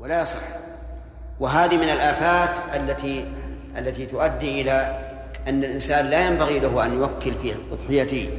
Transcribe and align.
ولا 0.00 0.22
يصح. 0.22 0.38
وهذه 1.40 1.76
من 1.76 1.88
الآفات 1.88 2.50
التي 2.74 3.24
التي 3.78 4.06
تؤدي 4.06 4.60
إلى 4.60 4.98
أن 5.48 5.64
الإنسان 5.64 6.06
لا 6.06 6.26
ينبغي 6.26 6.58
له 6.58 6.86
أن 6.86 6.92
يوكل 6.92 7.34
في 7.34 7.54
أضحيته 7.72 8.30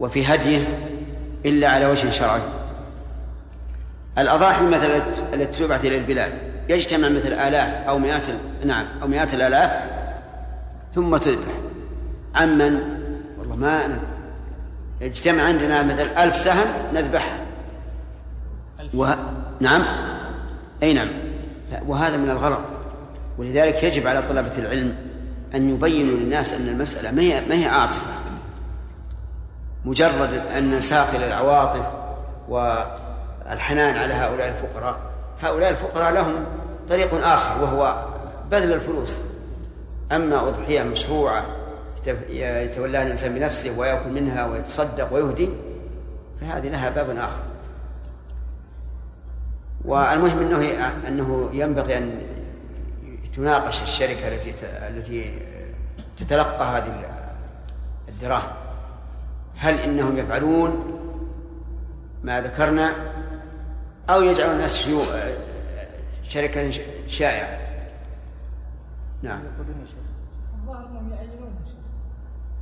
وفي 0.00 0.26
هديه 0.26 0.64
إلا 1.44 1.68
على 1.68 1.86
وجه 1.86 2.10
شرعي. 2.10 2.40
الأضاحي 4.18 4.64
مثلا 4.64 5.02
التي 5.34 5.64
تبعث 5.64 5.84
إلى 5.84 5.96
البلاد 5.96 6.32
يجتمع 6.68 7.08
مثل 7.08 7.32
آلاف 7.32 7.88
أو 7.88 7.98
مئات 7.98 8.22
نعم 8.64 8.86
أو 9.02 9.08
مئات 9.08 9.34
الآلاف 9.34 9.70
ثم 10.92 11.16
تذبح. 11.16 11.52
عمن 12.34 12.80
والله 13.38 13.56
ما 13.56 13.86
ندري. 13.86 13.98
يجتمع 15.00 15.42
عندنا 15.42 15.82
مثل 15.82 16.06
ألف 16.18 16.36
سهم 16.36 16.66
نذبحها. 16.94 17.38
وه... 18.94 19.18
نعم؟ 19.60 20.13
أي 20.84 20.92
نعم. 20.92 21.08
وهذا 21.86 22.16
من 22.16 22.30
الغلط. 22.30 22.60
ولذلك 23.38 23.82
يجب 23.82 24.06
على 24.06 24.22
طلبة 24.22 24.58
العلم 24.58 24.96
أن 25.54 25.74
يبينوا 25.74 26.16
للناس 26.16 26.52
أن 26.52 26.68
المسألة 26.68 27.10
ما 27.10 27.22
هي 27.22 27.40
ما 27.48 27.54
هي 27.54 27.66
عاطفة. 27.66 28.14
مجرد 29.84 30.42
أن 30.56 30.76
نساق 30.76 31.14
إلى 31.14 31.26
العواطف 31.26 31.86
والحنان 32.48 33.96
على 33.96 34.14
هؤلاء 34.14 34.48
الفقراء. 34.48 34.96
هؤلاء 35.42 35.70
الفقراء 35.70 36.12
لهم 36.12 36.34
طريق 36.88 37.26
آخر 37.26 37.62
وهو 37.62 38.04
بذل 38.50 38.72
الفلوس. 38.72 39.18
أما 40.12 40.48
أضحية 40.48 40.82
مشروعة 40.82 41.44
يتولاها 42.28 43.02
الإنسان 43.02 43.34
بنفسه 43.34 43.78
ويأكل 43.78 44.10
منها 44.10 44.46
ويتصدق 44.46 45.12
ويهدي 45.12 45.50
فهذه 46.40 46.68
لها 46.68 46.90
باب 46.90 47.10
آخر. 47.10 47.53
والمهم 49.84 50.38
إنه 50.38 50.88
أنه 51.08 51.50
ينبغي 51.52 51.98
أن 51.98 52.20
تناقش 53.36 53.82
الشركة 53.82 54.28
التي 54.28 54.54
التي 54.88 55.38
تتلقى 56.16 56.64
هذه 56.64 57.04
الدراهم. 58.08 58.52
هل 59.56 59.78
إنهم 59.78 60.18
يفعلون 60.18 61.00
ما 62.22 62.40
ذكرنا 62.40 62.94
أو 64.10 64.22
يجعل 64.22 64.50
الناس 64.50 64.90
شركة 66.22 66.70
شائعة؟ 67.08 67.58
نعم. 69.22 69.40
الظاهر 70.60 70.86
أنهم 70.86 71.12
يعينون 71.12 71.54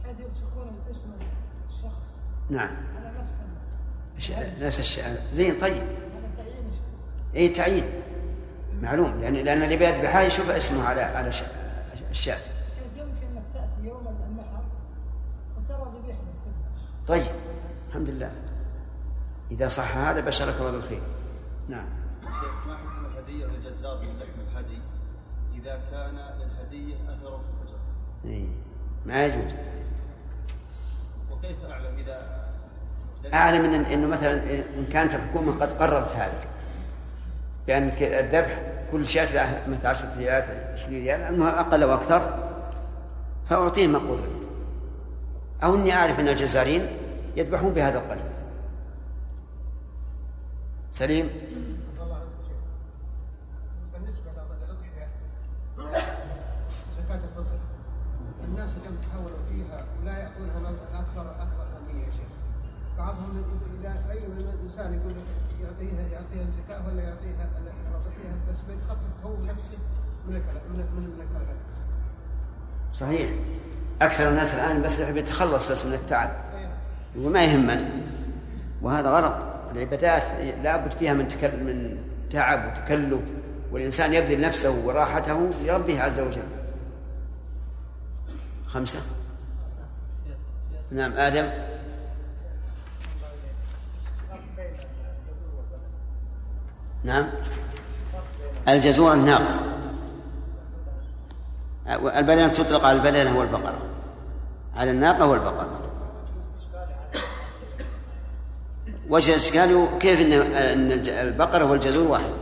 حيث 0.04 0.26
يلصقون 0.26 0.72
اسم 0.90 1.08
الشخص 1.70 2.06
نعم. 2.50 2.70
على 2.96 3.12
نفس 4.18 4.30
نفس 4.60 4.80
الشيء. 4.80 5.04
زين 5.34 5.58
طيب. 5.58 5.82
اي 7.36 7.48
تعيين. 7.48 7.84
معلوم 8.82 9.20
لأن 9.20 9.34
لأن 9.34 9.62
اللي 9.62 9.76
بيذبحها 9.76 10.22
يشوف 10.22 10.50
اسمه 10.50 10.84
على 10.84 11.00
على 11.00 11.30
الشاة 12.10 12.38
يمكن 12.96 13.00
انك 13.00 13.42
تاتي 13.54 13.88
يوم 13.88 14.16
النحر 14.30 14.62
وترى 15.56 15.92
ذبيحه 15.98 16.18
طيب 17.08 17.26
الحمد 17.88 18.08
لله. 18.08 18.30
إذا 19.50 19.68
صح 19.68 19.96
هذا 19.96 20.20
بشرك 20.20 20.54
الله 20.60 20.70
بالخير. 20.70 21.00
نعم. 21.68 21.84
شيخ 22.22 22.66
ما 22.66 22.76
حكم 22.76 23.06
الهدية 23.06 23.46
للجزار 23.46 23.96
من 23.96 24.18
لحم 24.18 24.40
الهدي 24.50 24.78
إذا 25.54 25.80
كان 25.90 26.14
للهديه 26.14 26.94
اثر 26.94 27.38
في 27.38 27.62
الفجر؟ 27.62 27.78
اي 28.24 28.48
ما 29.06 29.26
يجوز. 29.26 29.52
وكيف 31.30 31.64
أعلم 31.64 31.98
اذا 31.98 32.42
أعلم 33.34 33.64
ان 33.64 33.84
إنه 33.84 34.06
مثلا 34.06 34.32
إن 34.78 34.86
كانت 34.92 35.14
الحكومة 35.14 35.52
قد 35.52 35.72
قررت 35.72 36.12
هذا؟ 36.12 36.51
بأن 37.66 37.92
الذبح 38.00 38.62
كل 38.92 39.08
شاة 39.08 39.68
مثل 39.68 39.86
10 39.86 40.08
ريالات 40.18 40.44
20 40.72 40.94
ريال 40.94 41.20
المهم 41.20 41.54
أقل 41.54 41.82
أو 41.82 41.94
أكثر 41.94 42.38
فأعطيه 43.50 43.86
قرر 43.98 44.28
أو 45.64 45.74
إني 45.74 45.92
أعرف 45.92 46.20
أن 46.20 46.28
الجزارين 46.28 46.86
يذبحون 47.36 47.72
بهذا 47.72 47.98
القليل 47.98 48.24
سليم؟ 50.92 51.30
بالنسبة 53.92 54.30
للأضحية 54.30 55.08
زكاة 56.96 57.20
الفطر. 57.24 57.58
الناس 58.44 58.70
اليوم 58.80 58.96
تحولوا 58.96 59.38
فيها 59.50 59.84
ولا 60.02 60.18
يأخذونها 60.18 60.70
أكثر 60.94 61.30
أكثر 61.30 61.66
أهمية 61.76 62.06
يا 62.06 62.10
شيخ. 62.10 62.32
بعضهم 62.98 63.44
إذا 63.80 63.94
أي 64.10 64.20
من 64.20 64.54
الإنسان 64.54 64.94
يقول 64.94 65.12
يعطيها 65.62 66.00
يعطيها 66.12 66.42
الزكاة 66.48 66.88
ولا 66.88 67.02
يعطيها 67.02 67.48
يعطيها 67.92 68.34
بس 68.50 68.56
بيتخفف 68.68 69.24
هو 69.24 69.44
نفسه 69.44 69.78
من 70.28 70.34
من 70.34 70.84
من 70.96 71.32
صحيح. 72.94 73.30
أكثر 74.02 74.28
الناس 74.28 74.54
الآن 74.54 74.82
بس 74.82 74.98
يحب 74.98 75.16
يتخلص 75.16 75.70
بس 75.70 75.86
من 75.86 75.94
التعب. 75.94 76.30
وما 77.16 77.44
يهمنا. 77.44 77.90
وهذا 78.82 79.10
غلط. 79.10 79.34
العبادات 79.72 80.22
لابد 80.62 80.92
فيها 80.92 81.12
من 81.12 81.28
تكل 81.28 81.64
من 81.64 81.98
تعب 82.30 82.66
وتكلف. 82.66 83.20
والإنسان 83.70 84.14
يبذل 84.14 84.40
نفسه 84.40 84.70
وراحته 84.84 85.50
لربه 85.64 86.02
عز 86.02 86.20
وجل. 86.20 86.42
خمسة. 88.66 88.98
نعم 90.90 91.12
آدم. 91.12 91.71
نعم. 97.04 97.28
الجزور 98.68 99.12
الناقة. 99.12 99.72
البدنة 102.18 102.48
تطلق 102.48 102.84
على 102.84 102.98
البدنة 102.98 103.38
والبقرة 103.38 103.78
على 104.76 104.90
الناقة 104.90 105.26
والبقرة 105.26 105.80
وجه 109.08 109.30
الإشكال 109.30 109.86
كيف 110.00 110.20
أن 110.20 111.02
البقرة 111.08 111.64
والجزور 111.64 112.08
واحد؟ 112.08 112.32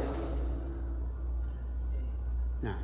نعم. 2.62 2.78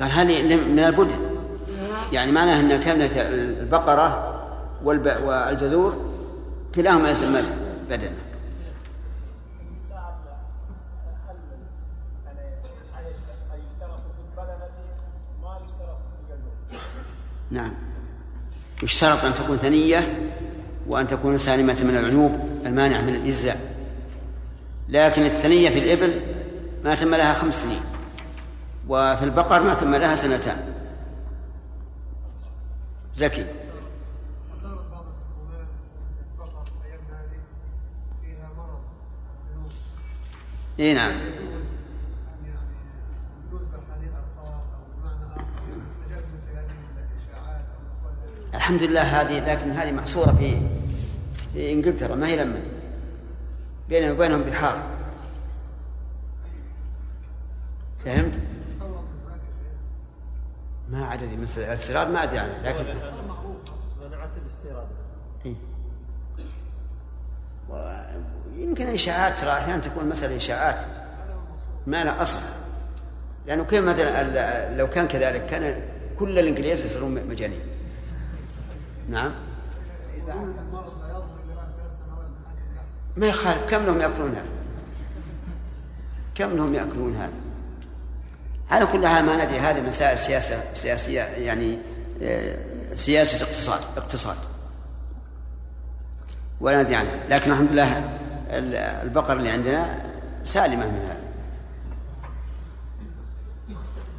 قال 0.00 0.10
هذه 0.10 0.56
من 0.56 0.78
البدن؟ 0.78 1.16
يعني 2.12 2.32
معناه 2.32 2.60
أن 2.60 2.80
كانت 2.80 3.12
البقرة 3.16 4.34
والجزور 4.84 5.96
كلاهما 6.74 7.10
يسمى 7.10 7.42
بدنه. 7.88 8.18
نعم. 17.50 17.72
يشترط 18.82 19.24
أن 19.24 19.34
تكون 19.34 19.56
ثنية 19.56 20.30
وأن 20.86 21.06
تكون 21.06 21.38
سالمة 21.38 21.76
من 21.82 21.96
العيوب 21.96 22.60
المانعة 22.66 23.00
من 23.00 23.14
الإجزاء. 23.14 23.60
لكن 24.88 25.24
الثنية 25.24 25.70
في 25.70 25.78
الإبل 25.78 26.22
ما 26.84 26.94
تم 26.94 27.14
لها 27.14 27.34
خمس 27.34 27.62
سنين 27.62 27.80
وفي 28.88 29.24
البقر 29.24 29.62
ما 29.62 29.74
تم 29.74 29.94
لها 29.94 30.14
سنتان. 30.14 30.74
زكي. 33.14 33.44
إي 40.78 40.94
نعم 40.94 41.12
الحمد 48.54 48.82
لله 48.82 49.02
هذه 49.02 49.52
لكن 49.52 49.70
هذه 49.70 49.92
محصورة 49.92 50.32
في 50.32 50.60
في 51.52 51.72
إنجلترا 51.72 52.14
ما 52.14 52.26
هي 52.26 52.36
لما 52.36 52.60
بيننا 53.88 54.12
وبينهم 54.12 54.42
بحار 54.42 54.82
فهمت؟ 58.04 58.40
ما 60.90 61.06
عدد 61.06 61.32
المسألة 61.32 61.68
الاستيراد 61.68 62.10
ما 62.10 62.22
أدري 62.22 62.38
عنه 62.38 62.62
لكن 62.64 62.84
منعت 64.00 64.30
الاستيراد 64.42 64.86
إيه؟ 65.46 65.54
يمكن 68.58 68.86
إشاعات 68.86 69.38
ترى 69.38 69.52
أحيانا 69.52 69.82
تكون 69.82 70.08
مسألة 70.08 70.36
إشاعات 70.36 70.76
ما 71.86 72.04
لها 72.04 72.22
أصل. 72.22 72.38
لأنه 73.46 73.64
كيف 73.64 73.84
مثلا 73.84 74.76
لو 74.76 74.90
كان 74.90 75.08
كذلك 75.08 75.46
كان 75.46 75.80
كل 76.18 76.38
الإنجليز 76.38 76.84
يصيرون 76.84 77.14
مجانين. 77.28 77.60
نعم؟ 79.10 79.32
ما 83.16 83.26
يخالف. 83.26 83.70
كم 83.70 83.86
لهم 83.86 84.00
يأكلون 84.00 84.30
هذا؟ 84.30 84.46
كم 86.34 86.56
لهم 86.56 86.74
يأكلون 86.74 87.16
هذا؟ 87.16 87.32
على 88.70 88.86
كل 88.86 89.06
حال 89.06 89.24
ما 89.24 89.44
ندري. 89.44 89.58
هذه 89.58 89.80
مسائل 89.80 90.18
سياسة 90.18 90.62
سياسية 90.72 91.20
يعني 91.20 91.78
آه، 92.22 92.56
سياسة 92.94 93.44
اقتصاد 93.44 93.80
اقتصاد. 93.96 94.36
ولا 96.60 96.82
ندري 96.82 96.96
عنها. 96.96 97.26
لكن 97.28 97.50
الحمد 97.50 97.72
لله 97.72 98.18
البقر 98.50 99.36
اللي 99.36 99.50
عندنا 99.50 99.98
سالمة 100.44 100.86
من 100.86 101.00
هذا. 101.08 101.28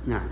نعم. 0.08 0.28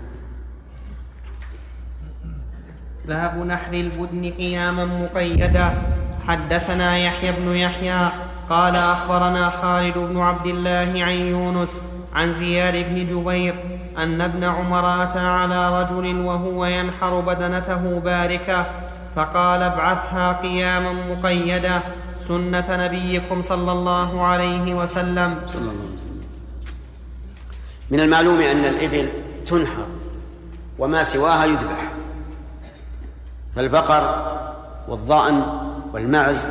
باب 3.04 3.46
نحر 3.46 3.72
البدن 3.72 4.32
قياما 4.32 4.84
مقيدا. 4.84 5.82
حدثنا 6.28 6.98
يحيى 6.98 7.32
بن 7.32 7.56
يحيى 7.56 8.10
قال 8.50 8.76
أخبرنا 8.76 9.50
خالد 9.50 9.98
بن 9.98 10.20
عبد 10.20 10.46
الله 10.46 11.04
عن 11.04 11.12
يونس 11.12 11.80
عن 12.14 12.32
زياد 12.32 12.74
بن 12.74 13.06
جبير 13.06 13.54
أن 13.98 14.20
ابن 14.20 14.44
عمر 14.44 15.02
أتى 15.02 15.18
على 15.18 15.82
رجل 15.82 16.20
وهو 16.20 16.64
ينحر 16.64 17.20
بدنته 17.20 18.00
باركة 18.00 18.66
فقال 19.16 19.62
ابعثها 19.62 20.32
قياما 20.32 20.92
مقيدا. 20.92 21.80
سنة 22.28 22.64
نبيكم 22.70 23.42
صلى 23.42 23.72
الله 23.72 24.22
عليه 24.22 24.74
وسلم. 24.74 25.40
صلى 25.46 25.60
الله 25.60 25.72
عليه 25.72 25.94
وسلم. 25.96 26.24
من 27.90 28.00
المعلوم 28.00 28.40
أن 28.40 28.64
الإبل 28.64 29.08
تنحر 29.46 29.86
وما 30.78 31.02
سواها 31.02 31.44
يذبح. 31.44 31.92
فالبقر 33.56 34.02
والضأن 34.88 35.42
والمعز 35.92 36.46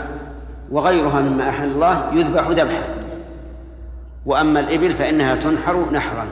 وغيرها 0.72 1.20
مما 1.20 1.50
أحل 1.50 1.64
الله 1.64 2.14
يذبح 2.14 2.48
ذبحا. 2.48 2.90
وأما 4.26 4.60
الإبل 4.60 4.94
فإنها 4.94 5.36
تنحر 5.36 5.92
نحرا. 5.92 6.28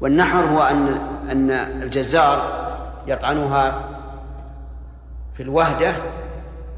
والنحر 0.00 0.44
هو 0.44 0.62
أن 0.62 1.00
أن 1.30 1.50
الجزار 1.50 2.64
يطعنها 3.06 3.88
في 5.34 5.42
الوهدة 5.42 5.94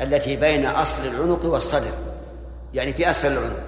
التي 0.01 0.37
بين 0.37 0.67
أصل 0.67 1.07
العنق 1.07 1.45
والصدر 1.45 1.93
يعني 2.75 2.93
في 2.93 3.11
أسفل 3.11 3.33
العنق. 3.33 3.63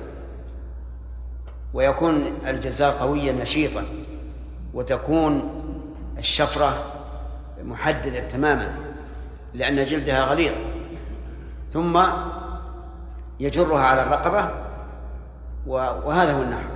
ويكون 1.74 2.38
الجزار 2.48 2.92
قويا 2.92 3.32
نشيطا 3.32 3.84
وتكون 4.74 5.62
الشفرة 6.18 6.84
محددة 7.64 8.20
تماما 8.20 8.74
لأن 9.54 9.84
جلدها 9.84 10.24
غليظ. 10.24 10.52
ثم 11.72 12.02
يجرها 13.40 13.80
على 13.80 14.02
الرقبة 14.02 14.50
وهذا 15.66 16.32
هو 16.32 16.42
النحر 16.42 16.68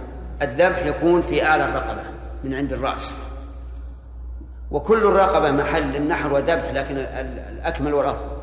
الذبح 0.42 0.86
يكون 0.86 1.22
في 1.22 1.44
أعلى 1.44 1.64
الرقبة 1.64 2.02
من 2.44 2.54
عند 2.54 2.72
الرأس. 2.72 3.14
وكل 4.70 4.98
الرقبة 5.06 5.50
محل 5.50 5.96
النحر 5.96 6.32
وذبح 6.32 6.70
لكن 6.72 6.96
الأكمل 6.96 7.94
والأفضل. 7.94 8.41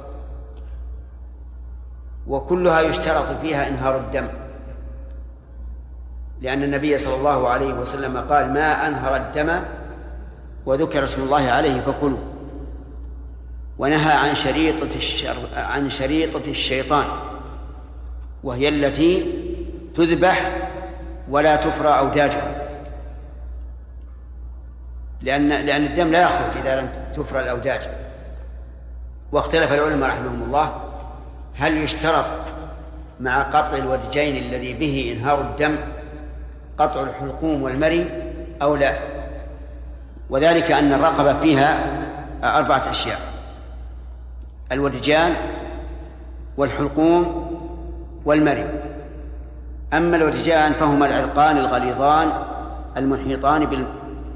وكلها 2.30 2.82
يشترط 2.82 3.40
فيها 3.42 3.68
إنهار 3.68 3.98
الدم. 3.98 4.28
لأن 6.42 6.64
النبي 6.64 6.98
صلى 6.98 7.16
الله 7.16 7.50
عليه 7.50 7.74
وسلم 7.74 8.18
قال 8.18 8.54
ما 8.54 8.88
أنهر 8.88 9.16
الدم 9.16 9.62
وذكر 10.66 11.04
اسم 11.04 11.24
الله 11.24 11.52
عليه 11.52 11.82
فكلوا. 11.82 12.20
ونهى 13.78 14.14
عن 14.14 14.36
شريطة 14.36 14.96
الشر 14.96 15.38
عن 15.56 15.90
شريطة 15.90 16.50
الشيطان 16.50 17.06
وهي 18.44 18.70
التي 18.70 19.34
تذبح 19.96 20.52
ولا 21.30 21.56
تفرى 21.56 21.88
أوداجها. 21.88 22.70
لأن 25.22 25.50
لأن 25.50 25.86
الدم 25.86 26.08
لا 26.12 26.22
يخرج 26.22 26.58
إذا 26.62 26.82
لم 26.82 26.90
تفرى 27.14 27.40
الأوداج. 27.40 27.82
واختلف 29.32 29.74
العلماء 29.74 30.10
رحمهم 30.10 30.44
الله 30.44 30.89
هل 31.60 31.78
يشترط 31.78 32.26
مع 33.20 33.42
قطع 33.42 33.78
الودجين 33.78 34.38
الذي 34.38 34.74
به 34.74 35.16
إنهار 35.18 35.42
الدم 35.42 35.76
قطع 36.78 37.04
الحلقوم 37.04 37.64
والمري 37.64 38.08
أو 38.62 38.76
لا؟ 38.76 39.00
وذلك 40.30 40.72
أن 40.72 40.94
الرقبة 40.94 41.40
فيها 41.40 42.00
أربعة 42.44 42.90
أشياء. 42.90 43.20
الودجان 44.72 45.34
والحلقوم 46.58 47.50
والمري. 48.26 48.66
أما 49.94 50.18
الودجان 50.18 50.74
فهما 50.74 51.06
العرقان 51.06 51.58
الغليظان 51.58 52.32
المحيطان 52.98 53.90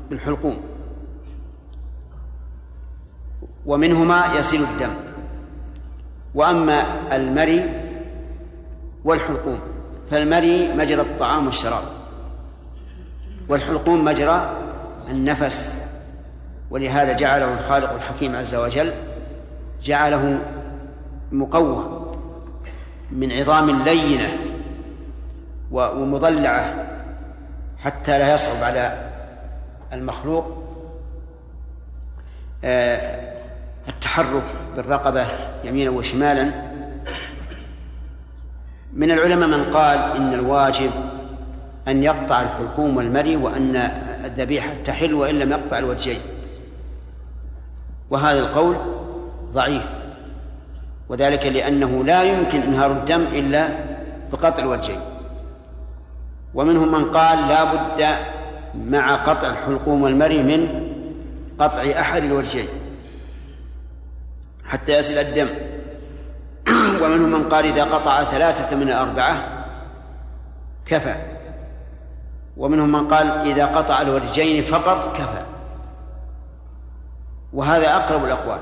بالحلقوم. 0.09 0.61
ومنهما 3.65 4.23
يسيل 4.35 4.63
الدم. 4.63 5.12
وأما 6.35 6.83
المري 7.15 7.69
والحلقوم 9.03 9.59
فالمري 10.11 10.73
مجرى 10.73 11.01
الطعام 11.01 11.45
والشراب 11.45 11.83
والحلقوم 13.49 14.05
مجرى 14.05 14.57
النفس 15.09 15.73
ولهذا 16.69 17.13
جعله 17.13 17.53
الخالق 17.53 17.93
الحكيم 17.93 18.35
عز 18.35 18.55
وجل 18.55 18.91
جعله 19.83 20.39
مقوى 21.31 22.13
من 23.11 23.31
عظام 23.31 23.83
لينة 23.83 24.37
ومضلعة 25.71 26.73
حتى 27.83 28.19
لا 28.19 28.33
يصعب 28.33 28.63
على 28.63 29.11
المخلوق 29.93 30.63
آه، 32.63 33.33
التحرك 33.89 34.43
بالرقبة 34.75 35.25
يمينا 35.63 35.89
وشمالا. 35.89 36.51
من 38.93 39.11
العلماء 39.11 39.47
من 39.47 39.63
قال 39.73 39.97
إن 39.97 40.33
الواجب 40.33 40.91
أن 41.87 42.03
يقطع 42.03 42.41
الحلقوم 42.41 42.97
والمري 42.97 43.35
وأن 43.35 43.75
الذبيحة 44.25 44.73
تحل 44.85 45.13
وإن 45.13 45.39
لم 45.39 45.51
يقطع 45.51 45.77
الوجهين. 45.77 46.21
وهذا 48.09 48.39
القول 48.39 48.75
ضعيف 49.53 49.83
وذلك 51.09 51.45
لأنه 51.45 52.03
لا 52.03 52.23
يمكن 52.23 52.61
إنهار 52.61 52.91
الدم 52.91 53.21
إلا 53.21 53.69
بقطع 54.31 54.63
الوجهين. 54.63 54.99
ومنهم 56.53 56.91
من 56.91 57.05
قال 57.11 57.47
لا 57.47 57.63
بد 57.63 58.05
مع 58.75 59.15
قطع 59.15 59.49
الحلقوم 59.49 60.01
والمري 60.01 60.43
من 60.43 60.89
قطع 61.59 61.81
أحد 61.99 62.23
الوجهين. 62.23 62.67
حتى 64.65 64.97
يصل 64.97 65.13
الدم. 65.13 65.47
ومنهم 67.01 67.31
من 67.31 67.49
قال 67.49 67.65
إذا 67.65 67.83
قطع 67.83 68.23
ثلاثة 68.23 68.75
من 68.75 68.89
الأربعة 68.89 69.65
كفى. 70.85 71.15
ومنهم 72.57 72.91
من 72.91 73.07
قال 73.07 73.27
إذا 73.27 73.65
قطع 73.65 74.01
الوجهين 74.01 74.63
فقط 74.63 75.17
كفى. 75.17 75.43
وهذا 77.53 77.95
أقرب 77.95 78.25
الأقوال. 78.25 78.59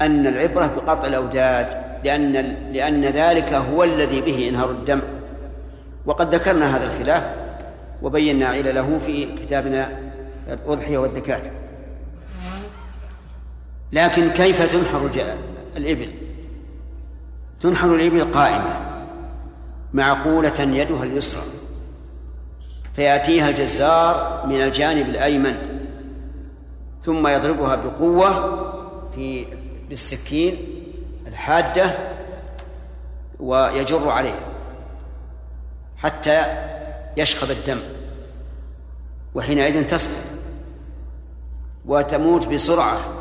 أن 0.00 0.26
العبرة 0.26 0.66
بقطع 0.66 1.06
الأوداج 1.06 1.66
لأن 2.04 2.32
لأن 2.72 3.04
ذلك 3.04 3.52
هو 3.52 3.84
الذي 3.84 4.20
به 4.20 4.48
إنهار 4.48 4.70
الدم. 4.70 5.02
وقد 6.06 6.34
ذكرنا 6.34 6.76
هذا 6.76 6.84
الخلاف 6.84 7.22
وبينا 8.02 8.48
علله 8.48 8.98
في 9.06 9.26
كتابنا 9.34 9.88
الأضحية 10.48 10.98
والزكاة 10.98 11.40
لكن 13.92 14.30
كيف 14.30 14.72
تنحر 14.72 15.10
الإبل. 15.76 16.14
تنحر 17.60 17.94
الإبل 17.94 18.32
قائمة 18.32 18.80
معقولة 19.94 20.60
يدها 20.60 21.02
اليسرى. 21.02 21.42
فيأتيها 22.96 23.48
الجزار 23.48 24.46
من 24.46 24.60
الجانب 24.60 25.08
الأيمن 25.08 25.56
ثم 27.02 27.26
يضربها 27.26 27.76
بقوة 27.76 28.58
في 29.14 29.46
بالسكين 29.88 30.56
الحادة 31.26 31.94
ويجر 33.40 34.08
عليها 34.08 34.48
حتى 35.96 36.42
يشخب 37.16 37.50
الدم 37.50 37.78
وحينئذ 39.34 39.86
تسقط 39.86 40.24
وتموت 41.86 42.46
بسرعة. 42.46 43.17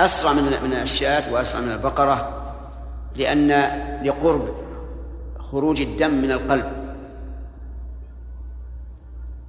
أسرع 0.00 0.32
من 0.32 0.42
من 0.42 0.72
الشاة 0.72 1.32
وأسرع 1.32 1.60
من 1.60 1.72
البقرة 1.72 2.42
لأن 3.16 3.50
لقرب 4.04 4.54
خروج 5.38 5.80
الدم 5.80 6.14
من 6.14 6.32
القلب. 6.32 6.96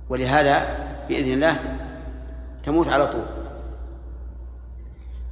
ولهذا 0.10 0.78
بإذن 1.10 1.34
الله 1.34 1.60
تموت 2.66 2.88
على 2.90 3.08
طول. 3.08 3.26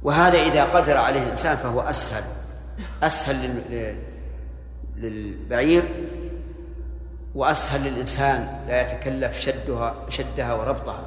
وهذا 0.02 0.38
إذا 0.38 0.64
قدر 0.64 0.96
عليه 0.96 1.22
الإنسان 1.22 1.56
فهو 1.56 1.80
أسهل 1.80 2.22
أسهل 3.02 3.62
للبعير 4.96 5.84
وأسهل 7.34 7.92
للإنسان 7.92 8.58
لا 8.68 8.80
يتكلف 8.80 9.40
شدها 9.40 9.94
شدها 10.08 10.54
وربطها. 10.54 11.04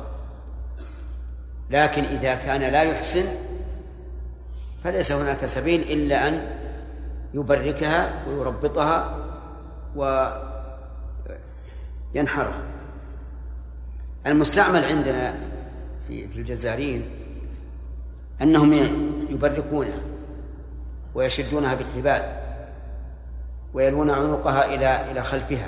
لكن 1.70 2.04
إذا 2.04 2.36
كان 2.36 2.62
لا 2.62 2.84
يحسن 2.84 3.26
فليس 4.84 5.12
هناك 5.12 5.46
سبيل 5.46 5.82
إلا 5.82 6.28
أن 6.28 6.48
يبركها 7.34 8.26
ويربطها 8.28 9.18
وينحره 12.16 12.64
المستعمل 14.28 14.86
عندنا 14.86 15.36
في 16.08 16.28
في 16.28 16.40
أنهم 18.42 18.74
يبركونها 19.30 20.00
ويشدونها 21.16 21.76
بالحبال 21.76 22.40
ويلون 23.74 24.10
عنقها 24.10 24.66
إلى 24.66 25.12
إلى 25.12 25.24
خلفها 25.24 25.68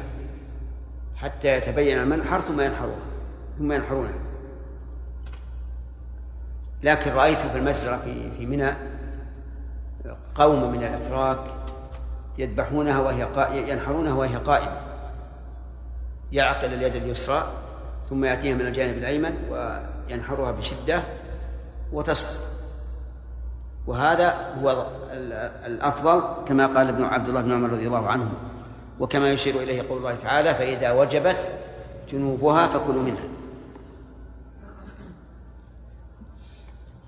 حتى 1.15 1.57
يتبين 1.57 1.99
المنحر 1.99 2.41
ثم 2.41 2.61
ينحروها 2.61 3.05
ثم 3.57 3.71
ينحرونها. 3.71 4.19
لكن 6.83 7.11
رأيت 7.11 7.39
في 7.39 7.57
المجزرة 7.57 7.97
في 7.97 8.31
في 8.31 8.45
منى 8.45 8.73
قوم 10.35 10.71
من 10.71 10.83
الأتراك 10.83 11.39
يذبحونها 12.37 12.99
وهي 12.99 13.27
ينحرونها 13.71 14.13
وهي 14.13 14.35
قائمة. 14.35 14.77
يعقل 16.31 16.73
اليد 16.73 16.95
اليسرى 16.95 17.47
ثم 18.09 18.25
يأتيها 18.25 18.55
من 18.55 18.61
الجانب 18.61 18.97
الأيمن 18.97 19.33
وينحرها 19.51 20.51
بشدة 20.51 21.01
وتسقط 21.93 22.39
وهذا 23.87 24.55
هو 24.63 24.85
الأفضل 25.65 26.21
كما 26.47 26.67
قال 26.67 26.87
ابن 26.87 27.03
عبد 27.03 27.29
الله 27.29 27.41
بن 27.41 27.51
عمر 27.53 27.69
رضي 27.69 27.87
الله 27.87 28.07
عنه. 28.07 28.31
وكما 28.99 29.31
يشير 29.31 29.55
إليه 29.55 29.89
قول 29.89 29.97
الله 29.97 30.15
تعالى 30.15 30.53
فإذا 30.55 30.91
وجبت 30.91 31.37
جنوبها 32.09 32.67
فكلوا 32.67 33.03
منها. 33.03 33.30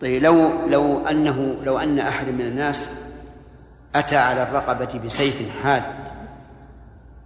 طيب 0.04 0.24
لو 0.24 0.68
لو 0.68 1.08
أنه 1.08 1.58
لو 1.64 1.80
أن 1.80 2.00
أحد 2.00 2.28
من 2.28 2.42
الناس 2.42 2.90
أتى 3.96 4.18
على 4.18 4.44
الرقبة 4.44 5.00
بسيف 5.00 5.64
حاد 5.64 5.84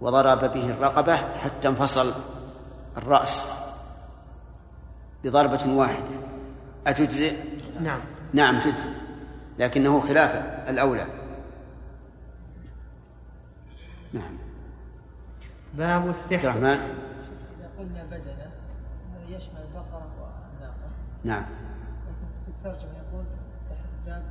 وضرب 0.00 0.52
به 0.52 0.70
الرقبة 0.70 1.16
حتى 1.16 1.68
انفصل 1.68 2.12
الرأس 2.96 3.52
بضربة 5.24 5.74
واحدة 5.74 6.16
أتجزئ؟ 6.86 7.32
نعم. 7.80 8.00
نعم 8.32 8.60
تجزئ 8.60 8.88
لكنه 9.58 10.00
خلاف 10.00 10.30
الأولى. 10.68 11.06
نعم. 14.12 14.38
باب 15.74 16.08
استحباب 16.08 16.44
الرحمن. 16.44 16.66
إذا 16.66 17.70
قلنا 17.78 18.04
بدنة 18.04 18.50
هذا 19.14 19.36
يشمل 19.36 19.60
البقرة 19.68 20.10
والناقة 20.20 20.88
نعم. 21.24 21.44
الترجمة 22.58 22.92
يقول 22.92 23.24
تحت 23.70 24.06
باب 24.06 24.22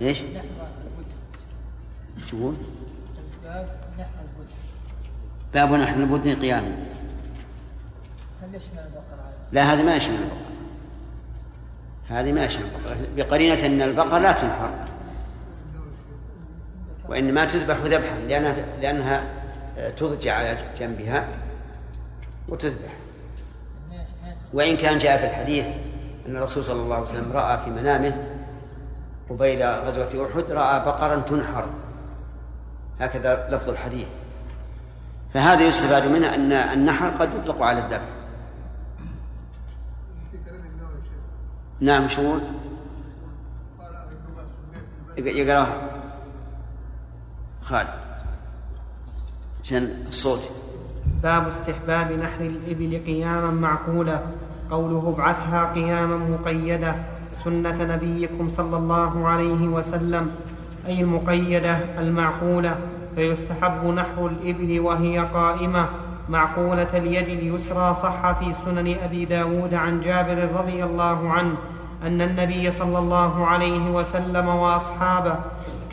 إيش؟ 0.00 0.22
نحر 0.22 0.44
البدن 0.84 2.26
شو 2.26 2.36
يقول؟ 2.36 2.54
باب 3.44 3.68
نحر 3.98 4.10
البدن 4.20 4.54
باب 5.54 5.72
نحن 5.72 6.00
البدن 6.00 6.40
قياما. 6.40 6.86
هل 8.42 8.54
يشمل 8.54 8.78
البقرة 8.78 9.32
لا 9.52 9.72
هذا 9.72 9.82
ما 9.82 9.96
يشمل 9.96 10.14
البقرة. 10.14 10.52
هذه 12.08 12.32
ما 12.32 12.44
يشمل 12.44 12.64
البقرة. 12.64 13.06
بقرينة 13.16 13.66
أن 13.66 13.82
البقرة 13.82 14.18
لا 14.18 14.32
تنحر 14.32 14.74
وإنما 17.08 17.44
تذبح 17.44 17.76
ذبحا 17.76 18.18
لأنها 18.18 18.76
لأنها 18.80 19.22
تضجع 19.96 20.34
على 20.34 20.56
جنبها 20.78 21.28
وتذبح. 22.48 22.92
وإن 24.52 24.76
كان 24.76 24.98
جاء 24.98 25.18
في 25.18 25.26
الحديث 25.26 25.66
أن 26.26 26.36
الرسول 26.36 26.64
صلى 26.64 26.82
الله 26.82 26.96
عليه 26.96 27.06
وسلم 27.06 27.32
رأى 27.32 27.58
في 27.64 27.70
منامه 27.70 28.26
قبيل 29.30 29.62
غزوة 29.62 30.26
أحد 30.26 30.44
رأى 30.50 30.80
بقرا 30.80 31.20
تنحر. 31.20 31.66
هكذا 33.00 33.48
لفظ 33.50 33.68
الحديث. 33.68 34.08
فهذا 35.34 35.62
يستفاد 35.62 36.06
منه 36.06 36.34
أن 36.34 36.52
النحر 36.52 37.10
قد 37.10 37.34
يطلق 37.34 37.62
على 37.62 37.78
الذبح 37.78 38.08
نعم 41.80 42.08
شو 42.08 42.38
يقرأها. 45.18 45.76
خالد. 47.62 47.88
عشان 49.64 50.04
الصوت. 50.08 50.50
باب 51.22 51.48
استحباب 51.48 52.12
نحر 52.12 52.40
الإبل 52.40 53.02
قياما 53.06 53.50
معقولا. 53.50 54.22
قوله 54.72 55.14
ابعثها 55.16 55.72
قياما 55.74 56.16
مقيدة 56.16 56.94
سنة 57.44 57.84
نبيكم 57.94 58.48
صلى 58.48 58.76
الله 58.76 59.28
عليه 59.28 59.68
وسلم 59.68 60.30
أي 60.86 61.00
المقيدة 61.00 61.78
المعقولة 61.98 62.76
فيستحب 63.16 63.86
نحر 63.86 64.26
الإبل 64.26 64.80
وهي 64.80 65.18
قائمة 65.18 65.86
معقولة 66.28 66.88
اليد 66.94 67.28
اليسرى 67.28 67.94
صح 67.94 68.32
في 68.32 68.52
سنن 68.52 68.96
أبي 69.04 69.24
داود 69.24 69.74
عن 69.74 70.00
جابر 70.00 70.48
رضي 70.54 70.84
الله 70.84 71.28
عنه 71.28 71.54
أن 72.02 72.22
النبي 72.22 72.70
صلى 72.70 72.98
الله 72.98 73.46
عليه 73.46 73.90
وسلم 73.90 74.48
وأصحابه 74.48 75.34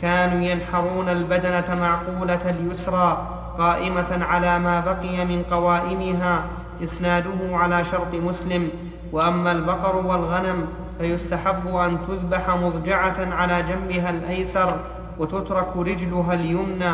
كانوا 0.00 0.44
ينحرون 0.44 1.08
البدنة 1.08 1.78
معقولة 1.80 2.50
اليسرى 2.50 3.26
قائمة 3.58 4.24
على 4.30 4.58
ما 4.58 4.80
بقي 4.80 5.24
من 5.24 5.42
قوائمها 5.50 6.44
إسناده 6.82 7.56
على 7.56 7.84
شرط 7.84 8.14
مسلم 8.14 8.68
وأما 9.12 9.52
البقر 9.52 9.96
والغنم 9.96 10.66
فيستحب 10.98 11.76
أن 11.76 11.98
تذبح 12.08 12.50
مضجعة 12.50 13.34
على 13.34 13.62
جنبها 13.62 14.10
الأيسر 14.10 14.80
وتترك 15.18 15.76
رجلها 15.76 16.34
اليمنى 16.34 16.92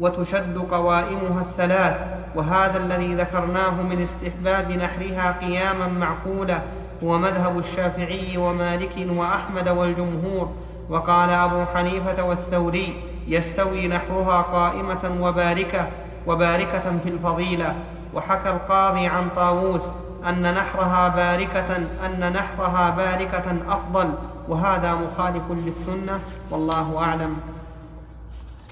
وتشد 0.00 0.58
قوائمها 0.58 1.40
الثلاث. 1.40 1.96
وهذا 2.34 2.76
الذي 2.78 3.14
ذكرناه 3.14 3.82
من 3.82 4.02
استحباب 4.02 4.70
نحرها 4.70 5.32
قياما 5.40 5.86
معقولة 5.86 6.62
هو 7.04 7.18
مذهب 7.18 7.58
الشافعي 7.58 8.36
ومالك 8.36 9.06
وأحمد 9.08 9.68
والجمهور. 9.68 10.52
وقال 10.90 11.30
أبو 11.30 11.64
حنيفة 11.64 12.22
والثوري 12.22 13.02
يستوي 13.28 13.88
نحرها 13.88 14.42
قائمة 14.42 15.10
وباركة 15.20 15.88
وباركة 16.26 16.98
في 17.02 17.08
الفضيلة. 17.08 17.74
وحكى 18.14 18.50
القاضي 18.50 19.06
عن 19.06 19.28
طاووس 19.36 19.82
أن 20.28 20.54
نحرها 20.54 21.08
باركة 21.08 21.76
أن 21.76 22.32
نحرها 22.32 22.90
باركة 22.90 23.56
أفضل 23.68 24.14
وهذا 24.48 24.94
مخالف 24.94 25.42
للسنة 25.50 26.20
والله 26.50 26.98
أعلم. 26.98 27.36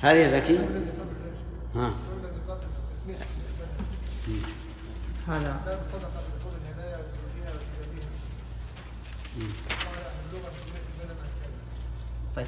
هذه 0.02 0.26
زكي؟ 0.26 0.58
ها. 1.76 1.90
هذا. 5.28 5.56
طيب. 12.36 12.46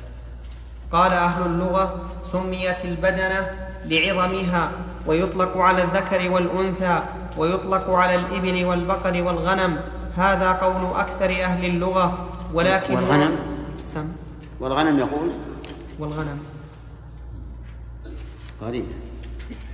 قال 0.93 1.13
أهل 1.13 1.43
اللغة 1.47 2.11
سميت 2.21 2.85
البدنة 2.85 3.69
لعظمها. 3.85 4.71
ويطلق 5.09 5.57
على 5.57 5.83
الذكر 5.83 6.31
والأنثى 6.31 7.03
ويطلق 7.39 7.91
على 7.91 8.15
الإبل 8.15 8.65
والبقر 8.65 9.23
والغنم. 9.23 9.81
هذا 10.17 10.53
قول 10.53 10.97
أكثر 10.97 11.31
أهل 11.45 11.65
اللغة 11.65 12.19
ولكن 12.55 12.95
والغنم؟ 12.95 13.37
سم. 13.95 14.07
والغنم 14.61 14.99
يقول؟ 14.99 15.31
والغنم. 15.99 16.39
غريب. 18.63 18.85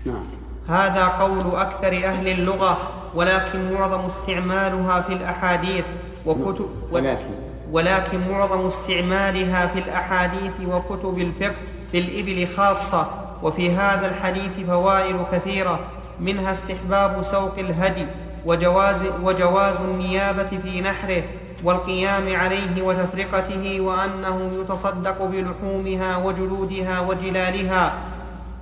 نعم. 0.04 0.24
هذا 0.68 1.04
قول 1.06 1.56
أكثر 1.56 2.06
أهل 2.06 2.28
اللغة 2.28 2.78
ولكن 3.14 3.72
معظم 3.72 4.00
استعمالها 4.00 5.00
في 5.00 5.12
الأحاديث 5.12 5.84
وكتب 6.26 6.68
ولكن. 6.90 7.34
ولكن 7.72 8.20
معظم 8.30 8.66
استعمالها 8.66 9.66
في 9.66 9.78
الأحاديث 9.78 10.52
وكتب 10.68 11.18
الفقه 11.18 11.54
في 11.92 11.98
الإبل 11.98 12.46
خاصة. 12.56 13.23
وفي 13.44 13.70
هذا 13.70 14.06
الحديث 14.06 14.66
فوائد 14.66 15.16
كثيرة 15.32 15.80
منها 16.20 16.52
استحباب 16.52 17.22
سوق 17.22 17.58
الهدي 17.58 18.06
وجواز, 18.46 18.96
وجواز 19.22 19.76
النيابة 19.76 20.58
في 20.64 20.80
نحره 20.80 21.22
والقيام 21.64 22.36
عليه 22.36 22.82
وتفرقته 22.82 23.80
وأنه 23.80 24.50
يتصدق 24.60 25.24
بلحومها 25.24 26.16
وجلودها 26.16 27.00
وجلالها 27.00 27.92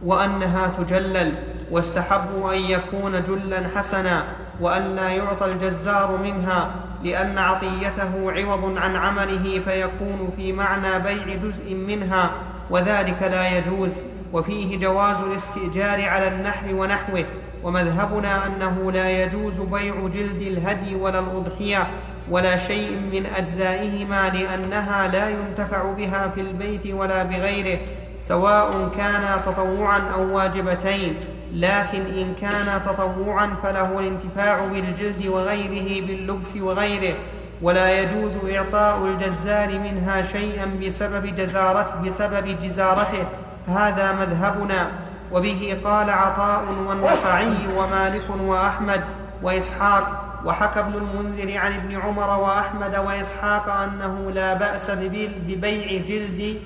وأنها 0.04 0.70
تجلل 0.78 1.34
واستحبوا 1.70 2.54
أن 2.54 2.58
يكون 2.58 3.22
جلا 3.24 3.68
حسنا 3.76 4.24
وأن 4.60 4.96
لا 4.96 5.08
يعطى 5.08 5.46
الجزار 5.46 6.18
منها 6.22 6.70
لأن 7.04 7.38
عطيته 7.38 8.32
عوض 8.32 8.78
عن 8.78 8.96
عمله 8.96 9.60
فيكون 9.64 10.32
في 10.36 10.52
معنى 10.52 10.98
بيع 10.98 11.34
جزء 11.34 11.74
منها 11.74 12.30
وذلك 12.70 13.22
لا 13.22 13.58
يجوز. 13.58 13.90
وفيه 14.32 14.78
جواز 14.78 15.16
الاستئجار 15.16 16.08
على 16.08 16.28
النحر 16.28 16.74
ونحوه 16.74 17.24
ومذهبنا 17.62 18.46
أنه 18.46 18.92
لا 18.92 19.22
يجوز 19.22 19.60
بيع 19.60 19.94
جلد 20.14 20.42
الهدي 20.42 20.94
ولا 20.94 21.18
الأضحية 21.18 21.86
ولا 22.30 22.56
شيء 22.56 22.90
من 22.90 23.26
أجزائهما 23.36 24.28
لأنها 24.28 25.08
لا 25.08 25.28
ينتفع 25.28 25.92
بها 25.92 26.28
في 26.28 26.40
البيت 26.40 26.86
ولا 26.86 27.22
بغيره 27.22 27.78
سواء 28.20 28.90
كانا 28.96 29.42
تطوعا 29.46 30.00
أو 30.14 30.36
واجبتين. 30.36 31.14
لكن 31.54 32.00
إن 32.00 32.34
كانا 32.40 32.78
تطوعا 32.78 33.54
فله 33.62 33.98
الانتفاع 33.98 34.66
بالجلد 34.66 35.26
وغيره 35.26 36.06
باللبس 36.06 36.56
وغيره 36.56 37.14
ولا 37.62 38.00
يجوز 38.00 38.32
إعطاء 38.54 39.06
الجزار 39.06 39.78
منها 39.78 40.22
شيئا 40.22 40.66
بسبب 40.82 41.26
جزارته 41.26 42.00
بسبب 42.06 42.56
جزارته. 42.62 43.26
هذا 43.68 44.12
مذهبنا 44.12 44.90
وبه 45.32 45.80
قال 45.84 46.10
عطاء 46.10 46.64
والنخعي 46.88 47.56
ومالك 47.76 48.30
وأحمد 48.40 49.00
وإسحاق 49.42 50.22
وحكى 50.44 50.80
ابن 50.80 50.94
المنذر 50.94 51.56
عن 51.58 51.72
ابن 51.72 52.00
عمر 52.00 52.40
وأحمد 52.40 52.96
وإسحاق 52.96 53.68
أنه 53.68 54.30
لا 54.30 54.54
بأس 54.54 54.90
ببيع 54.90 56.02
جلد 56.02 56.60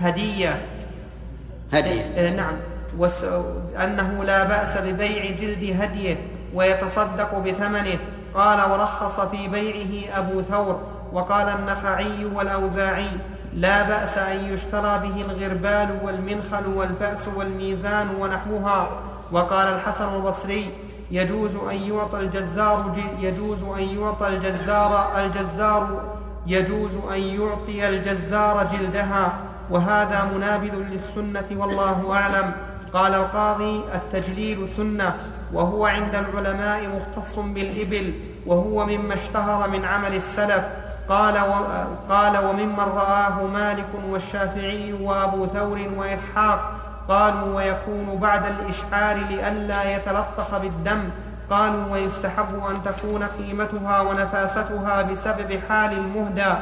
هدية. 0.00 0.62
هدية. 1.72 2.02
آه، 2.02 2.30
نعم. 2.30 2.54
وس... 2.98 3.24
أنه 3.84 4.24
لا 4.24 4.44
بأس 4.44 4.78
ببيع 4.78 5.30
جلد 5.30 5.76
هدية 5.80 6.16
ويتصدق 6.54 7.38
بثمنه. 7.38 7.98
قال 8.34 8.70
ورخص 8.70 9.20
في 9.20 9.48
بيعه 9.48 10.18
أبو 10.18 10.42
ثور 10.42 10.80
وقال 11.12 11.48
النخعي 11.48 12.24
والأوزاعي 12.24 13.08
لا 13.56 13.82
بأس 13.82 14.18
أن 14.18 14.52
يشترى 14.52 14.98
به 14.98 15.20
الغربال 15.20 15.98
والمنخل 16.02 16.66
والفأس 16.66 17.28
والميزان 17.28 18.08
ونحوها. 18.20 18.88
وقال 19.32 19.68
الحسن 19.68 20.14
البصري 20.16 20.70
يجوز 21.10 21.56
أن 21.70 21.76
يعطى 21.76 22.20
الجزار 22.20 22.92
يجوز 23.18 23.62
أن 23.62 23.82
يعطى 23.82 24.28
الجزار 24.28 25.12
الجزار 25.18 26.02
يجوز 26.46 26.90
أن 27.12 27.18
يعطي 27.20 27.88
الجزار 27.88 28.66
جلدها. 28.72 29.32
وهذا 29.70 30.30
منابذ 30.34 30.74
للسنة 30.74 31.46
والله 31.56 32.12
أعلم. 32.12 32.52
قال 32.92 33.14
القاضي 33.14 33.80
التجليل 33.94 34.68
سنة 34.68 35.14
وهو 35.52 35.86
عند 35.86 36.14
العلماء 36.14 36.88
مختص 36.88 37.38
بالإبل 37.38 38.14
وهو 38.46 38.86
مما 38.86 39.14
اشتهر 39.14 39.70
من 39.70 39.84
عمل 39.84 40.14
السلف. 40.14 40.64
قال 41.08 41.34
و... 41.34 41.52
قال 42.12 42.44
وممن 42.44 42.78
رآه 42.78 43.42
مالك 43.52 43.88
والشافعي 44.08 44.92
وأبو 44.92 45.46
ثور 45.46 45.78
وإسحاق 45.96 46.72
قالوا 47.08 47.56
ويكون 47.56 48.18
بعد 48.20 48.42
الإشعار 48.46 49.16
لئلا 49.16 49.96
يتلطخ 49.96 50.58
بالدم. 50.58 51.10
قالوا 51.50 51.92
ويستحب 51.92 52.62
أن 52.70 52.82
تكون 52.82 53.22
قيمتها 53.24 54.00
ونفاستها 54.00 55.02
بسبب 55.02 55.60
حال 55.68 55.92
المهدى. 55.92 56.54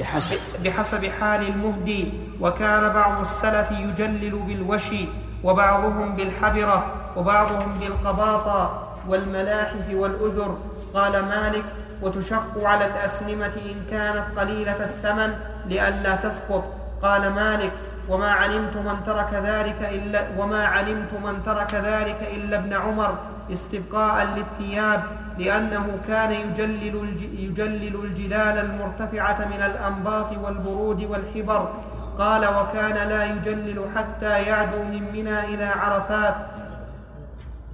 بحسب. 0.00 0.62
بحسب 0.64 1.06
حال 1.20 1.48
المهدي. 1.48 2.12
وكان 2.40 2.88
بعض 2.92 3.20
السلف 3.20 3.70
يجلل 3.70 4.38
بالوشي 4.38 5.08
وبعضهم 5.44 6.14
بالحبرة 6.16 6.84
وبعضهم 7.16 7.78
بالقباطة 7.80 8.82
والملاحف 9.08 9.86
والأذر 9.92 10.58
قال 10.94 11.24
مالك 11.24 11.64
وتشق 12.02 12.64
على 12.64 12.86
الأسنمة 12.86 13.52
إن 13.70 13.90
كانت 13.90 14.38
قليلة 14.38 14.84
الثمن 14.84 15.34
لئلا 15.66 16.16
تسقط. 16.16 16.64
قال 17.02 17.32
مالك 17.32 17.72
وما 18.08 18.30
علمت 18.30 18.76
من 18.76 19.04
ترك 19.06 19.34
ذلك 19.34 19.82
إلا 19.82 20.26
وما 20.38 20.66
علمت 20.66 21.12
من 21.24 21.42
ترك 21.42 21.74
ذلك 21.74 22.28
إلا 22.34 22.58
ابن 22.58 22.72
عمر 22.72 23.18
استبقاء 23.52 24.26
للثياب 24.36 25.02
لأنه 25.38 25.98
كان 26.08 26.32
يجلل 26.32 26.96
يجلل 27.38 28.04
الجلال 28.04 28.58
المرتفعة 28.58 29.44
من 29.44 29.62
الأنباط 29.62 30.38
والبرود 30.38 31.04
والحبر. 31.04 31.72
قال 32.18 32.46
وكان 32.46 33.08
لا 33.08 33.24
يجلل 33.24 33.84
حتى 33.96 34.42
يعدو 34.42 34.82
من 34.82 35.12
منى 35.12 35.40
إلى 35.40 35.64
عرفات. 35.64 36.36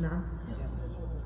نعم. 0.00 0.22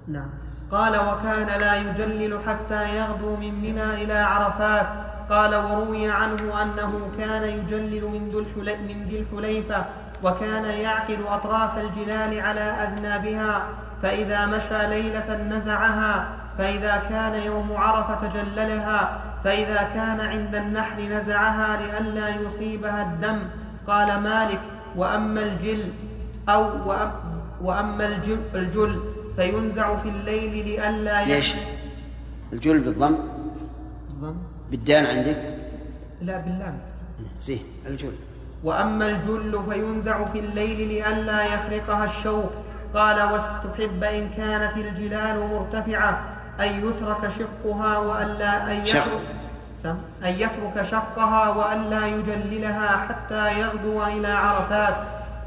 نعم. 0.09 0.31
قال 0.73 0.97
وكان 0.97 1.61
لا 1.61 1.77
يجلل 1.77 2.39
حتى 2.47 2.97
يغدو 2.97 3.37
من 3.37 3.55
منى 3.55 4.05
إلى 4.05 4.19
عرفات. 4.19 4.87
قال 5.31 5.55
وروي 5.55 6.11
عنه 6.11 6.63
أنه 6.63 7.11
كان 7.19 7.43
يجلل 7.43 8.05
من 8.89 9.07
ذي 9.09 9.19
الحليفة 9.21 9.85
وكان 10.23 10.65
يعقل 10.65 11.19
أطراف 11.29 11.79
الجلال 11.79 12.41
على 12.41 12.61
أذنابها 12.61 13.63
فإذا 14.03 14.47
مشى 14.47 14.87
ليلة 14.89 15.37
نزعها 15.51 16.29
فإذا 16.59 17.03
كان 17.09 17.43
يوم 17.43 17.77
عرفة 17.77 18.29
جللها 18.29 19.21
فإذا 19.45 19.89
كان 19.95 20.21
عند 20.21 20.55
النحر 20.55 21.01
نزعها 21.01 21.77
لئلا 21.77 22.29
يصيبها 22.29 23.03
الدم. 23.03 23.39
قال 23.87 24.21
مالك 24.21 24.61
وأما 24.97 25.43
الجل 25.43 25.93
أو 26.49 26.71
وأما 27.61 28.07
الجل, 28.07 28.41
الجل 28.55 29.10
فينزع 29.37 29.97
في 29.97 30.09
الليل 30.09 30.67
لئلا 30.67 31.25
ليش؟ 31.25 31.55
الجل 32.53 32.81
بالضم؟ 32.81 33.17
بالضم. 34.09 34.37
بالدال 34.71 35.07
عندك؟ 35.07 35.59
لا 36.23 36.39
باللام. 36.39 36.79
زين 37.43 37.63
الجل. 37.87 38.13
وأما 38.65 39.07
الجل 39.07 39.63
فينزع 39.71 40.25
في 40.25 40.39
الليل 40.39 40.89
لئلا 40.89 41.45
يخرقها 41.45 42.05
الشوق 42.05 42.51
قال 42.95 43.33
واستحب 43.33 44.05
إن 44.05 44.29
كانت 44.37 44.77
الجلال 44.77 45.49
مرتفعة 45.53 46.23
أن 46.61 46.89
يترك 46.89 47.31
شقها 47.39 47.99
وألا 47.99 48.73
أن 48.73 48.87
يترك 48.87 49.21
أن 50.25 50.33
يترك 50.33 50.83
شقها 50.83 51.49
وألا 51.49 52.07
يجللها 52.07 52.97
حتى 52.97 53.61
يغدو 53.61 54.03
إلى 54.05 54.29
عرفات. 54.29 54.95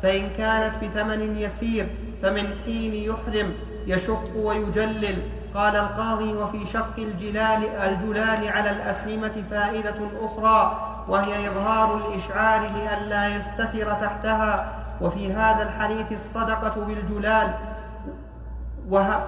فإن 0.04 0.30
كانت 0.38 0.84
بثمن 0.84 1.38
يسير 1.38 1.88
فمن 2.22 2.56
حين 2.65 2.93
يحرم. 2.93 3.54
يشق 3.88 4.32
ويجلل. 4.36 5.22
قال 5.56 5.76
القاضي 5.76 6.34
وفي 6.34 6.65
شق 6.65 6.96
الجلال 6.98 7.65
الجلال 7.65 8.48
على 8.48 8.72
الأسلمة 8.72 9.43
فائدة 9.50 9.96
أخرى 10.22 10.89
وهي 11.08 11.50
إظهار 11.50 11.98
الإشعار 11.98 12.62
لئلا 12.62 13.28
يستتر 13.28 13.93
تحتها. 13.93 14.80
وفي 15.02 15.34
هذا 15.34 15.63
الحديث 15.63 16.12
الصدقة 16.12 16.86
بالجلال. 16.86 17.54
وه... 18.89 19.28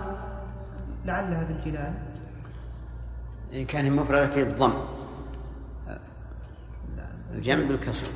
لعلها 1.06 1.44
بالجلال 1.44 1.94
إن 3.54 3.66
كان 3.66 3.92
مفردة 3.92 4.28
في 4.28 4.42
الضم. 4.42 4.74
الجمع 7.34 7.68
بالكسر. 7.68 8.08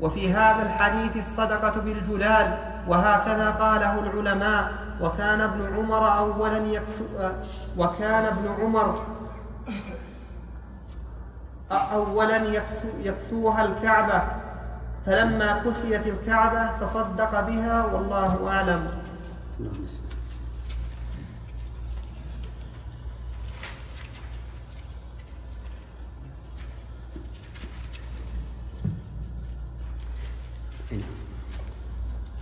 وفي 0.00 0.32
هذا 0.32 0.62
الحديث 0.62 1.16
الصدقة 1.16 1.80
بالجلال 1.80 2.58
وهكذا 2.88 3.50
قاله 3.50 3.98
العلماء. 4.00 4.72
وكان 5.00 5.40
ابن 5.40 5.76
عمر 5.76 6.18
أولا 6.18 6.58
يكسو 6.58 7.04
وكان 7.78 8.24
ابن 8.24 8.62
عمر 8.62 9.02
أولا 11.72 12.36
يكسو 12.36 12.88
يكسوها 13.02 13.64
الكعبة. 13.64 14.22
فلما 15.06 15.62
كسيت 15.64 16.06
الكعبة 16.06 16.78
تصدق 16.80 17.40
بها 17.40 17.84
والله 17.84 18.48
أعلم. 18.48 18.86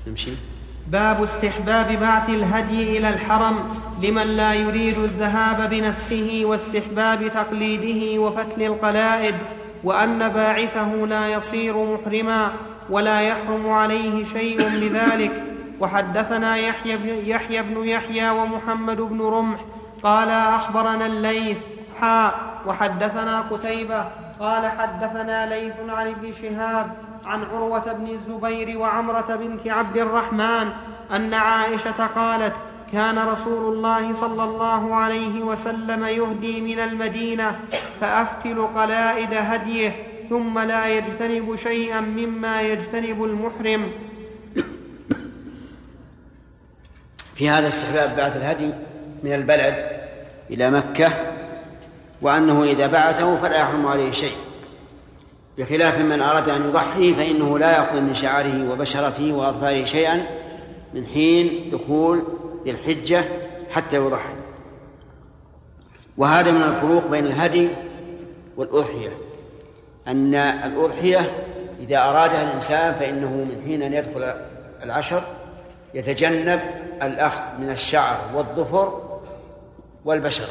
نمشي. 0.08 0.32
باب 0.86 1.22
استحباب 1.22 1.92
بعث 2.00 2.28
الهدي 2.28 2.98
إلى 2.98 3.08
الحرم 3.08 3.80
لمن 4.02 4.26
لا 4.36 4.54
يريد 4.54 4.98
الذهاب 4.98 5.70
بنفسه 5.70 6.42
واستحباب 6.44 7.28
تقليده 7.28 8.20
وفتل 8.20 8.62
القلائد 8.62 9.34
وأن 9.84 10.28
باعثه 10.28 10.94
لا 10.94 11.28
يصير 11.28 11.84
محرما 11.84 12.52
ولا 12.90 13.20
يحرم 13.20 13.70
عليه 13.70 14.24
شيء 14.24 14.58
بذلك 14.80 15.42
وحدثنا 15.80 16.56
يحيى 16.56 16.96
بن 16.96 17.08
يحيى, 17.08 17.62
بن 17.62 17.84
يحيى 17.84 18.30
ومحمد 18.30 18.96
بن 18.96 19.20
رمح 19.20 19.60
قال 20.02 20.28
أخبرنا 20.30 21.06
الليث 21.06 21.56
حاء 22.00 22.34
وحدثنا 22.66 23.40
قتيبة 23.40 24.04
قال 24.40 24.66
حدثنا 24.66 25.46
ليث 25.46 25.74
عن 25.88 26.06
ابن 26.06 26.32
شهاب 26.32 27.07
عن 27.28 27.44
عروة 27.44 27.92
بن 27.92 28.06
الزبير 28.06 28.78
وعمرة 28.78 29.36
بنت 29.36 29.68
عبد 29.68 29.96
الرحمن 29.96 30.68
أن 31.12 31.34
عائشة 31.34 32.06
قالت 32.06 32.52
كان 32.92 33.18
رسول 33.18 33.74
الله 33.74 34.12
صلى 34.12 34.44
الله 34.44 34.94
عليه 34.94 35.42
وسلم 35.42 36.04
يهدي 36.04 36.60
من 36.60 36.78
المدينة 36.78 37.60
فأفتل 38.00 38.66
قلائد 38.76 39.34
هديه 39.34 40.06
ثم 40.28 40.58
لا 40.58 40.86
يجتنب 40.86 41.56
شيئا 41.56 42.00
مما 42.00 42.62
يجتنب 42.62 43.24
المحرم. 43.24 43.84
في 47.34 47.50
هذا 47.50 47.68
استحباب 47.68 48.16
بعث 48.16 48.36
الهدي 48.36 48.70
من 49.22 49.34
البلد 49.34 49.74
إلى 50.50 50.70
مكة 50.70 51.12
وأنه 52.22 52.64
إذا 52.64 52.86
بعثه 52.86 53.36
فلا 53.36 53.60
يحرم 53.60 53.86
عليه 53.86 54.12
شيء. 54.12 54.47
بخلاف 55.58 55.98
من 55.98 56.22
أراد 56.22 56.48
أن 56.48 56.68
يضحي 56.68 57.14
فإنه 57.14 57.58
لا 57.58 57.70
يأخذ 57.72 58.00
من 58.00 58.14
شعره 58.14 58.72
وبشرته 58.72 59.32
وأظفاره 59.32 59.84
شيئا 59.84 60.26
من 60.94 61.06
حين 61.06 61.70
دخول 61.70 62.22
ذي 62.64 62.70
الحجة 62.70 63.24
حتى 63.70 63.96
يضحي. 63.96 64.34
وهذا 66.16 66.50
من 66.50 66.62
الفروق 66.62 67.06
بين 67.06 67.26
الهدي 67.26 67.68
والأضحية. 68.56 69.10
أن 70.08 70.34
الأضحية 70.34 71.30
إذا 71.80 71.98
أرادها 71.98 72.42
الإنسان 72.42 72.94
فإنه 72.94 73.30
من 73.30 73.62
حين 73.64 73.82
أن 73.82 73.92
يدخل 73.94 74.34
العشر 74.82 75.22
يتجنب 75.94 76.60
الأخذ 77.02 77.42
من 77.58 77.70
الشعر 77.70 78.18
والظفر 78.34 79.20
والبشرة 80.04 80.48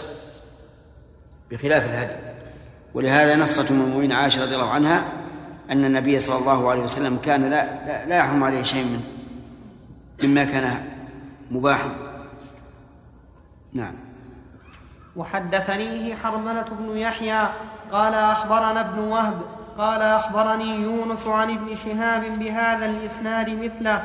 بخلاف 1.52 1.86
الهدي. 1.86 2.27
ولهذا 2.98 3.36
نصت 3.36 3.72
أم 3.72 3.82
المؤمنين 3.82 4.12
عائشة 4.12 4.44
رضي 4.44 4.56
الله 4.56 4.70
عنها 4.70 5.04
أن 5.72 5.86
النبي 5.86 6.20
صلى 6.20 6.40
الله 6.40 6.72
عليه 6.72 6.82
وسلم 6.82 7.18
كان 7.18 7.50
لا 7.50 8.06
لا 8.06 8.18
يحرم 8.18 8.44
عليه 8.44 8.64
شيء 8.64 8.84
من 8.84 9.02
مما 10.24 10.46
كان 10.46 10.86
مباحا 11.52 11.90
نعم. 13.74 13.94
وحدثنيه 15.16 16.16
حرملة 16.16 16.66
بن 16.80 16.98
يحيى 16.98 17.50
قال 17.92 18.14
أخبرنا 18.14 18.82
ابن 18.82 19.00
وهب 19.00 19.42
قال 19.78 20.02
أخبرني 20.02 20.76
يونس 20.76 21.28
عن 21.28 21.50
ابن 21.50 21.76
شهاب 21.76 22.40
بهذا 22.40 22.86
الإسناد 22.86 23.50
مثله 23.50 24.04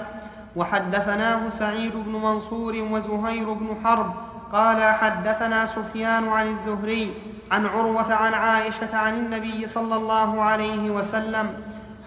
وحدثناه 0.56 1.40
سعيد 1.58 1.92
بن 1.94 2.12
منصور 2.12 2.76
وزهير 2.90 3.52
بن 3.52 3.76
حرب 3.84 4.14
قال 4.52 4.94
حدثنا 4.94 5.66
سفيان 5.66 6.28
عن 6.28 6.48
الزهري 6.48 7.31
عن 7.52 7.66
عروة 7.66 8.14
عن 8.14 8.34
عائشة 8.34 8.96
عن 8.96 9.14
النبي 9.14 9.68
صلى 9.68 9.96
الله 9.96 10.42
عليه 10.42 10.90
وسلم 10.90 11.50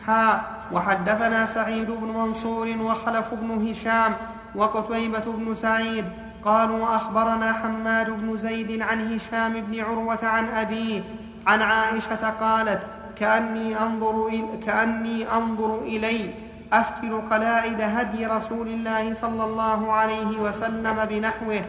حا 0.08 0.42
وحدثنا 0.72 1.46
سعيد 1.46 1.92
بن 1.92 2.08
منصور 2.08 2.68
وخلف 2.82 3.34
بن 3.34 3.68
هشام 3.68 4.14
وقتيبة 4.56 5.24
بن 5.28 5.56
سعيد 5.56 6.06
قالوا 6.46 6.96
أخبرنا 6.96 7.54
حماد 7.54 8.10
بن 8.10 8.38
زيد 8.38 8.82
عن 8.82 9.14
هشام 9.14 9.54
بن 9.54 9.80
عروة 9.80 10.26
عن 10.26 10.50
أبيه 10.50 11.02
عن 11.48 11.62
عائشة 11.62 12.30
قالت 12.42 12.82
كأني 13.20 13.80
أنظر 13.82 14.28
إلي 14.28 14.44
كأني 14.66 15.32
أنظر 15.34 15.80
إلي 15.80 16.30
أفتل 16.74 17.22
قلائد 17.32 17.82
هدي 17.82 18.26
رسول 18.26 18.68
الله 18.68 19.14
صلى 19.14 19.44
الله 19.44 19.92
عليه 19.92 20.38
وسلم 20.38 21.06
بنحوه. 21.10 21.62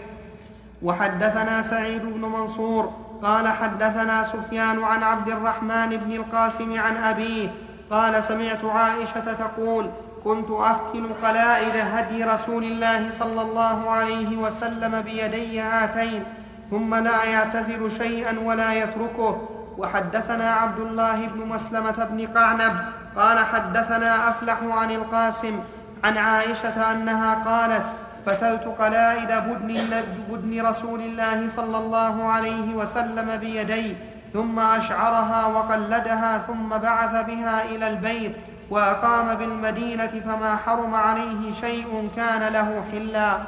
وحدثنا 0.83 1.63
سعيد 1.63 2.03
بن 2.03 2.21
منصور 2.21 3.06
قال 3.23 3.49
حدثنا 3.49 4.25
سفيان 4.25 4.85
عن 4.85 5.03
عبد 5.03 5.29
الرحمن 5.29 5.89
بن 5.89 6.13
القاسم 6.13 6.81
عن 6.81 6.97
أبيه 6.97 7.49
قال 7.91 8.25
سمعت 8.25 8.65
عائشة 8.65 9.33
تقول 9.33 9.91
كنت 10.25 10.51
أفتل 10.51 11.09
قلائد 11.23 11.77
هدي 11.95 12.25
رسول 12.25 12.65
الله 12.65 13.11
صلى 13.19 13.43
الله 13.43 13.91
عليه 13.91 14.37
وسلم 14.37 15.01
بيدي 15.01 15.61
هاتين 15.61 16.25
ثم 16.71 16.95
لا 16.95 17.25
يعتزل 17.25 17.91
شيئا 17.99 18.39
ولا 18.45 18.75
يتركه. 18.75 19.49
وحدثنا 19.79 20.51
عبد 20.51 20.79
الله 20.79 21.27
بن 21.27 21.47
مسلمة 21.49 22.09
بن 22.11 22.27
قعنب 22.39 22.73
قال 23.17 23.39
حدثنا 23.39 24.29
أفلح 24.29 24.59
عن 24.63 24.91
القاسم 24.91 25.61
عن 26.05 26.19
عائشة 26.19 26.93
أنها 26.93 27.35
قالت 27.35 27.85
فتلت 28.27 28.65
قلائد 28.79 29.29
بدن, 29.29 29.91
بدن 30.31 30.67
رسول 30.67 31.01
الله 31.01 31.49
صلى 31.57 31.79
الله 31.79 32.23
عليه 32.23 32.75
وسلم 32.75 33.37
بيدي 33.37 33.97
ثم 34.33 34.59
أشعرها 34.59 35.47
وقلدها 35.47 36.39
ثم 36.39 36.69
بعث 36.69 37.27
بها 37.27 37.65
إلى 37.65 37.89
البيت 37.89 38.33
وأقام 38.71 39.35
بالمدينة 39.35 40.23
فما 40.27 40.57
حرم 40.57 40.95
عليه 40.95 41.55
شيء 41.61 42.09
كان 42.17 42.53
له 42.53 42.85
حلا. 42.93 43.39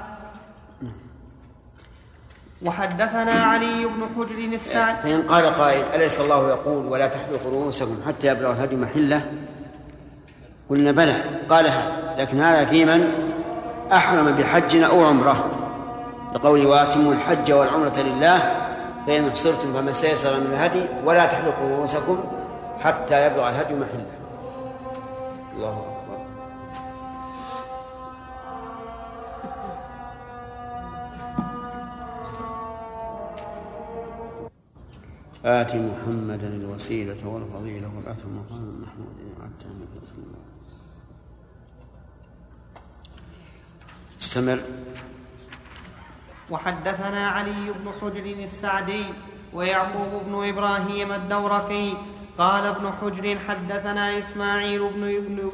وحدثنا 2.63 3.33
علي 3.33 3.87
بن 3.87 4.07
حجر 4.17 4.39
السعد 4.39 4.97
فإن 4.97 5.23
قال 5.23 5.47
قائل 5.47 5.83
أليس 5.95 6.21
الله 6.21 6.49
يقول 6.49 6.87
ولا 6.87 7.07
تحلقوا 7.07 7.51
رؤوسكم 7.51 7.97
حتى 8.07 8.27
يبلغ 8.27 8.51
الهدي 8.51 8.77
محلة؟ 8.77 9.23
قلنا 10.71 10.93
بلى. 10.93 11.17
قالها 11.49 11.83
لكن 12.19 12.41
هذا 12.41 12.65
في 12.65 12.85
من؟ 12.85 13.28
أحرم 13.93 14.33
بحج 14.33 14.77
أو 14.77 15.05
عمرة. 15.05 15.51
لقوله 16.35 16.67
وأتموا 16.67 17.13
الحج 17.13 17.53
والعمرة 17.53 17.99
لله 17.99 18.39
فإن 19.07 19.29
أحصرتم 19.29 19.73
فما 19.73 19.91
استيسر 19.91 20.41
من 20.41 20.47
الهدي 20.47 20.85
ولا 21.05 21.27
تحلقوا 21.27 21.77
رؤوسكم 21.77 22.19
حتى 22.81 23.27
يبلغ 23.27 23.49
الهدي 23.49 23.75
محله. 23.75 24.07
الله 25.57 25.71
أكبر. 25.71 26.19
آت 35.45 35.75
محمدا 35.75 36.49
الوسيلة 36.49 37.29
والفضيلة 37.29 37.91
والعثر 37.97 38.27
مقام 38.27 38.83
محمود 38.83 39.19
وعدته 39.41 39.69
استمر 44.29 44.59
وحدثنا 46.51 47.29
علي 47.29 47.73
بن 47.81 47.93
حجر 48.01 48.25
السعدي 48.43 49.05
ويعقوب 49.55 50.23
بن 50.27 50.49
إبراهيم 50.49 51.13
الدورقي. 51.13 51.93
قال 52.39 52.67
ابن 52.67 52.93
حجر 53.01 53.39
حدثنا 53.49 54.19
إسماعيل 54.19 54.89
بن 54.95 55.51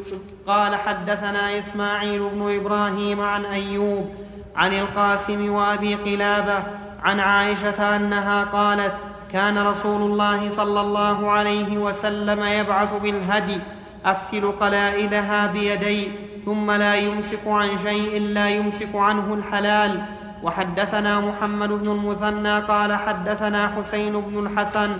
قال 0.46 0.76
حدثنا 0.76 1.58
إسماعيل 1.58 2.28
بن 2.28 2.54
إبراهيم 2.56 3.20
عن 3.20 3.44
أيوب 3.44 4.14
عن 4.56 4.72
القاسم 4.72 5.50
وأبي 5.50 5.94
قلابة 5.94 6.64
عن 7.02 7.20
عائشة 7.20 7.96
أنها 7.96 8.44
قالت 8.44 8.94
كان 9.32 9.58
رسول 9.58 10.02
الله 10.02 10.50
صلى 10.50 10.80
الله 10.80 11.30
عليه 11.30 11.78
وسلم 11.78 12.42
يبعث 12.42 12.92
بالهدي 13.02 13.58
افتل 14.04 14.52
قلائدها 14.52 15.46
بيدي. 15.46 16.34
ثم 16.44 16.70
لا 16.70 16.94
يمسك 16.94 17.46
عن 17.46 17.68
شيء 17.83 18.20
لا 18.20 18.48
يمسك 18.48 18.94
عنه 18.94 19.35
الحلال. 19.35 20.02
وحدثنا 20.42 21.20
محمد 21.20 21.68
بن 21.68 21.90
المثنى 21.90 22.59
قال 22.59 22.92
حدثنا 22.92 23.72
حسين 23.76 24.20
بن 24.20 24.46
الحسن 24.46 24.90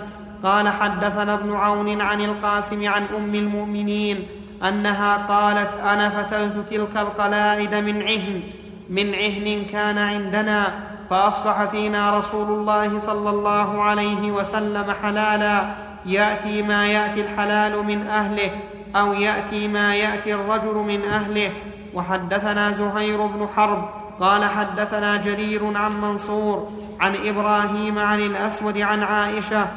قال 0.43 0.69
حدثنا 0.69 1.33
ابن 1.33 1.53
عون 1.53 2.01
عن 2.01 2.21
القاسم 2.21 2.87
عن 2.87 3.03
أم 3.17 3.35
المؤمنين 3.35 4.27
أنها 4.67 5.17
قالت 5.17 5.69
أنا 5.83 6.09
فتلت 6.09 6.69
تلك 6.69 6.97
القلائد 6.97 7.75
من 7.75 8.01
عهن 8.01 8.41
من 8.89 9.15
عهن 9.15 9.65
كان 9.71 9.97
عندنا 9.97 10.73
فأصبح 11.09 11.65
فينا 11.65 12.19
رسول 12.19 12.47
الله 12.59 12.99
صلى 12.99 13.29
الله 13.29 13.81
عليه 13.81 14.31
وسلم 14.31 14.91
حلالا. 15.03 15.65
يأتي 16.05 16.61
ما 16.61 16.87
يأتي 16.87 17.21
الحلال 17.21 17.83
من 17.85 18.07
أهله. 18.07 18.51
أو 18.95 19.13
يأتي 19.13 19.67
ما 19.67 19.95
يأتي 19.95 20.33
الرجل 20.33 20.75
من 20.75 21.01
أهله. 21.03 21.51
وحدثنا 21.93 22.71
زهير 22.71 23.25
بن 23.25 23.47
حرب 23.55 23.89
قال 24.19 24.45
حدثنا 24.45 25.17
جرير 25.17 25.77
عن 25.77 26.01
منصور 26.01 26.71
عن 26.99 27.15
إبراهيم 27.25 27.99
عن 27.99 28.19
الأسود 28.19 28.77
عن 28.77 29.03
عائشة 29.03 29.67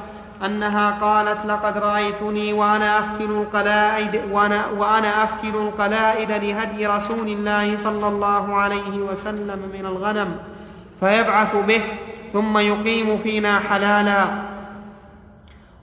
أنها 0.44 0.90
قالت 0.90 1.46
لقد 1.46 1.78
رأيتني 1.78 2.52
وأنا 2.52 2.98
افتل 2.98 3.24
القلائد 3.24 4.20
وأنا, 4.32 4.66
وأنا 4.66 5.24
افتل 5.24 5.56
القلائد 5.56 6.32
لهدي 6.32 6.86
رسول 6.86 7.28
الله 7.28 7.76
صلى 7.76 8.08
الله 8.08 8.54
عليه 8.54 8.98
وسلم 9.10 9.70
من 9.72 9.86
الغنم 9.86 10.36
فيبعث 11.00 11.56
به 11.56 11.82
ثم 12.32 12.58
يقيم 12.58 13.18
فينا 13.18 13.58
حلالا. 13.58 14.26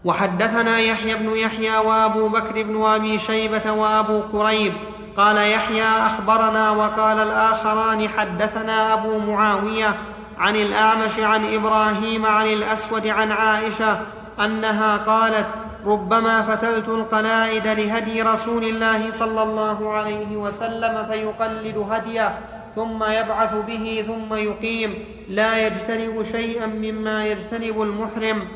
وحدثنا 0.06 0.80
يحيى 0.80 1.16
بن 1.16 1.38
يحيى 1.38 1.78
وابو 1.78 2.28
بكر 2.28 2.64
بن 2.64 2.86
أبي 2.86 3.20
شيبة 3.20 3.72
وابو 3.72 4.22
كريب 4.32 4.74
قال 5.18 5.38
يحيى 5.38 5.84
أخبرنا 5.84 6.72
وقال 6.72 7.20
الآخران 7.20 8.10
حدثنا 8.10 8.94
أبو 8.94 9.20
معاوية 9.20 9.96
عن 10.38 10.56
الأعمش 10.56 11.20
عن 11.20 11.54
إبراهيم 11.54 12.26
عن 12.26 12.48
الأسود 12.48 13.08
عن 13.08 13.32
عائشة 13.32 14.00
أنها 14.40 14.98
قالت 14.98 15.48
ربما 15.86 16.42
فتلت 16.42 16.88
القلائد 16.90 17.68
لهدي 17.68 18.22
رسول 18.22 18.64
الله 18.64 19.12
صلى 19.12 19.44
الله 19.44 19.94
عليه 19.94 20.38
وسلم 20.38 21.06
فيقلد 21.12 21.88
هديه 21.92 22.40
ثم 22.76 23.04
يبعث 23.04 23.54
به 23.68 24.04
ثم 24.08 24.36
يقيم 24.36 24.94
لا 25.30 25.68
يجتنب 25.68 26.24
شيئا 26.32 26.66
مما 26.66 27.26
يجتنب 27.26 27.82
المحرم 27.82 28.48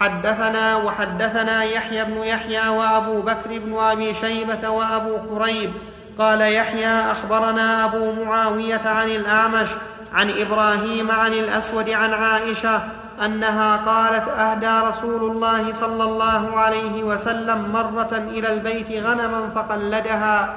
حدثنا 0.00 0.76
وحدثنا 0.76 1.64
يحيى 1.64 2.04
بن 2.04 2.16
يحيى 2.16 2.68
وأبو 2.68 3.20
بكر 3.20 3.58
بن 3.58 3.78
أبي 3.78 4.14
شيبة 4.14 4.68
وأبو 4.68 5.18
كريب 5.30 5.70
قال 6.18 6.40
يحيى 6.40 7.00
أخبرنا 7.12 7.84
أبو 7.84 8.12
معاوية 8.24 8.80
عن 8.84 9.08
الأعمش 9.08 9.68
عن 10.14 10.30
إبراهيم 10.30 11.10
عن 11.10 11.32
الأسود 11.32 11.90
عن 11.90 12.14
عائشة 12.14 12.82
أنها 13.24 13.76
قالت 13.76 14.28
أهدى 14.28 14.88
رسول 14.88 15.30
الله 15.30 15.72
صلى 15.72 16.04
الله 16.04 16.56
عليه 16.56 17.04
وسلم 17.04 17.72
مرة 17.72 18.10
إلى 18.12 18.52
البيت 18.52 19.04
غنما 19.04 19.50
فقلدها. 19.54 20.56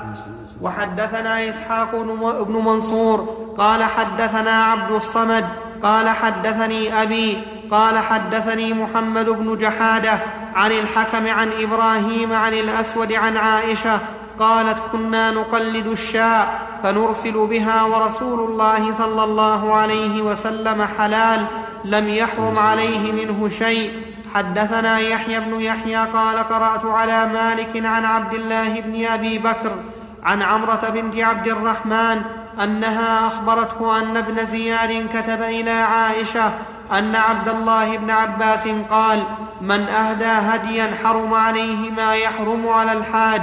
وحدثنا 0.61 1.49
إسحاق 1.49 1.95
بن 2.47 2.53
منصور 2.65 3.47
قال 3.57 3.83
حدثنا 3.83 4.63
عبد 4.63 4.91
الصمد 4.91 5.45
قال 5.83 6.09
حدثني 6.09 7.01
أبي 7.01 7.41
قال 7.73 7.99
حدثني 7.99 8.73
محمد 8.73 9.29
بن 9.29 9.57
جحادة 9.57 10.19
عن 10.55 10.71
الحكم 10.71 11.27
عن 11.27 11.51
إبراهيم 11.59 12.33
عن 12.33 12.53
الأسود 12.53 13.13
عن 13.13 13.37
عائشة 13.37 13.99
قالت 14.39 14.77
كنا 14.91 15.31
نقلد 15.31 15.87
الشاة 15.87 16.47
فنرسل 16.83 17.47
بها 17.47 17.83
ورسول 17.83 18.39
الله 18.39 18.93
صلى 18.93 19.23
الله 19.23 19.73
عليه 19.73 20.21
وسلم 20.21 20.87
حلال 20.97 21.45
لم 21.85 22.09
يحرم 22.09 22.59
عليه 22.59 23.11
منه 23.11 23.49
شيء. 23.49 23.91
حدثنا 24.35 24.99
يحيى 24.99 25.39
بن 25.39 25.61
يحيى 25.61 25.97
قال 25.97 26.37
قرأت 26.37 26.85
على 26.85 27.25
مالك 27.25 27.85
عن 27.85 28.05
عبد 28.05 28.33
الله 28.33 28.79
بن 28.79 29.05
أبي 29.05 29.37
بكر 29.37 29.71
عن 30.23 30.41
عمرة 30.41 30.89
بنت 30.93 31.15
عبد 31.19 31.47
الرحمن 31.47 32.21
أنها 32.63 33.27
أخبرته 33.27 33.99
أن 33.99 34.17
ابن 34.17 34.45
زياد 34.45 35.07
كتب 35.13 35.41
إلى 35.41 35.71
عائشة 35.71 36.51
أن 36.91 37.15
عبد 37.15 37.47
الله 37.49 37.97
بن 37.97 38.11
عباس 38.11 38.67
قال 38.89 39.23
من 39.61 39.81
أهدى 39.81 40.25
هديا 40.25 40.97
حرم 41.03 41.33
عليه 41.33 41.91
ما 41.91 42.15
يحرم 42.15 42.67
على 42.67 42.91
الحاج 42.91 43.41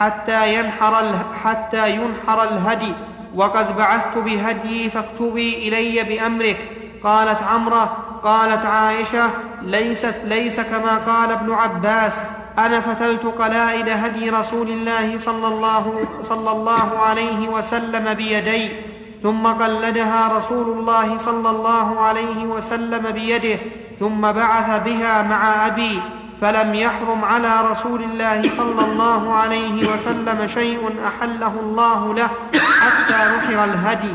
حتى 0.00 0.54
ينحر, 0.54 1.04
حتى 1.44 1.90
ينحر 1.90 2.42
الهدي 2.42 2.92
وقد 3.34 3.76
بعثت 3.76 4.18
بهديي 4.18 4.90
فاكتبي 4.90 5.68
إلي 5.68 6.04
بامرك 6.04 6.58
قالت 7.04 7.42
عمره 7.42 7.96
قالت 8.22 8.66
عائشة 8.66 9.30
ليست 9.62 10.14
ليس 10.24 10.60
كما 10.60 10.96
قال 10.96 11.32
ابن 11.32 11.52
عباس 11.52 12.22
أنا 12.58 12.80
فتلت 12.80 13.24
قلائد 13.24 13.88
هدي 13.88 14.30
رسول 14.30 14.68
الله 14.68 15.18
صلى 15.18 15.46
الله, 15.46 16.04
صلى 16.22 16.50
الله 16.50 16.98
عليه 16.98 17.48
وسلم 17.48 18.14
بيدي. 18.14 18.89
ثم 19.22 19.46
قلدها 19.46 20.38
رسول 20.38 20.78
الله 20.78 21.18
صلى 21.18 21.50
الله 21.50 22.00
عليه 22.00 22.44
وسلم 22.44 23.10
بيده 23.10 23.58
ثم 24.00 24.20
بعث 24.20 24.82
بها 24.84 25.22
مع 25.22 25.66
أبي 25.66 26.00
فلم 26.40 26.74
يحرم 26.74 27.24
على 27.24 27.60
رسول 27.70 28.02
الله 28.02 28.50
صلى 28.56 28.84
الله 28.84 29.32
عليه 29.34 29.92
وسلم 29.92 30.46
شيء 30.46 30.94
أحله 31.06 31.60
الله 31.60 32.14
له 32.14 32.30
حتى 32.80 33.14
نحر 33.36 33.64
الهدي. 33.64 34.14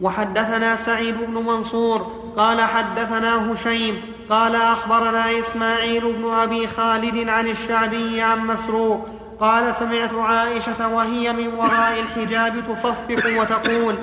وحدثنا 0.00 0.76
سعيد 0.76 1.16
بن 1.28 1.34
منصور 1.34 2.12
قال 2.36 2.60
حدثنا 2.60 3.52
هشيم 3.52 4.00
قال 4.30 4.56
أخبرنا 4.56 5.40
إسماعيل 5.40 6.12
بن 6.12 6.30
أبي 6.34 6.66
خالد 6.66 7.28
عن 7.28 7.48
الشعبي 7.48 8.20
عن 8.20 8.46
مسروق 8.46 9.08
قال 9.40 9.74
سمعت 9.74 10.14
عائشة 10.14 10.88
وهي 10.88 11.32
من 11.32 11.54
وراء 11.54 12.00
الحجاب 12.00 12.54
تصفق 12.68 13.40
وتقول 13.40 13.94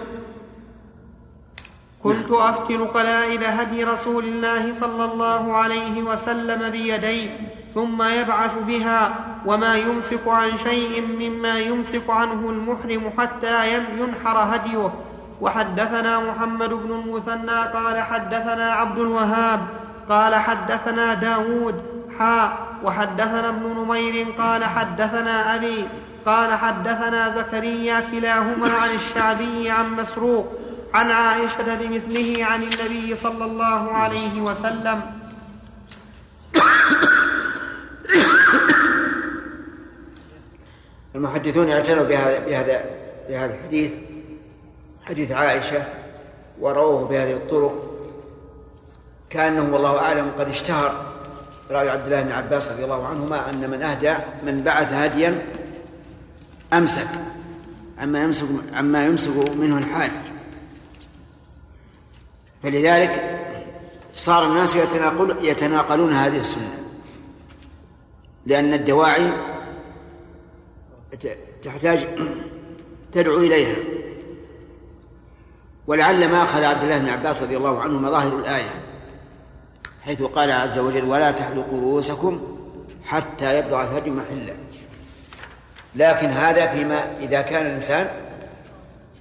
كنت 2.04 2.32
أفتل 2.32 2.86
قلائد 2.86 3.44
هدي 3.44 3.84
رسول 3.84 4.24
الله 4.24 4.74
صلى 4.80 5.06
الله 5.06 5.54
عليه 5.54 6.04
وسلم 6.04 6.70
بيدي 6.70 7.30
ثم 7.74 8.02
يبعث 8.02 8.52
بها 8.68 9.16
وما 9.46 9.76
يمسك 9.76 10.28
عن 10.28 10.58
شيء 10.58 11.02
مما 11.02 11.60
يمسك 11.60 12.10
عنه 12.10 12.50
المحرم 12.50 13.12
حتى 13.18 13.74
ينحر 14.00 14.56
هديه. 14.56 14.94
وحدثنا 15.42 16.20
محمد 16.20 16.70
بن 16.70 16.92
المثنى 16.92 17.62
قال 17.74 18.00
حدثنا 18.00 18.72
عبد 18.72 18.98
الوهاب 18.98 19.60
قال 20.10 20.36
حدثنا 20.36 21.14
داود 21.14 22.03
حاء 22.20 22.68
وحدثنا 22.84 23.50
ابن 23.50 23.64
نمير 23.64 24.32
قال 24.38 24.66
حدثنا 24.66 25.56
أبي 25.56 25.88
قال 26.26 26.54
حدثنا 26.54 27.30
زكريا 27.30 28.00
كلاهما 28.00 28.70
عن 28.70 28.90
الشعبي 28.90 29.70
عن 29.70 29.96
مسروق 29.96 30.54
عن 30.94 31.12
عائشة 31.12 31.76
بمثله 31.76 32.46
عن 32.46 32.64
النبي 32.64 33.16
صلى 33.16 33.46
الله 33.46 33.92
عليه 33.92 34.42
وسلم. 34.42 35.02
المحدثون 41.16 41.70
اعتنوا 41.70 42.04
بهذا 42.04 42.46
بهذا 42.46 42.86
بهذا 43.30 43.54
الحديث 43.54 43.92
حديث 45.06 45.32
عائشة 45.32 45.84
ورووه 46.60 47.06
بهذه 47.06 47.34
الطرق. 47.34 47.90
كأنه 49.30 49.74
والله 49.74 50.00
أعلم 50.00 50.32
قد 50.40 50.50
اشتهر 50.50 51.13
رأي 51.72 51.90
عبد 51.90 52.06
الله 52.06 52.22
بن 52.22 52.32
عباس 52.32 52.68
رضي 52.68 52.84
الله 52.84 53.08
عنهما 53.08 53.50
أن 53.50 53.70
من 53.70 53.82
أهدى 53.82 54.14
من 54.46 54.64
بعث 54.64 54.94
هديا 54.94 55.46
أمسك 56.74 57.08
عما 58.00 58.24
يمسك 58.24 58.48
عما 58.74 59.06
يمسك 59.06 59.38
منه 59.38 59.78
الحاج. 59.78 60.12
فلذلك 62.64 63.40
صار 64.14 64.46
الناس 64.46 64.76
يتناقل 64.76 65.36
يتناقلون 65.42 66.14
هذه 66.14 66.40
السنة 66.40 66.78
لأن 68.46 68.74
الدواعي 68.74 69.32
تحتاج 71.64 72.08
تدعو 73.12 73.38
إليها. 73.38 73.76
ولعل 75.88 76.32
ما 76.32 76.44
أخذ 76.44 76.64
عبد 76.64 76.84
الله 76.84 76.98
بن 76.98 77.10
عباس 77.10 77.42
رضي 77.42 77.58
الله 77.58 77.82
عنه 77.82 78.00
مظاهر 78.00 78.40
الآية. 78.40 78.83
حيث 80.06 80.22
قال 80.22 80.52
عز 80.52 80.78
وجل 80.78 81.06
ولا 81.06 81.32
تحلقوا 81.32 81.82
رؤوسكم 81.82 82.42
حتى 83.06 83.60
يبلغ 83.60 83.82
الهدي 83.82 84.10
محله 84.10 84.56
لكن 85.96 86.28
هذا 86.28 86.68
فيما 86.68 87.18
إذا 87.20 87.42
كان 87.42 87.66
الإنسان 87.66 88.08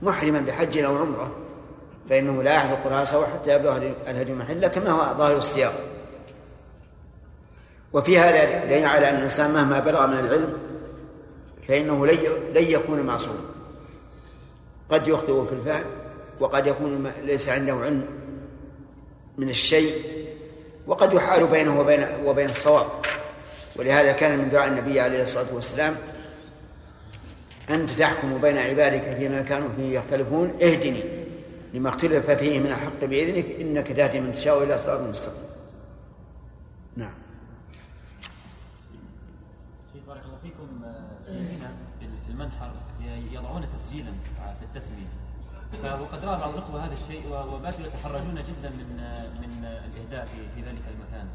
محرما 0.03 0.40
بحج 0.40 0.79
أو 0.79 0.99
عمرة 0.99 1.31
فإنه 2.11 2.42
لا 2.42 2.55
يحلق 2.55 2.87
رأسه 2.87 3.27
حتى 3.27 3.55
يبلغ 3.55 3.77
الهدي 4.09 4.33
محله 4.33 4.68
كما 4.68 4.90
هو 4.90 5.18
ظاهر 5.18 5.37
السياق. 5.37 5.75
وفي 7.92 8.18
هذا 8.18 8.64
دليل 8.64 8.87
على 8.87 9.11
أن 9.11 9.16
الإنسان 9.16 9.55
مهما 9.55 9.81
بلغ 9.81 10.07
من 10.07 10.18
العلم 10.18 10.59
فإنه 11.68 12.07
لن 12.07 12.18
يكون 12.55 13.01
معصوما 13.01 13.40
قد 14.90 15.09
يخطئ 15.09 15.47
في 15.47 15.53
الفهم 15.53 15.85
وقد 16.40 16.66
يكون 16.66 17.12
ليس 17.25 17.49
عنده 17.49 17.73
علم 17.75 18.07
من 19.38 19.49
الشيء 19.49 20.23
وقد 20.87 21.12
يحال 21.12 21.47
بينه 21.47 21.81
وبين 21.81 22.07
وبين 22.25 22.51
الصواب 22.51 22.87
ولهذا 23.77 24.12
كان 24.12 24.38
من 24.38 24.51
دعاء 24.51 24.68
النبي 24.68 25.01
عليه 25.01 25.23
الصلاة 25.23 25.55
والسلام 25.55 25.97
انت 27.71 27.90
تحكم 27.90 28.40
بين 28.40 28.59
عبادك 28.59 29.16
فيما 29.16 29.42
كانوا 29.42 29.68
فيه 29.77 29.99
يختلفون 29.99 30.49
اهدني 30.62 31.03
لما 31.75 31.88
اختلف 31.88 32.31
فيه 32.31 32.59
من 32.61 32.66
الحق 32.66 33.05
بإذنك 33.05 33.61
إنك 33.61 33.87
تهدي 33.92 34.21
من 34.21 34.33
تشاء 34.33 34.62
إلى 34.62 34.79
صراط 34.79 35.01
مستقيم. 35.01 35.42
نعم. 36.97 37.14
بارك 40.07 40.23
الله 40.25 40.38
فيكم 40.42 40.68
هنا 41.29 41.73
في 42.01 42.31
المنحر 42.31 42.73
يضعون 43.33 43.66
تسجيلا 43.77 44.12
في 44.61 44.64
التسمية 44.64 45.07
وقد 45.85 46.24
راى 46.24 46.38
بعض 46.38 46.54
الأخوة 46.54 46.87
هذا 46.87 46.92
الشيء 46.92 47.22
وباتوا 47.28 47.87
يتحرجون 47.87 48.35
جدا 48.35 48.70
من 48.70 48.96
من 49.40 49.64
الإهداء 49.64 50.24
في, 50.24 50.61
ذلك 50.61 50.82
المكان. 50.94 51.26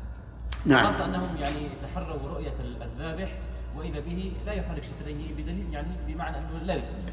نعم. 0.65 0.86
خاصة 0.86 1.06
أنهم 1.06 1.38
يعني 1.38 1.69
تحروا 1.84 2.34
رؤية 2.34 2.54
الذابح 2.82 3.32
وإذا 3.78 4.00
به 4.00 4.32
لا 4.45 4.54
يحرك 4.54 4.84
شفتيه 4.84 5.34
بدليل 5.34 5.65
يعني 5.71 5.88
بمعنى 6.08 6.38
أنه 6.38 6.60
لا 6.63 6.76
يسلم. 6.76 7.06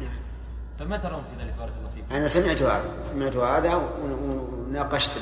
نعم. 0.00 0.16
فما 0.78 0.96
ترون 0.96 1.22
في 1.22 1.44
ذلك 1.44 1.54
بارك 1.58 1.72
الله 1.78 1.90
فيكم؟ 1.94 2.14
أنا 2.14 2.28
سمعت 2.28 2.62
هذا 2.62 3.04
سمعت 3.04 3.36
هذا 3.36 3.74
وناقشت 4.04 5.12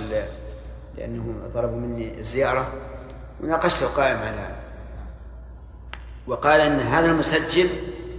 لأنه 0.96 1.50
طلبوا 1.54 1.78
مني 1.80 2.18
الزيارة 2.18 2.72
وناقشت 3.40 3.82
القائم 3.82 4.16
على 4.16 4.36
هذا. 4.36 4.60
وقال 6.26 6.60
أن 6.60 6.80
هذا 6.80 7.06
المسجل 7.06 7.68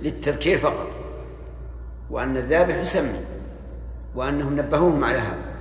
للتذكير 0.01 0.57
فقط 0.57 1.00
وأن 2.11 2.37
الذابح 2.37 2.75
يسمي 2.75 3.25
وأنهم 4.15 4.59
نبهوهم 4.59 5.03
على 5.03 5.19
هذا. 5.19 5.51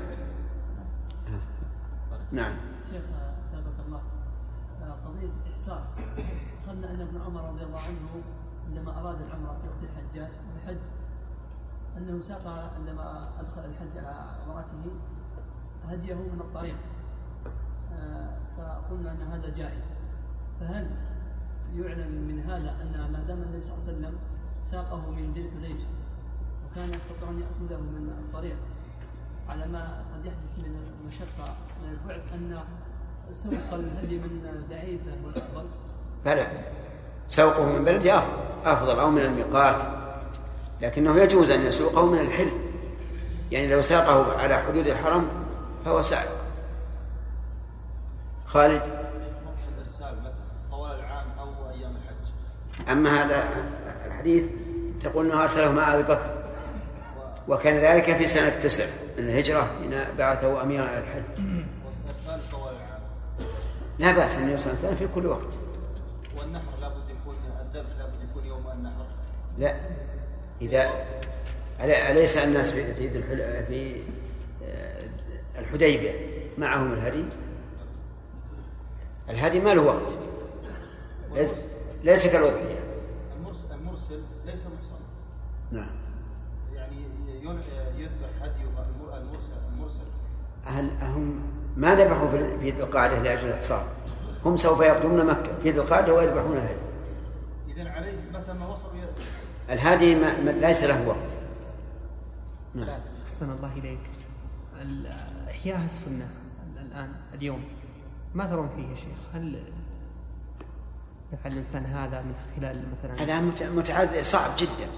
نعم. 2.32 2.54
شيخ 2.90 3.02
ثابت 3.52 3.76
الله. 3.86 4.02
قضية 5.06 5.30
الإحسان. 5.46 5.82
أخذنا 6.64 6.90
أن 6.90 7.00
ابن 7.00 7.20
عمر 7.26 7.48
رضي 7.48 7.62
الله 7.62 7.78
عنه 7.78 8.22
عندما 8.66 8.90
أراد 9.00 9.16
العمرة 9.26 9.58
في 9.62 9.66
وقت 9.68 9.82
الحجاج 9.82 10.32
الحج 10.56 10.82
أنه 11.96 12.22
ساق 12.22 12.46
عندما 12.78 13.28
أدخل 13.40 13.64
الحج 13.64 13.94
على 13.98 14.14
امرأته 14.46 14.84
هديه 15.88 16.14
من 16.14 16.40
الطريق. 16.40 16.76
فقلنا 18.56 19.12
أن 19.12 19.22
هذا 19.22 19.48
جائز. 19.56 19.84
فهل 20.60 20.90
يعلم 21.74 22.12
من 22.28 22.40
هذا 22.40 22.70
أن 22.82 23.12
ما 23.12 23.24
دام 23.28 23.42
النبي 23.42 23.62
صلى 23.62 23.74
الله 23.74 23.86
عليه 23.86 23.92
وسلم 23.92 24.14
ساقه 24.70 25.10
من 25.10 25.32
ذي 25.34 25.40
الحليفة 25.40 25.99
وكان 26.72 26.94
يستطيع 26.94 27.28
أن 27.30 27.40
يأخذه 27.40 27.80
من 27.80 28.08
الطريق 28.08 28.56
على 29.48 29.66
ما 29.66 30.04
قد 30.14 30.26
يحدث 30.26 30.58
من 30.58 30.76
المشقة 31.02 31.54
من 31.82 31.90
البعد 31.90 32.20
أن 32.34 32.58
سوق 33.32 33.72
الهدي 33.72 34.18
من 34.18 34.64
بعيد 34.70 35.00
هو 35.24 35.28
الأفضل 35.28 35.66
بلى. 36.24 36.46
سوقه 37.28 37.72
من 37.72 37.84
بلده 37.84 38.18
أفضل 38.18 38.32
أفضل 38.64 38.98
أو 38.98 39.10
من 39.10 39.20
الميقات. 39.20 39.82
لكنه 40.82 41.16
يجوز 41.16 41.50
أن 41.50 41.60
يسوقه 41.60 42.06
من 42.06 42.18
الحل. 42.18 42.50
يعني 43.50 43.68
لو 43.68 43.82
ساقه 43.82 44.38
على 44.38 44.56
حدود 44.56 44.86
الحرم 44.86 45.28
فهو 45.84 46.02
سائق. 46.02 46.30
خالد؟ 48.46 48.82
مقصد 48.82 49.84
مثلا 49.84 50.14
طوال 50.70 50.98
العام 50.98 51.26
أو 51.38 51.70
أيام 51.70 51.92
الحج. 51.96 52.92
أما 52.92 53.24
هذا 53.24 53.44
الحديث 54.06 54.44
تقول 55.00 55.26
أنه 55.26 55.42
أرسله 55.42 55.72
مع 55.72 55.94
أبي 55.94 56.02
بكر. 56.02 56.39
وكان 57.50 57.76
ذلك 57.76 58.16
في 58.16 58.26
سنة 58.26 58.48
تسع 58.48 58.84
من 59.18 59.24
الهجرة 59.24 59.60
حين 59.60 60.04
بعثه 60.18 60.62
أميرا 60.62 60.84
على 60.84 60.98
الحج. 60.98 61.22
لا 63.98 64.12
بأس 64.12 64.36
أن 64.36 64.50
يرسل 64.50 64.70
الإنسان 64.70 64.94
في 64.94 65.08
كل 65.14 65.26
وقت. 65.26 65.48
والنحر 66.36 66.80
لابد 66.80 67.10
يكون 67.10 67.36
الذبح 67.60 67.88
لابد 67.98 68.30
يكون 68.30 68.46
يوم 68.46 68.64
النحر. 68.72 69.04
لا. 69.58 69.74
إذا 70.62 70.90
أليس 71.80 72.36
الناس 72.36 72.70
في 72.70 72.94
في 72.94 73.22
في 73.68 74.02
آه، 74.64 75.08
الحديبية 75.58 76.12
معهم 76.58 76.92
الهدي؟ 76.92 77.24
الهدي 79.30 79.60
ما 79.60 79.74
له 79.74 79.82
وقت. 79.82 80.12
ليس, 81.34 81.50
ليس 82.02 82.26
كالأضحية. 82.26 82.80
يذبح 87.98 88.28
هدي 88.42 88.62
المر- 88.62 89.16
المرسل 89.18 89.52
المرسل 89.74 90.04
هل 90.66 90.90
هم 91.02 91.40
ما 91.76 91.94
ذبحوا 91.94 92.28
في 92.30 92.58
في 92.58 92.70
ذي 92.70 92.82
القعدة 92.82 93.18
لأجل 93.18 93.48
الإحصار. 93.48 93.84
هم 94.44 94.56
سوف 94.56 94.80
يقدمون 94.80 95.26
مكة. 95.26 95.58
في 95.62 95.70
ذي 95.70 95.80
القعدة 95.80 96.14
ويذبحون 96.14 96.56
الهدي 96.56 96.76
اذا 97.76 97.90
عليه 97.90 98.12
متى 98.34 98.52
ما 98.52 98.66
وصلوا 98.68 98.94
يذبح 98.96 99.24
الهادي 99.70 100.14
ما 100.14 100.40
ما- 100.40 100.50
ليس 100.50 100.84
له 100.84 101.08
وقت. 101.08 101.16
نعم. 102.74 103.00
أحسن 103.26 103.50
الله 103.50 103.72
إليك. 103.76 103.98
إحياء 105.50 105.84
السنة 105.84 106.28
ال- 106.76 106.86
الآن 106.86 107.12
اليوم 107.34 107.64
ما 108.34 108.46
ترون 108.46 108.68
فيه 108.76 108.88
يا 108.90 108.96
شيخ؟ 108.96 109.18
هل 109.34 109.62
يفعل 111.32 111.52
الإنسان 111.52 111.84
هذا 111.86 112.22
من 112.22 112.34
خلال 112.56 112.82
مثلا 112.98 113.22
الآن 113.22 113.44
مت- 113.44 113.62
متعذر 113.62 114.22
صعب 114.22 114.50
جدا. 114.58 114.88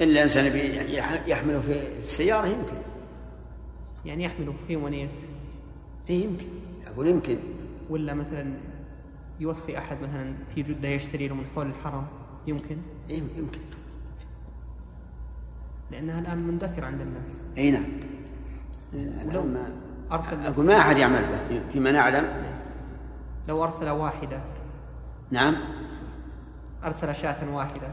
إلا 0.00 0.22
إنسان 0.22 0.52
بي- 0.52 0.76
يح- 0.96 1.26
يحمله 1.26 1.60
في 1.60 1.98
السيارة 1.98 2.46
يمكن. 2.46 2.76
يعني 4.04 4.24
يحمله 4.24 4.54
في 4.68 4.76
ونية 4.76 5.08
إيه 6.10 6.24
يمكن. 6.24 6.46
أقول 6.86 7.06
يمكن. 7.06 7.36
ولا 7.90 8.14
مثلا 8.14 8.54
يوصي 9.40 9.78
أحد 9.78 9.96
مثلا 10.02 10.34
في 10.54 10.62
جدة 10.62 10.88
يشتري 10.88 11.28
له 11.28 11.34
من 11.34 11.44
حول 11.54 11.66
الحرم 11.66 12.06
يمكن؟ 12.46 12.76
إيه 13.10 13.22
يمكن 13.36 13.58
لأنها 15.90 16.20
الآن 16.20 16.38
مندثرة 16.38 16.86
عند 16.86 17.00
الناس. 17.00 17.40
إي 17.58 17.70
نعم. 17.70 17.84
الآن 18.94 19.52
ما 19.54 19.70
أرسل 20.12 20.46
أقول 20.46 20.66
ما 20.66 20.78
أحد 20.78 20.98
يعمل 20.98 21.22
به 21.50 21.60
فيما 21.72 21.90
نعلم 21.92 22.28
لو 23.48 23.64
أرسل 23.64 23.88
واحدة. 23.88 24.40
نعم. 25.30 25.54
أرسل 26.84 27.14
شاة 27.14 27.50
واحدة. 27.54 27.88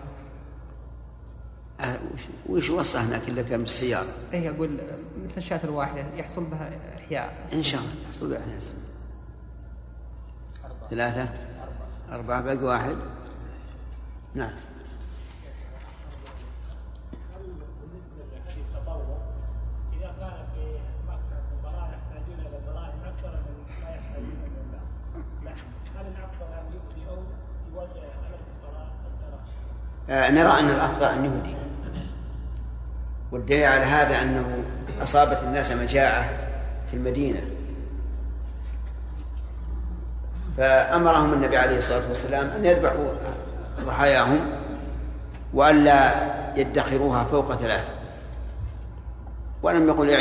أه، 1.81 1.97
وش 2.13 2.21
وش 2.49 2.69
وصى 2.69 2.97
هناك 2.97 3.29
الا 3.29 3.41
كان 3.41 3.61
بالسياره 3.61 4.07
إيه 4.33 4.49
أقول 4.49 4.69
مثل 5.25 5.37
الشاة 5.37 5.59
الواحدة 5.63 6.05
يحصل 6.17 6.43
بها 6.43 6.71
إحياء. 6.97 7.47
إن 7.53 7.63
شاء 7.63 7.81
الله 7.81 7.93
يحصل 8.09 8.29
بها 8.29 8.45
ناس 8.45 8.71
ثلاثة؟ 10.89 11.29
أربعة. 12.11 12.41
باقي 12.41 12.63
واحد؟ 12.63 12.95
نعم؟ 14.35 14.53
آه، 30.09 30.31
نرى 30.31 30.59
أن 30.59 30.69
الأفضل 30.69 31.05
أن 31.05 31.25
يهدي. 31.25 31.62
والدليل 33.33 33.63
على 33.63 33.85
هذا 33.85 34.21
أنه 34.21 34.63
أصابت 35.03 35.39
الناس 35.43 35.71
مجاعة 35.71 36.29
في 36.91 36.93
المدينة. 36.93 37.41
فأمرهم 40.57 41.33
النبي 41.33 41.57
عليه 41.57 41.77
الصلاة 41.77 42.07
والسلام 42.07 42.49
أن 42.49 42.65
يذبحوا 42.65 43.05
ضحاياهم 43.85 44.39
والا 45.53 46.13
يدخروها 46.57 47.23
فوق 47.23 47.55
ثلاث. 47.55 47.89
ولم 49.63 49.87
يقل 49.87 50.11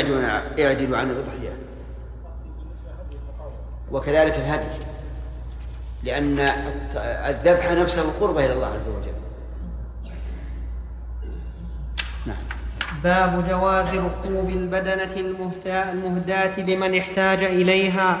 اعدلوا 0.59 0.97
عن 0.97 1.09
الأضحية. 1.09 1.53
وكذلك 3.91 4.33
الهدي. 4.35 4.83
لأن 6.03 6.39
الت- 6.39 6.95
الذبح 7.29 7.71
نفسه 7.71 8.11
قربة 8.21 8.45
إلى 8.45 8.53
الله 8.53 8.67
عز 8.67 8.87
وجل. 8.87 9.13
نعم. 12.25 12.62
باب 13.03 13.45
جواز 13.49 13.85
ركوب 13.95 14.49
البدنة 14.49 15.13
المهداة 15.65 16.59
لمن 16.59 16.97
احتاج 16.97 17.43
إليها. 17.43 18.17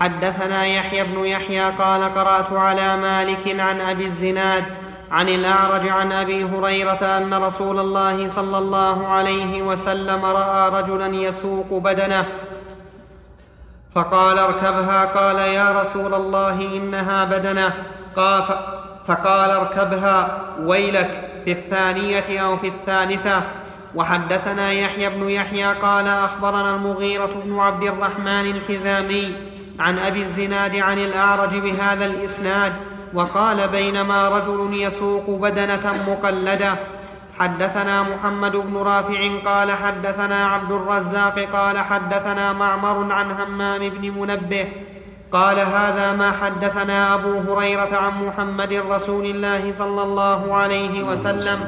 حدثنا 0.00 0.66
يحيى 0.66 1.04
بن 1.04 1.24
يحيى 1.24 1.70
قال 1.70 2.14
قرأت 2.14 2.52
على 2.52 2.96
مالك 2.96 3.60
عن 3.60 3.80
أبي 3.80 4.06
الزناد 4.06 4.64
عن 5.10 5.28
الأعرج 5.28 5.88
عن 5.88 6.12
أبي 6.12 6.44
هريرة 6.44 7.16
أن 7.16 7.34
رسول 7.34 7.78
الله 7.78 8.28
صلى 8.28 8.58
الله 8.58 9.08
عليه 9.08 9.62
وسلم 9.62 10.24
رأى 10.24 10.82
رجلا 10.82 11.06
يسوق 11.06 11.72
بدنه. 11.72 12.24
فقال 13.94 14.38
اركبها 14.38 15.04
قال 15.04 15.38
يا 15.38 15.82
رسول 15.82 16.14
الله 16.14 16.60
إنها 16.60 17.24
بدنه. 17.24 17.72
فقال 19.08 19.50
اركبها 19.50 20.40
ويلك 20.60 21.28
في 21.44 21.52
الثانية 21.52 22.40
أو 22.40 22.56
في 22.56 22.68
الثالثة. 22.68 23.42
وحدثنا 23.96 24.72
يحيى 24.72 25.10
بن 25.10 25.30
يحيى 25.30 25.72
قال 25.72 26.08
أخبرنا 26.08 26.74
المغيرة 26.74 27.30
بن 27.44 27.58
عبد 27.58 27.82
الرحمن 27.82 28.50
الحزامي 28.50 29.34
عن 29.78 29.98
أبي 29.98 30.22
الزناد 30.22 30.76
عن 30.76 30.98
الأعرج 30.98 31.56
بهذا 31.56 32.04
الإسناد 32.04 32.72
وقال 33.14 33.68
بينما 33.68 34.28
رجل 34.28 34.70
يسوق 34.72 35.30
بدنة 35.30 36.04
مقلدة 36.08 36.74
حدثنا 37.38 38.02
محمد 38.02 38.56
بن 38.56 38.76
رافع 38.76 39.20
قال 39.44 39.72
حدثنا 39.72 40.46
عبد 40.46 40.72
الرزاق 40.72 41.38
قال 41.52 41.78
حدثنا 41.78 42.52
معمر 42.52 43.12
عن 43.12 43.30
همام 43.30 43.88
بن 43.88 44.10
منبه 44.10 44.68
قال 45.32 45.58
هذا 45.60 46.12
ما 46.12 46.32
حدثنا 46.32 47.14
أبو 47.14 47.32
هريرة 47.38 47.96
عن 47.96 48.24
محمد 48.24 48.72
رسول 48.72 49.24
الله 49.24 49.72
صلى 49.78 50.02
الله 50.02 50.56
عليه 50.56 51.02
وسلم. 51.02 51.58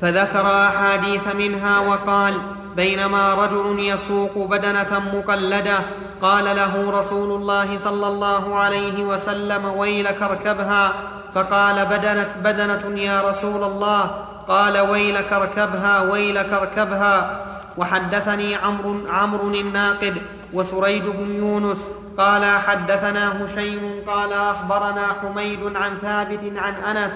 فذكر 0.00 0.46
أحاديث 0.46 1.34
منها 1.34 1.80
وقال 1.80 2.34
بينما 2.76 3.34
رجل 3.34 3.78
يسوق 3.78 4.38
بدنه 4.38 5.02
مقلدة 5.14 5.78
قال 6.22 6.44
له 6.44 6.90
رسول 6.90 7.40
الله 7.40 7.78
صلى 7.78 8.06
الله 8.06 8.56
عليه 8.56 9.04
وسلم 9.04 9.64
ويلك 9.64 10.22
اركبها 10.22 10.92
فقال 11.34 11.86
بدنة 11.86 12.34
بدنة 12.44 13.00
يا 13.00 13.20
رسول 13.20 13.64
الله. 13.64 14.10
قال 14.48 14.78
ويلك 14.78 15.32
اركبها 15.32 16.00
ويلك 16.00 16.52
اركبها 16.52 17.40
وحدثني 17.76 18.54
عمرو 18.54 18.96
عمرو 19.08 19.48
الناقد 19.48 20.22
وسريج 20.52 21.02
بن 21.02 21.34
يونس. 21.34 21.88
قال 22.18 22.44
حدثنا 22.44 23.44
هشيم 23.44 24.04
قال 24.06 24.32
أخبرنا 24.32 25.06
حميد 25.22 25.76
عن 25.76 25.96
ثابت 25.96 26.52
عن 26.56 26.96
أنس 26.96 27.12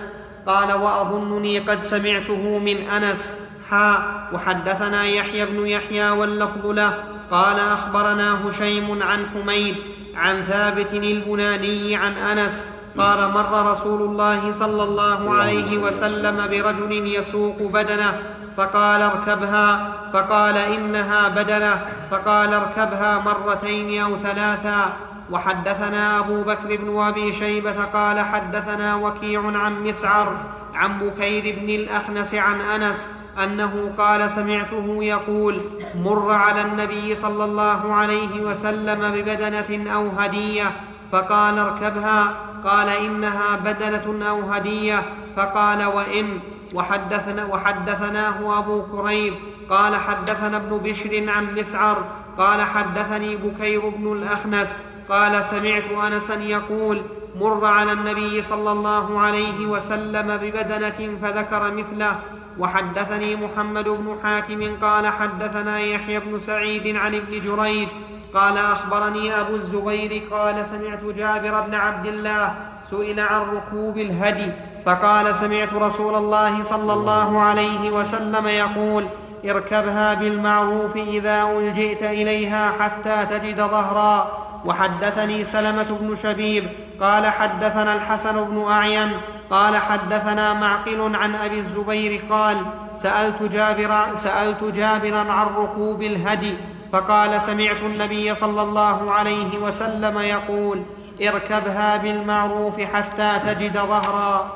قال 0.49 0.73
وأظنني 0.73 1.59
قد 1.59 1.83
سمعته 1.83 2.59
من 2.59 2.77
أنس. 2.91 3.31
حاء 3.71 4.29
وحدثنا 4.33 5.05
يحيى 5.05 5.47
بن 5.47 5.67
يحيى 5.67 6.11
واللفظ 6.11 6.67
له. 6.67 6.95
قال 7.31 7.61
أخبرنا 7.61 8.49
هشيم 8.49 9.03
عن 9.03 9.27
حميد 9.27 9.77
عن 10.17 10.43
ثابت 10.43 10.93
البناني 10.93 11.97
عن 11.97 12.13
أنس. 12.13 12.65
قال 12.99 13.31
مر 13.31 13.73
رسول 13.73 14.03
الله 14.03 14.53
صلى 14.53 14.83
الله 14.83 15.35
عليه 15.35 15.79
وسلم 15.79 16.37
برجل 16.51 16.93
يسوق 16.93 17.63
بدنه. 17.63 18.21
فقال 18.57 19.03
اركبها. 19.03 19.93
فقال 20.13 20.57
إنها 20.57 21.29
بدنه. 21.29 21.87
فقال 22.11 22.55
اركبها 22.55 23.19
مرتين 23.19 24.03
أو 24.03 24.17
ثلاثا. 24.17 24.93
وحدثنا 25.31 26.19
أبو 26.19 26.43
بكر 26.43 26.77
بن 26.77 26.99
أبي 27.01 27.33
شيبة 27.33 27.85
قال 27.85 28.21
حدثنا 28.21 28.95
وكيع 28.95 29.43
عن 29.45 29.85
مسعر 29.85 30.37
عن 30.75 30.99
بكير 30.99 31.59
بن 31.61 31.71
الأخنس 31.71 32.35
عن 32.35 32.61
أنس 32.61 33.09
أنه 33.45 33.93
قال 33.99 34.31
سمعته 34.31 34.97
يقول 35.01 35.61
مر 36.05 36.33
على 36.33 36.61
النبي 36.61 37.15
صلى 37.15 37.45
الله 37.45 37.95
عليه 37.95 38.41
وسلم 38.41 39.13
ببدنة 39.15 39.93
أو 39.95 40.09
هدية 40.09 40.73
فقال 41.13 41.59
اركبها. 41.59 42.35
قال 42.65 42.89
إنها 42.89 43.57
بدنة 43.57 44.29
أو 44.29 44.51
هدية. 44.51 45.03
فقال 45.37 45.85
وإن؟ 45.85 46.41
وحدثنا 46.75 47.45
وحدثناه 47.45 48.59
أبو 48.59 48.83
كريب. 48.83 49.35
قال 49.71 49.97
حدثنا 49.97 50.57
ابن 50.57 50.79
بشر 50.79 51.25
عن 51.29 51.55
مسعر. 51.55 52.05
قال 52.39 52.63
حدثني 52.63 53.37
بكير 53.37 53.89
بن 53.89 54.13
الأخنس. 54.13 54.75
قال 55.09 55.45
سمعت 55.45 55.85
انسا 56.05 56.35
يقول 56.35 57.03
مر 57.41 57.65
على 57.65 57.93
النبي 57.93 58.43
صلى 58.43 58.73
الله 58.73 59.21
عليه 59.21 59.67
وسلم 59.67 60.37
ببدنة 60.37 61.19
فذكر 61.23 61.71
مثله 61.71 62.19
وحدثني 62.59 63.37
محمد 63.37 63.89
بن 63.89 64.17
حاتم 64.23 64.77
قال 64.83 65.07
حدثنا 65.07 65.81
يحيى 65.81 66.21
بن 66.21 66.41
سعيد 66.41 66.97
عن 66.97 67.15
ابن 67.15 67.41
جريج 67.45 67.89
قال 68.35 68.57
أخبرني 68.59 69.41
أبو 69.41 69.55
الزبير 69.55 70.23
قال 70.31 70.67
سمعت 70.67 71.05
جابر 71.05 71.61
بن 71.61 71.75
عبد 71.75 72.07
الله 72.07 72.55
سئل 72.91 73.21
عن 73.21 73.41
ركوب 73.41 73.99
الهدي 73.99 74.53
فقال 74.87 75.35
سمعت 75.35 75.75
رسول 75.75 76.15
الله 76.15 76.65
صلى 76.65 76.93
الله 76.93 77.41
عليه 77.41 77.91
وسلم 77.91 78.47
يقول 78.47 79.07
اركبها 79.45 80.15
بالمعروف 80.15 80.97
إذا 80.97 81.43
ألجئت 81.43 82.03
إليها 82.03 82.73
حتى 82.81 83.27
تجد 83.31 83.57
ظهرا 83.57 84.48
وحدثني 84.69 85.45
سلمة 85.45 85.99
بن 86.01 86.17
شبيب 86.23 86.65
قال 87.01 87.27
حدثنا 87.27 87.95
الحسن 87.95 88.45
بن 88.45 88.65
أعين 88.69 89.11
قال 89.51 89.77
حدثنا 89.77 90.55
معقل 90.55 91.17
عن 91.17 91.35
أبي 91.35 91.59
الزبير 91.59 92.21
قال 92.31 92.57
سألت 93.03 93.43
جابر 93.43 94.17
سألت 94.17 94.65
جابرا 94.65 95.19
عن 95.19 95.47
ركوب 95.47 96.03
الهدي 96.03 96.55
فقال 96.93 97.43
سمعت 97.43 97.77
النبي 97.83 98.35
صلى 98.35 98.63
الله 98.63 99.13
عليه 99.13 99.59
وسلم 99.59 100.19
يقول 100.19 100.83
اركبها 101.23 101.97
بالمعروف 101.97 102.81
حتى 102.81 103.33
تجد 103.47 103.73
ظهرا. 103.73 104.53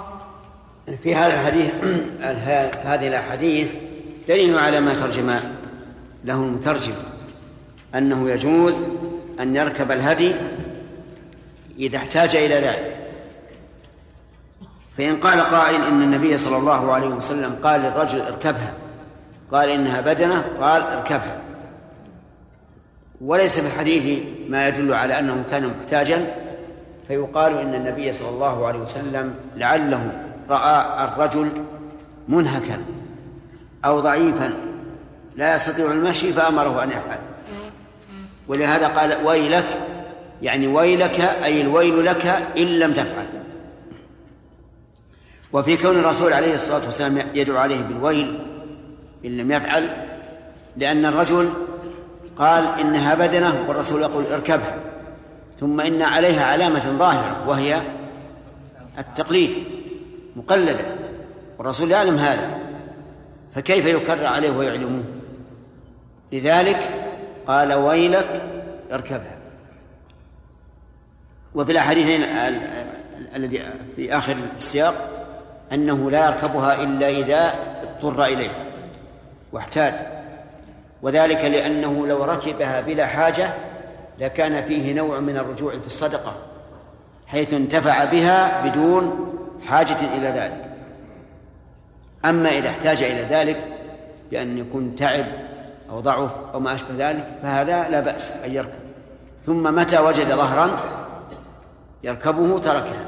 في 1.03 1.15
هذا 1.15 1.41
الحديث 1.41 1.75
هذه 2.85 3.09
الأحاديث 3.09 3.69
دليل 4.29 4.59
على 4.59 4.81
ما 4.81 4.95
ترجم 4.95 5.35
له 6.25 6.35
المترجم 6.35 6.95
أنه 7.95 8.31
يجوز 8.31 8.75
أن 9.41 9.57
يركب 9.57 9.91
الهدي 9.91 10.35
إذا 11.79 11.97
احتاج 11.97 12.37
إلى 12.37 12.55
ذلك. 12.55 12.97
فإن 14.99 15.17
قال 15.17 15.41
قائل 15.41 15.85
إن 15.85 16.03
النبي 16.03 16.37
صلى 16.37 16.57
الله 16.57 16.93
عليه 16.93 17.09
وسلم 17.09 17.57
قال 17.63 17.81
للرجل 17.81 18.21
اركبها 18.21 18.73
قال 19.53 19.69
إنها 19.69 20.01
بدنة 20.01 20.45
قال 20.61 20.83
اركبها. 20.83 21.41
وليس 23.21 23.61
في 23.61 23.67
الحديث 23.67 24.23
ما 24.49 24.69
يدل 24.69 24.95
على 24.95 25.19
أنه 25.19 25.45
كان 25.51 25.67
محتاجا 25.67 26.35
فيقال 27.09 27.59
إن 27.59 27.75
النبي 27.75 28.13
صلى 28.13 28.29
الله 28.29 28.67
عليه 28.67 28.79
وسلم 28.79 29.35
لعله 29.57 30.13
رأى 30.51 31.05
الرجل 31.05 31.49
منهكا 32.29 32.83
أو 33.85 34.01
ضعيفا 34.01 34.53
لا 35.37 35.55
يستطيع 35.55 35.91
المشي 35.91 36.33
فأمره 36.33 36.83
أن 36.83 36.89
يفعل. 36.89 37.19
ولهذا 38.53 38.89
قال 38.89 39.17
ويلك 39.25 39.67
يعني 40.43 40.67
ويلك 40.67 41.21
أي 41.21 41.61
الويل 41.61 42.05
لك 42.05 42.27
إن 42.57 42.79
لم 42.79 42.93
تفعل. 42.93 43.27
وفي 45.53 45.77
كون 45.77 45.99
الرسول 45.99 46.33
عليه 46.33 46.55
الصلاة 46.55 46.85
والسلام 46.85 47.23
يدعو 47.35 47.57
عليه 47.57 47.81
بالويل 47.81 48.39
إن 49.25 49.37
لم 49.37 49.53
يفعل 49.53 49.91
لأن 50.77 51.07
الرجل 51.07 51.53
قال 52.39 52.81
إنها 52.81 53.15
بدنة 53.15 53.65
والرسول 53.69 54.03
يقول 54.03 54.25
اركبها 54.33 54.77
ثم 55.61 55.81
إن 55.81 56.03
عليها 56.03 56.45
علامة 56.45 56.99
ظاهرة 56.99 57.49
وهي 57.49 57.81
التقليد 58.99 59.51
مقلدة. 60.37 60.85
والرسول 61.59 61.91
يعلم 61.91 62.17
هذا 62.17 62.59
فكيف 63.55 63.87
يكرر 63.87 64.27
عليه 64.27 64.51
ويعلمه؟ 64.51 65.05
لذلك 66.33 67.02
قال 67.47 67.73
ويلك 67.73 68.43
اركبها. 68.93 69.37
وفي 71.55 71.73
الأحاديثين 71.73 72.23
الذي 73.37 73.63
في 73.97 74.19
آخر 74.19 74.37
السياق 74.57 74.95
أنه 75.73 76.11
لا 76.11 76.27
يركبها 76.27 76.83
إلا 76.83 77.09
إذا 77.09 77.55
اضطر 77.83 78.25
إليها 78.25 78.65
واحتاج. 79.53 79.95
وذلك 81.03 81.45
لأنه 81.45 82.07
لو 82.07 82.25
ركبها 82.25 82.81
بلا 82.81 83.07
حاجة 83.07 83.55
لكان 84.19 84.65
فيه 84.65 84.93
نوع 84.93 85.21
من 85.21 85.37
الرجوع 85.37 85.73
في 85.73 85.87
الصدقة 85.87 86.35
حيث 87.27 87.53
انتفع 87.53 88.05
بها 88.05 88.67
بدون 88.67 89.33
حاجة 89.67 89.97
إلى 90.15 90.29
ذلك. 90.29 90.73
أما 92.25 92.49
إذا 92.49 92.69
احتاج 92.69 93.03
إلى 93.03 93.23
ذلك 93.23 93.65
بأن 94.31 94.59
يكون 94.59 94.97
تعب 94.97 95.25
أو 95.93 96.01
ضعف 96.01 96.39
أو 96.55 96.61
ما 96.61 96.75
أشبه 96.75 97.11
ذلك 97.11 97.39
فهذا 97.43 97.89
لا 97.89 98.01
بأس 98.01 98.31
أن 98.31 98.51
يركب. 98.51 98.83
ثم 99.47 99.75
متى 99.75 99.99
وجد 99.99 100.29
ظهرا؟ 100.29 100.81
يركبه 102.03 102.59
تركها. 102.59 103.07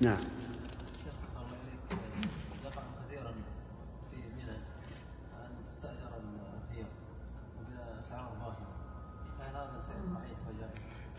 نعم. 0.00 0.16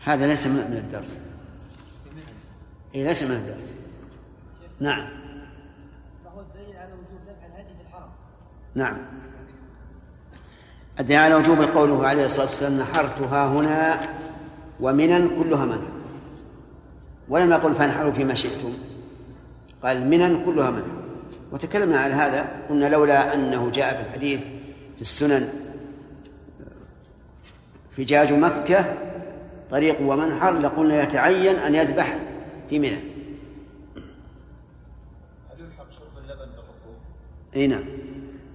هذا 0.04 0.26
ليس 0.26 0.46
من 0.46 0.58
الدرس. 0.58 1.18
اي 2.94 3.04
ليس 3.04 3.22
من 3.22 3.30
الدرس. 3.30 3.74
نعم 4.80 5.08
فهو 6.24 6.40
الدليل 6.40 6.76
على 6.76 6.92
وجوب 6.92 7.20
ذبح 7.26 7.44
الهدي 7.44 7.74
في 7.74 7.88
الحرم 7.88 8.10
نعم. 8.76 8.96
الدليل 11.00 11.18
على 11.18 11.34
وجوب 11.34 11.62
قوله 11.62 12.06
عليه 12.06 12.24
الصلاة 12.24 12.46
والسلام 12.46 12.78
نحرتها 12.78 13.46
هنا 13.46 14.00
ومنا 14.80 15.28
كلها 15.38 15.64
منع 15.64 15.86
ولم 17.28 17.52
يقل 17.52 17.74
فانحروا 17.74 18.12
فيما 18.12 18.34
شئتم. 18.34 18.72
قال 19.82 20.06
منا 20.10 20.44
كلها 20.44 20.70
منع 20.70 20.84
وتكلمنا 21.52 22.00
على 22.00 22.14
هذا 22.14 22.46
قلنا 22.68 22.86
لولا 22.86 23.34
أنه 23.34 23.70
جاء 23.70 24.02
في 24.02 24.08
الحديث 24.08 24.40
في 24.96 25.00
السنن 25.00 25.48
فجاج 27.96 28.32
مكة 28.32 28.94
طريق 29.70 30.00
ومنحر 30.00 30.52
لقلنا 30.52 31.02
يتعين 31.02 31.56
أن 31.56 31.74
يذبح 31.74 32.16
في 32.70 32.78
منى 32.78 32.98
هل 35.50 35.60
يلحق 35.60 35.90
شرب 35.90 36.18
اللبن 36.18 36.50
بالركوب؟ 36.50 36.96
أي 37.56 37.66
نعم. 37.66 37.95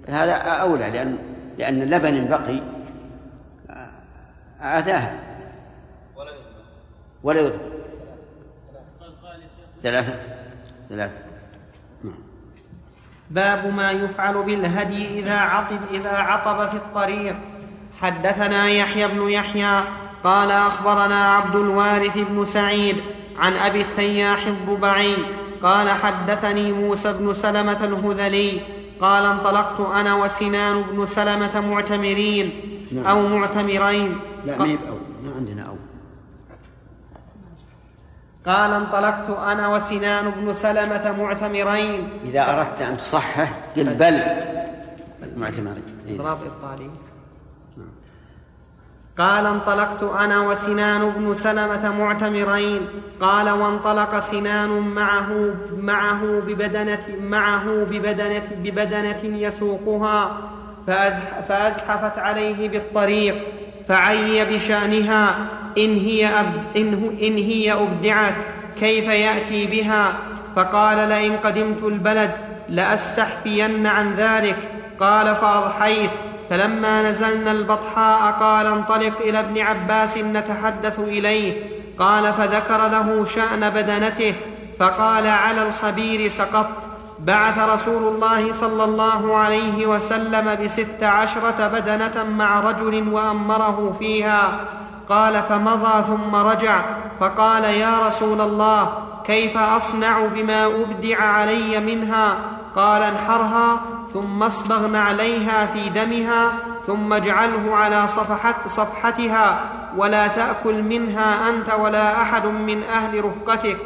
هذا 0.07 0.33
أولى 0.33 0.89
لأن 0.89 1.17
لأن 1.57 1.81
اللبن 1.81 2.27
بقي 2.27 2.61
أتاه. 4.61 5.11
ولا 7.23 7.41
يذبح 7.41 7.55
ثلاثة. 9.83 10.19
ثلاثة. 10.89 11.13
نعم. 12.03 12.13
باب 13.29 13.73
ما 13.73 13.91
يفعل 13.91 14.43
بالهدي 14.43 15.19
إذا 15.19 15.37
عطب 15.37 15.79
إذا 15.93 16.11
عطب 16.11 16.69
في 16.69 16.77
الطريق. 16.77 17.35
حدثنا 18.01 18.67
يحيى 18.67 19.07
بن 19.07 19.29
يحيى 19.29 19.83
قال 20.23 20.51
أخبرنا 20.51 21.33
عبد 21.33 21.55
الوارث 21.55 22.17
بن 22.17 22.45
سعيد 22.45 22.95
عن 23.37 23.57
أبي 23.57 23.81
التياح 23.81 24.47
الضبعي 24.47 25.15
قال 25.63 25.89
حدثني 25.91 26.71
موسى 26.71 27.13
بن 27.13 27.33
سلمة 27.33 27.85
الهذلي 27.85 28.61
قال 29.01 29.25
انطلقت 29.25 29.79
أنا 29.79 30.15
وسنان 30.15 30.81
بن 30.81 31.05
سلمة 31.05 31.59
معتمرين 31.59 32.51
نعم. 32.91 33.05
أو 33.05 33.27
معتمرين. 33.27 34.19
لا 34.45 34.57
ما 34.57 34.65
أو 34.89 34.97
ما 35.23 35.35
عندنا 35.35 35.61
أو. 35.61 35.75
قال 38.45 38.73
انطلقت 38.73 39.29
أنا 39.29 39.67
وسنان 39.67 40.29
بن 40.29 40.53
سلمة 40.53 41.15
معتمرين. 41.19 42.09
إذا 42.25 42.53
أردت 42.53 42.81
أن 42.81 42.97
تصحح 42.97 43.53
قل 43.75 43.93
بل. 43.93 44.23
معتمرين. 45.37 45.83
اضراب 46.09 46.37
اطالي 46.43 46.89
قال 49.17 49.45
انطلقت 49.45 50.03
أنا 50.03 50.39
وسنان 50.39 51.09
بن 51.17 51.33
سلمة 51.33 51.95
معتمرين. 51.99 52.81
قال 53.21 53.49
وانطلق 53.49 54.19
سنان 54.19 54.69
معه 54.69 55.53
معه 55.77 56.21
ببدنة 56.47 57.03
معه 57.21 57.63
ببدنة, 57.65 58.47
ببدنة 58.63 59.37
يسوقها 59.37 60.37
فأزحفت 61.47 62.19
عليه 62.19 62.69
بالطريق 62.69 63.35
فعي 63.87 64.45
بشأنها 64.45 65.35
إن 65.77 65.97
هي, 65.97 66.29
إن, 66.75 67.17
إن 67.21 67.37
هي 67.37 67.73
أبدعت 67.73 68.35
كيف 68.79 69.05
يأتي 69.05 69.65
بها؟ 69.65 70.13
فقال 70.55 71.09
لئن 71.09 71.37
قدمت 71.37 71.83
البلد 71.83 72.31
لأستحفين 72.69 73.87
عن 73.87 74.13
ذلك. 74.13 74.57
قال 74.99 75.35
فأضحيت 75.35 76.09
فلما 76.51 77.09
نزلنا 77.09 77.51
البطحاء 77.51 78.31
قال 78.31 78.67
انطلق 78.67 79.13
إلى 79.21 79.39
ابن 79.39 79.61
عباس 79.61 80.17
نتحدث 80.17 80.99
إليه. 80.99 81.63
قال 81.99 82.33
فذكر 82.33 82.87
له 82.87 83.25
شأن 83.25 83.69
بدنته 83.69 84.33
فقال 84.79 85.27
على 85.27 85.67
الخبير 85.67 86.29
سقطت. 86.29 86.77
بعث 87.19 87.59
رسول 87.59 88.03
الله 88.03 88.53
صلى 88.53 88.83
الله 88.83 89.37
عليه 89.37 89.85
وسلم 89.85 90.57
بست 90.63 91.03
عشرة 91.03 91.67
بدنة 91.67 92.23
مع 92.23 92.59
رجل 92.59 93.09
وأمره 93.11 93.95
فيها. 93.99 94.59
قال 95.09 95.43
فمضى 95.49 96.03
ثم 96.07 96.35
رجع 96.35 96.81
فقال 97.19 97.63
يا 97.63 97.99
رسول 98.07 98.41
الله 98.41 98.93
كيف 99.25 99.57
أصنع 99.57 100.25
بما 100.35 100.65
أبدع 100.65 101.23
علي 101.23 101.79
منها؟ 101.79 102.35
قال 102.75 103.03
انحرها 103.03 103.81
ثم 104.13 104.43
اصبغ 104.43 104.95
عليها 104.95 105.65
في 105.65 105.89
دمها 105.89 106.53
ثم 106.87 107.13
اجعله 107.13 107.75
على 107.75 108.07
صفحت 108.07 108.67
صفحتها 108.67 109.71
ولا 109.97 110.27
تأكل 110.27 110.83
منها 110.83 111.49
أنت 111.49 111.73
ولا 111.73 112.21
أحد 112.21 112.45
من 112.45 112.83
أهل 112.83 113.25
رفقتك. 113.25 113.77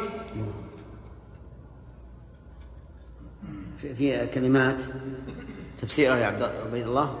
في, 3.78 3.94
في 3.94 4.26
كلمات؟ 4.26 4.82
تفسيرها 5.82 6.16
يا 6.16 6.26
عبيد 6.66 6.86
الله؟ 6.86 7.18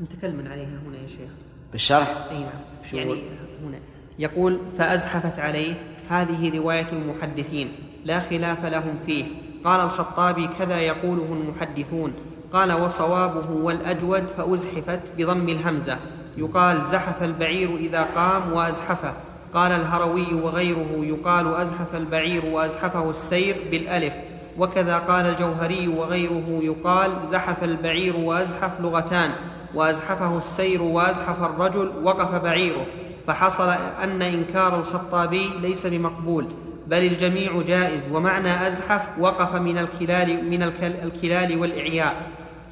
نتكلم 0.00 0.48
عليها 0.52 0.78
هنا 0.86 0.98
يا 1.02 1.08
شيخ. 1.08 1.30
بالشرح؟ 1.72 2.16
أي 2.30 2.38
نعم. 2.38 2.50
يعني 2.92 3.22
هنا. 3.64 3.78
يقول 4.18 4.60
فأزحفت 4.78 5.38
عليه 5.38 5.74
هذه 6.10 6.56
رواية 6.58 6.88
المحدثين 6.92 7.72
لا 8.04 8.20
خلاف 8.20 8.64
لهم 8.64 8.98
فيه. 9.06 9.49
قال 9.64 9.80
الخطابي 9.80 10.48
كذا 10.58 10.80
يقوله 10.80 11.42
المحدثون 11.42 12.12
قال 12.52 12.72
وصوابه 12.72 13.50
والأجود 13.50 14.24
فأزحفت 14.36 15.00
بضم 15.18 15.48
الهمزة. 15.48 15.96
يقال 16.36 16.84
زحف 16.84 17.22
البعير 17.22 17.76
إذا 17.76 18.02
قام 18.02 18.52
وأزحفه. 18.52 19.12
قال 19.54 19.72
الهروي 19.72 20.34
وغيره 20.34 20.88
يقال 20.92 21.54
أزحف 21.54 21.94
البعير 21.94 22.46
وأزحفه 22.46 23.10
السير 23.10 23.56
بالألف. 23.70 24.12
وكذا 24.58 24.98
قال 24.98 25.26
الجوهري 25.26 25.88
وغيره 25.88 26.60
يقال 26.62 27.10
زحف 27.30 27.64
البعير 27.64 28.16
وأزحف 28.16 28.80
لغتان 28.80 29.30
وأزحفه 29.74 30.38
السير 30.38 30.82
وأزحف 30.82 31.42
الرجل 31.42 31.92
وقف 32.04 32.34
بعيره. 32.34 32.86
فحصل 33.26 33.68
أن 34.02 34.22
إنكار 34.22 34.78
الخطابي 34.78 35.50
ليس 35.62 35.86
بمقبول. 35.86 36.46
بل 36.90 37.02
الجميع 37.02 37.62
جائز 37.62 38.02
ومعنى 38.12 38.68
أزحف 38.68 39.02
وقف 39.18 39.54
من 39.54 39.78
الكلال 39.78 40.50
من 40.50 40.62
الكلال 40.82 41.58
والإعياء. 41.58 42.14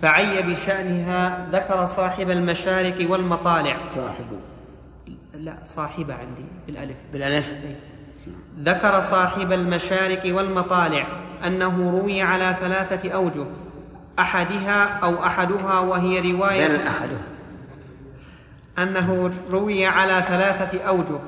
فعي 0.02 0.42
بشأنها 0.42 1.48
ذكر 1.52 1.86
صاحب 1.86 2.30
المشارق 2.30 3.10
والمطالع. 3.10 3.76
صاحب. 3.88 4.26
لا 5.34 5.54
صاحبة 5.66 6.14
عندي 6.14 6.44
بالألف. 6.66 6.96
بالألف. 7.12 7.52
ذكر 8.60 9.00
صاحب 9.00 9.52
المشارق 9.52 10.22
والمطالع 10.36 11.06
أنه 11.46 11.90
روي 11.90 12.22
على 12.22 12.56
ثلاثة 12.60 13.10
أوجه. 13.10 13.46
أحدها 14.18 14.84
أو 14.84 15.24
أحدها 15.24 15.80
وهي 15.80 16.32
رواية 16.32 16.68
بل 16.68 16.76
أحدها. 16.76 17.22
أنه 18.78 19.30
روي 19.50 19.86
على 19.86 20.24
ثلاثة 20.28 20.82
أوجه. 20.82 21.18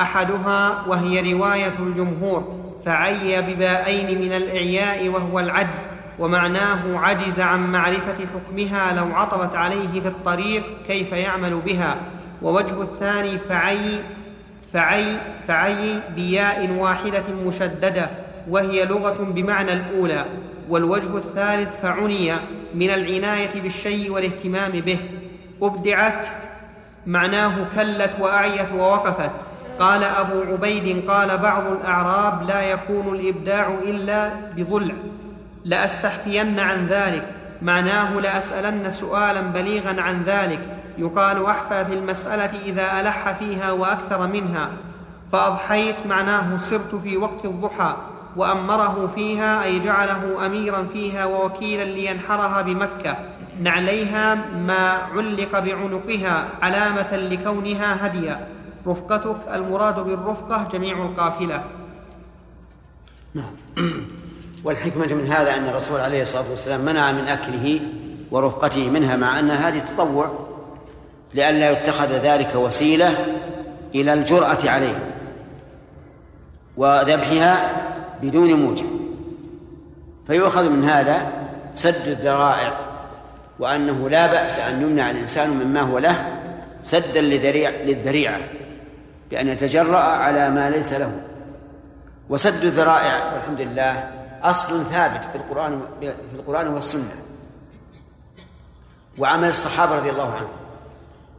أحدها 0.00 0.84
وهي 0.86 1.32
رواية 1.32 1.74
الجمهور 1.78 2.60
فعي 2.86 3.42
بباءين 3.42 4.20
من 4.20 4.32
الإعياء 4.32 5.08
وهو 5.08 5.38
العجز 5.38 5.78
ومعناه 6.18 6.98
عجز 6.98 7.40
عن 7.40 7.72
معرفة 7.72 8.16
حكمها 8.34 8.92
لو 8.92 9.14
عطبت 9.14 9.54
عليه 9.54 10.00
في 10.00 10.08
الطريق 10.08 10.62
كيف 10.88 11.12
يعمل 11.12 11.54
بها. 11.54 11.96
ووجه 12.42 12.82
الثاني 12.82 13.38
فعي 13.38 14.00
فعي 14.72 15.16
فعي 15.48 16.00
بياء 16.16 16.70
واحدة 16.78 17.24
مشددة 17.46 18.10
وهي 18.48 18.84
لغة 18.84 19.16
بمعنى 19.20 19.72
الأولى. 19.72 20.24
والوجه 20.68 21.16
الثالث 21.16 21.68
فعني 21.82 22.32
من 22.74 22.90
العناية 22.90 23.60
بالشيء 23.60 24.10
والاهتمام 24.10 24.72
به. 24.72 24.98
أبدعت 25.62 26.26
معناه 27.06 27.54
كلت 27.76 28.10
وأعيت 28.20 28.72
ووقفت. 28.72 29.30
قال 29.80 30.04
أبو 30.04 30.52
عبيد 30.52 31.10
قال 31.10 31.38
بعض 31.38 31.66
الأعراب 31.66 32.48
لا 32.48 32.62
يكون 32.62 33.14
الإبداع 33.14 33.68
إلا 33.82 34.30
بضلع. 34.56 34.94
لأستحفين 35.64 36.60
عن 36.60 36.86
ذلك. 36.86 37.26
معناه 37.62 38.20
لأسألن 38.20 38.90
سؤالا 38.90 39.40
بليغا 39.40 40.02
عن 40.02 40.22
ذلك. 40.22 40.60
يقال 40.98 41.46
أحفى 41.46 41.84
في 41.84 41.94
المسألة 41.94 42.50
إذا 42.66 43.00
ألح 43.00 43.32
فيها 43.32 43.72
وأكثر 43.72 44.26
منها. 44.26 44.68
فأضحيت 45.32 45.96
معناه 46.08 46.56
صرت 46.56 46.94
في 46.94 47.16
وقت 47.16 47.44
الضحى 47.44 47.96
وأمره 48.36 49.12
فيها 49.14 49.64
أي 49.64 49.78
جعله 49.78 50.46
أميرا 50.46 50.86
فيها 50.92 51.24
ووكيلا 51.24 51.84
لينحرها 51.84 52.62
بمكة. 52.62 53.16
نعليها 53.62 54.34
ما 54.34 54.98
علق 55.14 55.58
بعنقها 55.58 56.44
علامة 56.62 57.16
لكونها 57.16 58.06
هديا 58.06 58.46
رفقتك 58.86 59.36
المراد 59.54 59.98
بالرفقة 60.00 60.68
جميع 60.72 61.02
القافلة. 61.06 61.64
نعم. 63.34 63.52
والحكمة 64.64 65.06
من 65.06 65.26
هذا 65.26 65.54
أن 65.54 65.68
الرسول 65.68 66.00
عليه 66.00 66.22
الصلاة 66.22 66.50
والسلام 66.50 66.80
منع 66.80 67.12
من 67.12 67.28
أكله 67.28 67.80
ورفقته 68.30 68.90
منها 68.90 69.16
مع 69.16 69.38
أن 69.38 69.50
هذه 69.50 69.78
تطوع 69.78 70.30
لئلا 71.34 71.70
يتخذ 71.70 72.12
ذلك 72.12 72.54
وسيلة 72.54 73.26
إلى 73.94 74.12
الجرأة 74.12 74.70
عليه 74.70 74.98
وذبحها 76.76 77.72
بدون 78.22 78.54
موجب. 78.54 78.86
فيؤخذ 80.26 80.68
من 80.68 80.84
هذا 80.84 81.32
سد 81.74 82.08
الذرائع 82.08 82.78
وأنه 83.58 84.08
لا 84.08 84.26
بأس 84.26 84.58
أن 84.58 84.82
يمنع 84.82 85.10
الإنسان 85.10 85.50
مما 85.50 85.80
هو 85.80 85.98
له 85.98 86.32
سدا 86.82 87.20
للذريعة. 87.20 88.40
بأن 89.30 89.48
يتجرأ 89.48 89.98
على 89.98 90.50
ما 90.50 90.70
ليس 90.70 90.92
له. 90.92 91.12
وسد 92.28 92.64
الذرائع 92.64 93.32
والحمد 93.32 93.60
لله 93.60 94.10
أصل 94.42 94.84
ثابت 94.84 95.20
في 95.32 95.38
القرآن 95.38 95.80
في 96.00 96.12
القرآن 96.34 96.68
والسنة. 96.68 97.14
وعمل 99.18 99.48
الصحابة 99.48 99.96
رضي 99.96 100.10
الله 100.10 100.34
عنهم. 100.34 100.50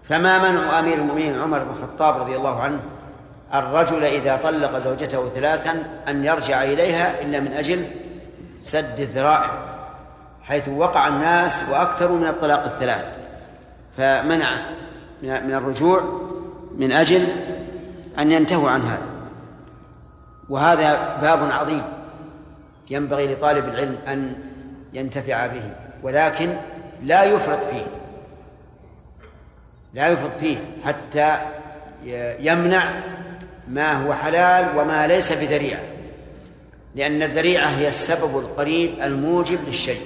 فما 0.09 0.51
منع 0.51 0.79
أمير 0.79 0.93
المؤمنين 0.93 1.41
عمر 1.41 1.59
بن 1.59 1.69
الخطاب 1.69 2.17
رضي 2.21 2.35
الله 2.35 2.61
عنه 2.61 2.79
الرجل 3.53 4.03
إذا 4.03 4.35
طلق 4.35 4.77
زوجته 4.77 5.29
ثلاثا 5.29 5.83
أن 6.07 6.25
يرجع 6.25 6.63
إليها 6.63 7.21
إلا 7.21 7.39
من 7.39 7.53
أجل 7.53 7.87
سد 8.63 8.99
الذرائع 8.99 9.49
حيث 10.43 10.67
وقع 10.67 11.07
الناس 11.07 11.57
وأكثر 11.71 12.11
من 12.11 12.27
الطلاق 12.27 12.63
الثلاث. 12.63 13.05
فمنع 13.97 14.47
من 15.23 15.53
الرجوع 15.53 16.21
من 16.77 16.91
أجل 16.91 17.27
أن 18.19 18.31
ينتهوا 18.31 18.69
عن 18.69 18.81
هذا. 18.81 19.07
وهذا 20.49 21.17
باب 21.21 21.51
عظيم 21.51 21.83
ينبغي 22.89 23.33
لطالب 23.33 23.65
العلم 23.65 23.97
أن 24.07 24.35
ينتفع 24.93 25.47
به 25.47 25.73
ولكن 26.03 26.57
لا 27.03 27.23
يفرط 27.23 27.63
فيه. 27.63 27.85
لا 29.93 30.07
يفرط 30.07 30.39
فيه 30.39 30.57
حتى 30.85 31.37
يمنع 32.39 32.83
ما 33.67 33.93
هو 33.93 34.13
حلال 34.13 34.77
وما 34.77 35.07
ليس 35.07 35.33
بذريعة 35.33 35.81
لأن 36.95 37.23
الذريعة 37.23 37.67
هي 37.67 37.87
السبب 37.87 38.39
القريب 38.39 39.01
الموجب 39.01 39.59
للشيء. 39.67 40.01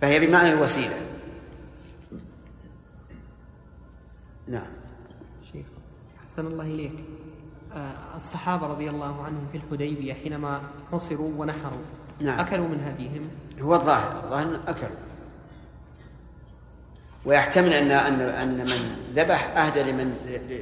فهي 0.00 0.26
بمعنى 0.26 0.50
الوسيلة. 0.50 0.94
أحسن 6.38 6.52
الله 6.52 6.64
إليك. 6.64 6.92
آه، 7.74 8.16
الصحابة 8.16 8.66
رضي 8.66 8.90
الله 8.90 9.24
عنهم 9.24 9.46
في 9.52 9.58
الحديبية 9.58 10.14
حينما 10.14 10.60
حصروا 10.92 11.30
ونحروا 11.38 11.84
نعم. 12.20 12.40
أكلوا 12.40 12.68
من 12.68 12.80
هديهم 12.80 13.28
هو 13.60 13.74
الظاهر 13.74 14.24
الظاهر 14.24 14.60
أكلوا. 14.68 14.96
ويحتمل 17.24 17.72
أن 17.72 17.90
أن 17.90 18.20
أن 18.20 18.56
من 18.56 18.96
ذبح 19.14 19.56
أهدى 19.56 19.82
لمن 19.82 20.14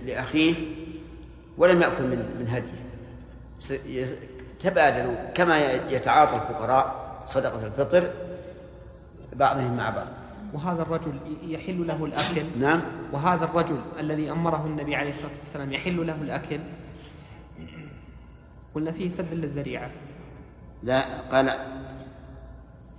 لأخيه 0.07 0.55
ولم 1.59 1.83
يأكل 1.83 2.05
من 2.05 2.19
من 2.19 2.49
هديه. 2.49 2.87
تبادلوا 4.61 5.31
كما 5.35 5.73
يتعاطى 5.73 6.37
الفقراء 6.37 7.17
صدقة 7.27 7.67
الفطر 7.67 8.11
بعضهم 9.33 9.77
مع 9.77 9.91
بعض. 9.91 10.07
وهذا 10.57 10.83
الرجل 10.83 11.21
يحل 11.43 11.87
له 11.87 12.05
الأكل. 12.05 12.43
نعم. 12.61 12.81
وهذا 13.13 13.45
الرجل 13.45 13.81
الذي 14.01 14.31
أمره 14.31 14.67
النبي 14.67 14.97
عليه 14.97 15.11
الصلاة 15.11 15.37
والسلام 15.37 15.73
يحل 15.73 16.07
له 16.07 16.23
الأكل. 16.23 16.61
قلنا 18.75 18.93
فيه 18.93 19.09
سد 19.09 19.35
للذريعة. 19.35 19.91
لا 20.83 21.01
قال 21.33 21.51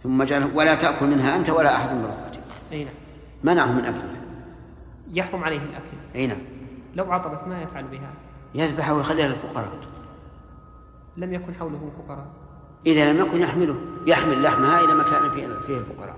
ثم 0.04 0.24
جعله 0.24 0.56
ولا 0.56 0.76
تأكل 0.76 1.06
منها 1.06 1.36
أنت 1.36 1.50
ولا 1.50 1.76
أحد 1.76 1.96
من 1.96 2.06
رفقتك. 2.06 2.40
أي 2.72 2.84
نعم. 2.84 2.94
منعه 3.44 3.72
من 3.72 3.86
أكلها. 3.86 4.22
يحرم 5.14 5.44
عليه 5.44 5.58
الأكل. 5.60 5.98
أي 6.16 6.28
نعم. 6.28 6.42
لو 6.96 7.12
عطبت 7.12 7.48
ما 7.48 7.62
يفعل 7.62 7.88
بها. 7.88 8.14
يذبحها 8.56 8.94
ويخليها 8.94 9.28
للفقراء. 9.28 9.72
لم 11.18 11.34
يكن 11.34 11.56
حوله 11.56 11.92
فقراء. 11.98 12.28
إذا 12.86 13.14
لم 13.14 13.20
يكن 13.20 13.42
يحمله 13.42 13.76
يحمل 14.08 14.44
لحمها 14.44 14.80
إلى 14.80 14.94
مكان 14.94 15.30
فيه 15.30 15.48
فيه 15.68 15.78
الفقراء. 15.78 16.16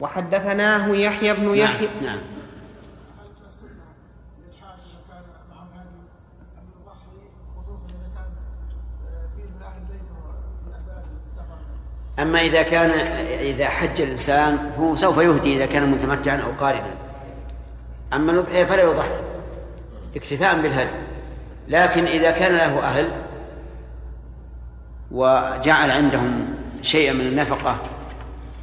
وحدثناه 0.00 0.88
يحيى 0.88 1.34
بن 1.34 1.56
يحيى. 1.56 1.88
نعم, 1.88 2.04
نعم. 2.04 2.18
أما 12.18 12.40
إذا 12.40 12.62
كان 12.62 12.90
إذا 13.40 13.68
حج 13.68 14.00
الإنسان 14.00 14.72
فهو 14.76 14.96
سوف 14.96 15.18
يهدي 15.18 15.56
إذا 15.56 15.66
كان 15.66 15.90
متمتعا 15.90 16.36
أو 16.36 16.50
قارنا. 16.60 16.94
أما 18.12 18.32
الأضحية 18.32 18.64
فلا 18.64 18.82
يضحي 18.82 19.08
اكتفاء 20.16 20.60
بالهدي. 20.60 20.90
لكن 21.68 22.04
إذا 22.04 22.30
كان 22.30 22.52
له 22.52 22.80
أهل 22.80 23.12
وجعل 25.10 25.90
عندهم 25.90 26.54
شيئا 26.82 27.12
من 27.12 27.20
النفقة 27.20 27.78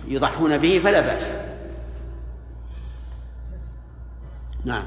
يضحون 0.07 0.57
به 0.57 0.81
فلا 0.83 1.01
بأس. 1.01 1.31
نعم. 4.65 4.83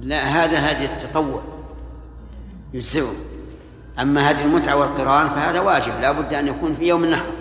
لا 0.00 0.22
هذا 0.24 0.70
هدي 0.70 0.84
التطوع. 0.84 1.42
يجزئه. 2.74 3.12
أما 3.98 4.30
هدي 4.30 4.42
المتعة 4.42 4.76
والقرآن 4.76 5.28
فهذا 5.28 5.60
واجب 5.60 5.92
لا 6.00 6.12
بد 6.12 6.34
أن 6.34 6.48
يكون 6.48 6.74
في 6.74 6.88
يوم 6.88 7.04
النحر. 7.04 7.37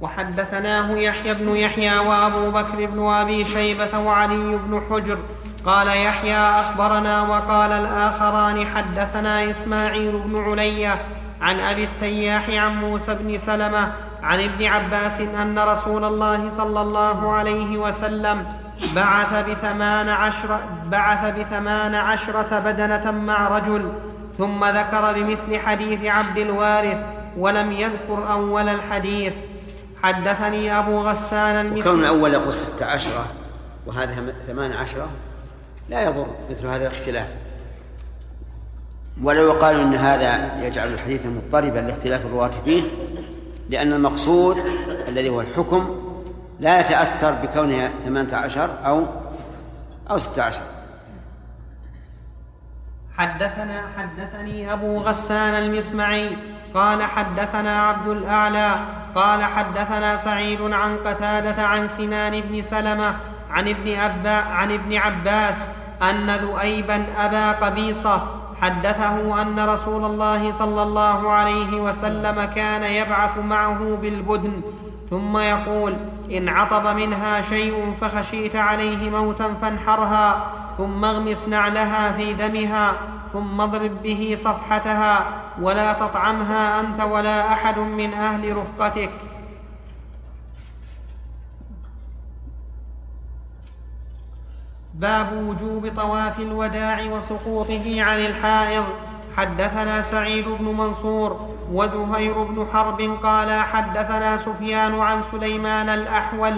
وحدثناه 0.00 0.90
يحيى 0.90 1.34
بن 1.34 1.56
يحيى 1.56 1.98
وابو 1.98 2.50
بكر 2.50 2.86
بن 2.86 3.08
أبي 3.08 3.44
شيبة 3.44 3.98
وعلي 3.98 4.58
بن 4.66 4.82
حجر 4.90 5.18
قال 5.66 5.86
يحيى 5.86 6.36
أخبرنا 6.36 7.22
وقال 7.22 7.72
الآخران 7.72 8.66
حدثنا 8.66 9.50
إسماعيل 9.50 10.18
بن 10.24 10.44
عليا 10.44 10.98
عن 11.40 11.60
أبي 11.60 11.84
التياح 11.84 12.50
عن 12.50 12.80
موسى 12.80 13.14
بن 13.14 13.38
سلمة 13.38 13.92
عن 14.22 14.40
ابن 14.40 14.64
عباس 14.64 15.20
أن 15.20 15.58
رسول 15.58 16.04
الله 16.04 16.50
صلى 16.50 16.80
الله 16.80 17.32
عليه 17.32 17.78
وسلم 17.78 18.44
بعث 18.96 19.48
بثمان 19.48 20.08
عشر 20.08 20.60
بعث 20.86 21.38
بثمان 21.38 21.94
عشرة 21.94 22.58
بدنة 22.58 23.10
مع 23.10 23.48
رجل 23.48 23.92
ثم 24.38 24.64
ذكر 24.64 25.12
بمثل 25.12 25.58
حديث 25.66 26.04
عبد 26.04 26.38
الوارث 26.38 26.98
ولم 27.38 27.72
يذكر 27.72 28.32
أول 28.32 28.68
الحديث. 28.68 29.32
حدثني 30.02 30.78
أبو 30.78 31.00
غسان 31.00 31.66
المسلم 31.66 31.82
كون 31.82 32.00
الأول 32.00 32.34
يقول 32.34 32.54
ستة 32.54 32.86
عشرة 32.86 33.26
وهذا 33.86 34.34
ثمان 34.46 34.72
عشرة 34.72 35.08
لا 35.88 36.04
يضر 36.04 36.26
مثل 36.50 36.66
هذا 36.66 36.86
الاختلاف. 36.86 37.28
ولو 39.22 39.46
يقال 39.46 39.80
إن 39.80 39.94
هذا 39.94 40.62
يجعل 40.66 40.92
الحديث 40.92 41.26
مضطربا 41.26 41.78
لاختلاف 41.78 42.26
الرواة 42.26 42.50
فيه 42.64 42.82
لأن 43.70 43.92
المقصود 43.92 44.56
الذي 45.08 45.28
هو 45.28 45.40
الحكم 45.40 46.00
لا 46.60 46.80
يتأثر 46.80 47.30
بكونها 47.30 47.90
ثمانية 48.04 48.34
عشر 48.34 48.70
أو 48.86 49.06
أو 50.10 50.18
ستة 50.18 50.42
عشر. 50.42 50.62
حدثنا 53.18 53.82
حدثني 53.96 54.72
أبو 54.72 54.98
غسان 54.98 55.54
المسمعي 55.54 56.36
قال 56.74 57.02
حدثنا 57.02 57.82
عبد 57.88 58.08
الأعلى 58.08 58.74
قال 59.14 59.44
حدثنا 59.44 60.16
سعيد 60.16 60.60
عن 60.62 60.96
قتادة 60.96 61.66
عن 61.66 61.88
سنان 61.88 62.40
بن 62.40 62.62
سلمة 62.62 63.14
عن 63.50 63.68
ابن 63.68 63.98
أبا 63.98 64.30
عن 64.30 64.72
ابن 64.72 64.96
عباس 64.96 65.64
أن 66.02 66.30
ذؤيبا 66.30 67.04
أبا 67.18 67.52
قبيصة 67.52 68.22
حدثه 68.62 69.42
أن 69.42 69.60
رسول 69.60 70.04
الله 70.04 70.52
صلى 70.52 70.82
الله 70.82 71.30
عليه 71.32 71.80
وسلم 71.80 72.44
كان 72.44 72.82
يبعث 72.82 73.38
معه 73.38 73.98
بالبدن 74.02 74.62
ثم 75.10 75.38
يقول 75.38 75.96
إن 76.30 76.48
عطب 76.48 76.96
منها 76.96 77.40
شيء 77.40 77.94
فخشيت 78.00 78.56
عليه 78.56 79.10
موتا 79.10 79.54
فانحرها 79.62 80.46
ثم 80.78 81.04
اغمس 81.04 81.48
نعلها 81.48 82.12
في 82.12 82.32
دمها 82.32 82.92
ثم 83.32 83.60
اضرب 83.60 84.02
به 84.02 84.36
صفحتها 84.38 85.26
ولا 85.60 85.92
تطعمها 85.92 86.80
أنت 86.80 87.00
ولا 87.00 87.52
أحد 87.52 87.78
من 87.78 88.14
أهل 88.14 88.56
رفقتك. 88.56 89.10
باب 94.94 95.32
وجوب 95.32 95.92
طواف 95.96 96.40
الوداع 96.40 97.04
وسقوطه 97.04 98.02
عن 98.02 98.18
الحائض. 98.18 98.84
حدثنا 99.36 100.02
سعيد 100.02 100.48
بن 100.48 100.64
منصور 100.64 101.48
وزهير 101.72 102.42
بن 102.42 102.66
حرب 102.72 103.18
قال 103.22 103.52
حدثنا 103.52 104.36
سفيان 104.36 105.00
عن 105.00 105.22
سليمان 105.22 105.88
الأحول 105.88 106.56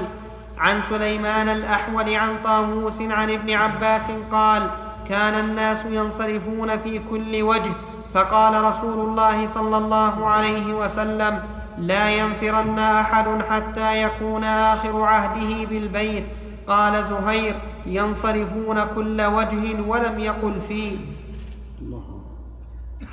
عن 0.59 0.81
سليمان 0.81 1.49
الأحول 1.49 2.14
عن 2.14 2.37
طاووس 2.45 3.01
عن 3.01 3.31
ابن 3.31 3.51
عباس 3.51 4.03
قال 4.33 4.70
كان 5.13 5.45
الناس 5.45 5.85
ينصرفون 5.85 6.79
في 6.79 7.01
كل 7.11 7.43
وجه. 7.43 7.73
فقال 8.15 8.65
رسول 8.65 9.09
الله 9.09 9.47
صلى 9.47 9.77
الله 9.77 10.27
عليه 10.27 10.75
وسلم 10.75 11.43
لا 11.79 12.11
ينفرن 12.11 12.79
أحد 12.79 13.27
حتى 13.51 14.03
يكون 14.03 14.45
آخر 14.45 15.03
عهده 15.03 15.65
بالبيت. 15.65 16.25
قال 16.69 17.05
زهير 17.05 17.55
ينصرفون 17.87 18.85
كل 18.95 19.23
وجه 19.23 19.81
ولم 19.87 20.19
يقل 20.19 20.55
فيه. 20.69 20.97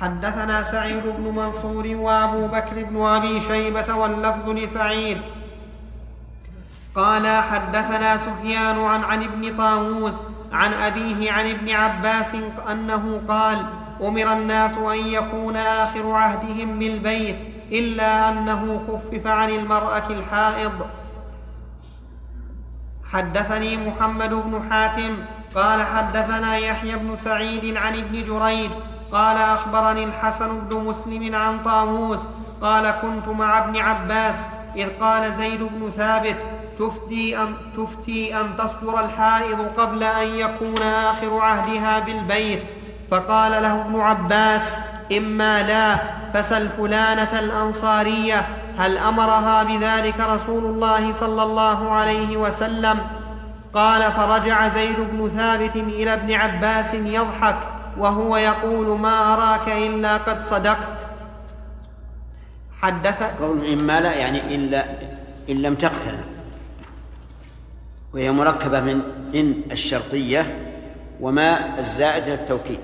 حدثنا 0.00 0.62
سعيد 0.62 1.02
بن 1.18 1.34
منصور 1.36 1.86
وأبو 1.86 2.46
بكر 2.46 2.84
بن 2.84 2.96
أبي 3.06 3.40
شيبة 3.40 3.94
واللفظ 3.94 4.48
لسعيد. 4.48 5.18
قال 6.94 7.26
حدثنا 7.26 8.16
سفيان 8.16 8.78
عن 8.80 9.04
عن 9.04 9.22
ابن 9.22 9.56
طاووس 9.56 10.20
عن 10.52 10.72
أبيه 10.72 11.32
عن 11.32 11.50
ابن 11.50 11.70
عباس 11.70 12.34
أنه 12.70 13.20
قال 13.28 13.58
أمر 14.00 14.32
الناس 14.32 14.76
أن 14.76 15.06
يكون 15.06 15.56
آخر 15.56 16.10
عهدهم 16.10 16.78
بالبيت 16.78 17.36
إلا 17.72 18.28
أنه 18.28 18.82
خفف 18.88 19.26
عن 19.26 19.50
المرأة 19.50 20.10
الحائض. 20.10 20.86
حدثني 23.12 23.76
محمد 23.76 24.30
بن 24.30 24.62
حاتم 24.70 25.16
قال 25.54 25.82
حدثنا 25.82 26.56
يحيى 26.56 26.96
بن 26.96 27.16
سعيد 27.16 27.76
عن 27.76 27.94
ابن 27.94 28.22
جريج 28.22 28.70
قال 29.12 29.36
أخبرني 29.36 30.04
الحسن 30.04 30.60
بن 30.60 30.76
مسلم 30.76 31.34
عن 31.34 31.62
طاووس 31.62 32.20
قال 32.62 32.90
كنت 32.90 33.28
مع 33.28 33.58
ابن 33.58 33.76
عباس 33.76 34.46
إذ 34.76 34.88
قال 35.00 35.32
زيد 35.32 35.62
بن 35.62 35.90
ثابت 35.90 36.36
تفتي 36.80 37.42
أن, 37.42 37.54
تفتي 37.76 38.40
أن 38.40 38.56
تصدر 38.58 39.04
الحائض 39.04 39.60
قبل 39.76 40.02
أن 40.02 40.28
يكون 40.28 40.82
آخر 40.82 41.38
عهدها 41.38 41.98
بالبيت. 41.98 42.62
فقال 43.10 43.62
له 43.62 43.80
ابن 43.80 44.00
عباس 44.00 44.70
إما 45.12 45.62
لا 45.62 45.96
فسل 46.34 46.68
فلانة 46.68 47.38
الأنصارية 47.38 48.46
هل 48.78 48.98
أمرها 48.98 49.62
بذلك 49.62 50.20
رسول 50.20 50.64
الله 50.64 51.12
صلى 51.12 51.42
الله 51.42 51.90
عليه 51.90 52.36
وسلم؟ 52.36 52.98
قال 53.74 54.12
فرجع 54.12 54.68
زيد 54.68 54.96
بن 55.12 55.28
ثابت 55.28 55.76
إلى 55.76 56.14
ابن 56.14 56.32
عباس 56.32 56.94
يضحك 56.94 57.56
وهو 57.98 58.36
يقول 58.36 58.98
ما 58.98 59.34
أراك 59.34 59.68
إلا 59.68 60.16
قد 60.16 60.40
صدقت. 60.40 61.06
حدث 62.82 63.22
قول 63.40 63.72
إما 63.72 64.00
لا 64.00 64.14
يعني 64.14 64.54
إلا 64.54 64.84
إن 65.50 65.62
لم 65.62 65.74
تقتنع 65.74 66.39
وهي 68.14 68.32
مركبة 68.32 68.80
من 68.80 69.02
إن 69.34 69.54
الشرطية 69.70 70.56
وما 71.20 71.78
الزائد 71.78 72.28
للتوكيد 72.28 72.80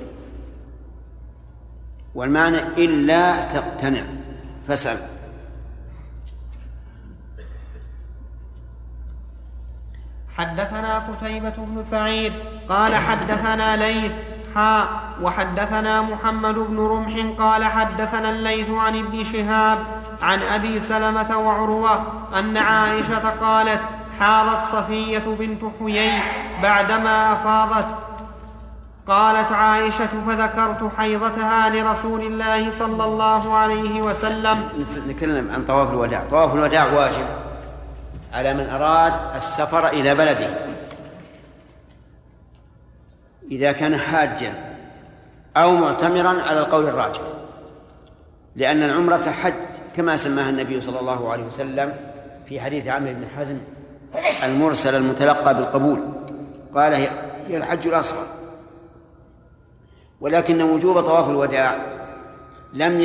والمعنى 2.14 2.58
إلا 2.58 3.40
تقتنع. 3.40 4.02
فاسأل. 4.68 4.98
حدثنا 10.36 10.98
قتيبة 10.98 11.54
بن 11.56 11.82
سعيد 11.82 12.32
قال 12.68 12.94
حدثنا 12.94 13.76
ليث 13.76 14.12
حاء 14.54 14.88
وحدثنا 15.22 16.02
محمد 16.02 16.54
بن 16.54 16.78
رمح 16.78 17.26
قال 17.38 17.64
حدثنا 17.64 18.30
الليث 18.30 18.70
عن 18.70 18.98
ابن 18.98 19.24
شهاب 19.24 19.78
عن 20.22 20.42
أبي 20.42 20.80
سلمة 20.80 21.38
وعروة 21.38 22.12
أن 22.38 22.56
عائشة 22.56 23.30
قالت 23.30 23.80
حاضت 24.20 24.64
صفية 24.64 25.24
بنت 25.38 25.62
حيي 25.78 26.10
بعدما 26.62 27.32
أفاضت. 27.32 27.86
قالت 29.06 29.52
عائشة 29.52 30.08
فذكرت 30.26 30.90
حيضتها 30.96 31.70
لرسول 31.70 32.20
الله 32.20 32.70
صلى 32.70 33.04
الله 33.04 33.56
عليه 33.56 34.02
وسلم. 34.02 34.86
نتكلم 35.06 35.50
عن 35.54 35.64
طواف 35.64 35.90
الوداع. 35.90 36.24
طواف 36.30 36.54
الوداع 36.54 36.92
واجب 36.92 37.26
على 38.32 38.54
من 38.54 38.68
أراد 38.68 39.12
السفر 39.36 39.88
إلى 39.88 40.14
بلده. 40.14 40.50
إذا 43.50 43.72
كان 43.72 43.96
حاجا 43.96 44.54
أو 45.56 45.76
معتمرا 45.76 46.42
على 46.42 46.60
القول 46.60 46.88
الراجح. 46.88 47.20
لأن 48.56 48.82
العمرة 48.82 49.30
حج 49.30 49.54
كما 49.96 50.16
سماها 50.16 50.50
النبي 50.50 50.80
صلى 50.80 51.00
الله 51.00 51.32
عليه 51.32 51.44
وسلم 51.44 51.94
في 52.46 52.60
حديث 52.60 52.86
عمرو 52.86 53.12
بن 53.12 53.26
حزم 53.36 53.60
المرسل 54.44 54.96
المتلقى 54.96 55.54
بالقبول. 55.54 56.00
قال 56.74 56.94
هي 57.48 57.56
الحج 57.56 57.86
الأصغر. 57.86 58.26
ولكن 60.20 60.62
وجوب 60.62 61.00
طواف 61.00 61.30
الوداع 61.30 61.76
لم 62.72 63.02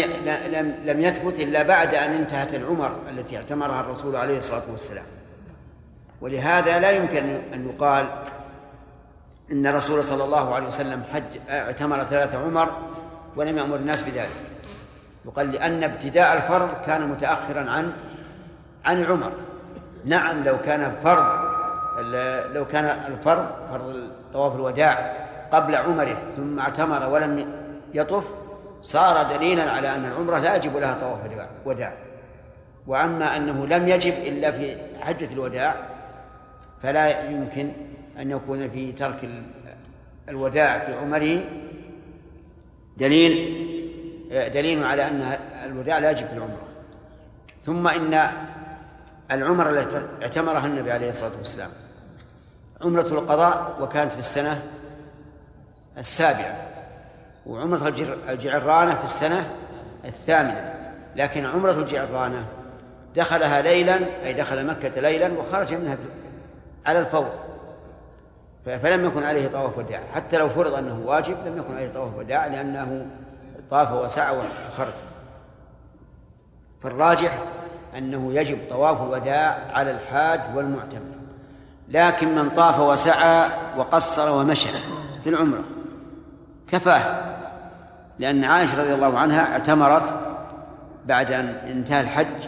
لم 0.47 0.75
لم 0.83 1.01
يثبت 1.01 1.39
إلا 1.39 1.63
بعد 1.63 1.95
أن 1.95 2.13
انتهت 2.13 2.53
العمر 2.53 2.91
التي 3.09 3.37
اعتمرها 3.37 3.81
الرسول 3.81 4.15
عليه 4.15 4.37
الصلاة 4.37 4.63
والسلام. 4.71 5.05
ولهذا 6.21 6.79
لا 6.79 6.91
يمكن 6.91 7.23
أن 7.53 7.69
يقال 7.69 8.09
إن 9.51 9.67
الرسول 9.67 10.03
صلى 10.03 10.23
الله 10.23 10.55
عليه 10.55 10.67
وسلم 10.67 11.03
حج 11.13 11.23
اعتمر 11.49 12.03
ثلاث 12.03 12.35
عمر 12.35 12.69
ولم 13.35 13.57
يأمر 13.57 13.75
الناس 13.75 14.01
بذلك. 14.01 14.29
يقال 15.25 15.51
لأن 15.51 15.83
ابتداء 15.83 16.37
الفرض 16.37 16.69
كان 16.85 17.07
متاخرا 17.09 17.69
عن 17.69 17.91
عن 18.85 19.01
العمر 19.01 19.31
نعم 20.05 20.43
لو 20.43 20.61
كان 20.61 20.91
فرض 21.03 21.51
لو 22.53 22.65
كان 22.65 22.85
الفرض 22.85 23.45
فرض 23.71 24.09
طواف 24.33 24.55
الوداع 24.55 25.13
قبل 25.51 25.75
عمره 25.75 26.17
ثم 26.35 26.59
اعتمر 26.59 27.09
ولم 27.09 27.45
يطف 27.93 28.23
صار 28.81 29.37
دليلا 29.37 29.71
على 29.71 29.95
أن 29.95 30.05
العمرة 30.05 30.39
لا 30.39 30.55
يجب 30.55 30.77
لها 30.77 30.93
طواف 30.93 31.19
وداع. 31.65 31.93
وأما 32.87 33.37
أنه 33.37 33.67
لم 33.67 33.87
يجب 33.87 34.13
إلا 34.13 34.51
في 34.51 34.77
حجة 35.01 35.33
الوداع 35.33 35.75
فلا 36.83 37.29
يمكن 37.29 37.71
أن 38.19 38.31
يكون 38.31 38.69
في 38.69 38.91
ترك 38.91 39.29
الوداع 40.29 40.79
في 40.79 40.93
عمره 40.93 41.43
دليل 42.97 43.67
دليل 44.31 44.83
على 44.83 45.07
أن 45.07 45.37
الوداع 45.65 45.97
لا 45.97 46.11
يجب 46.11 46.27
في 46.27 46.33
العمرة. 46.33 46.67
ثم 47.65 47.87
إن 47.87 48.31
العمره 49.31 49.69
التي 49.69 50.07
اعتمرها 50.21 50.65
النبي 50.65 50.91
عليه 50.91 51.09
الصلاة 51.09 51.31
والسلام. 51.37 51.69
عمرة 52.81 53.01
القضاء 53.01 53.77
وكانت 53.81 54.13
في 54.13 54.19
السنة 54.19 54.61
السابعة 55.97 56.55
وعمرة 57.45 57.87
الجعرانة 58.29 58.95
في 58.95 59.05
السنة 59.05 59.49
الثامنة. 60.05 60.73
لكن 61.15 61.45
عمرة 61.45 61.71
الجعرانة 61.71 62.45
دخلها 63.15 63.61
ليلا 63.61 63.99
أي 64.23 64.33
دخل 64.33 64.65
مكة 64.65 65.01
ليلا 65.01 65.39
وخرج 65.39 65.73
منها 65.73 65.97
على 66.85 66.99
الفور. 66.99 67.29
فلم 68.65 69.05
يكن 69.05 69.23
عليه 69.23 69.47
طواف 69.47 69.77
وداع. 69.77 70.01
حتى 70.13 70.37
لو 70.37 70.49
فرض 70.49 70.73
أنه 70.73 71.01
واجب 71.05 71.37
لم 71.45 71.57
يكن 71.57 71.75
عليه 71.75 71.93
طواف 71.93 72.15
وداع 72.17 72.47
لأنه 72.47 73.07
طاف 73.71 73.91
وسعى 73.91 74.37
وخرج. 74.37 74.93
فالراجح 76.81 77.39
أنه 77.97 78.33
يجب 78.33 78.57
طواف 78.69 79.01
الوداع 79.01 79.57
على 79.73 79.91
الحاج 79.91 80.41
والمعتمر. 80.55 81.15
لكن 81.89 82.35
من 82.35 82.49
طاف 82.49 82.79
وسعى 82.79 83.47
وقصر 83.77 84.31
ومشى 84.31 84.69
في 85.23 85.29
العمرة 85.29 85.63
كفاه. 86.71 87.35
لأن 88.19 88.43
عائشة 88.43 88.79
رضي 88.81 88.93
الله 88.93 89.19
عنها 89.19 89.51
اعتمرت 89.53 90.19
بعد 91.05 91.31
أن 91.31 91.45
انتهى 91.45 92.01
الحج 92.01 92.47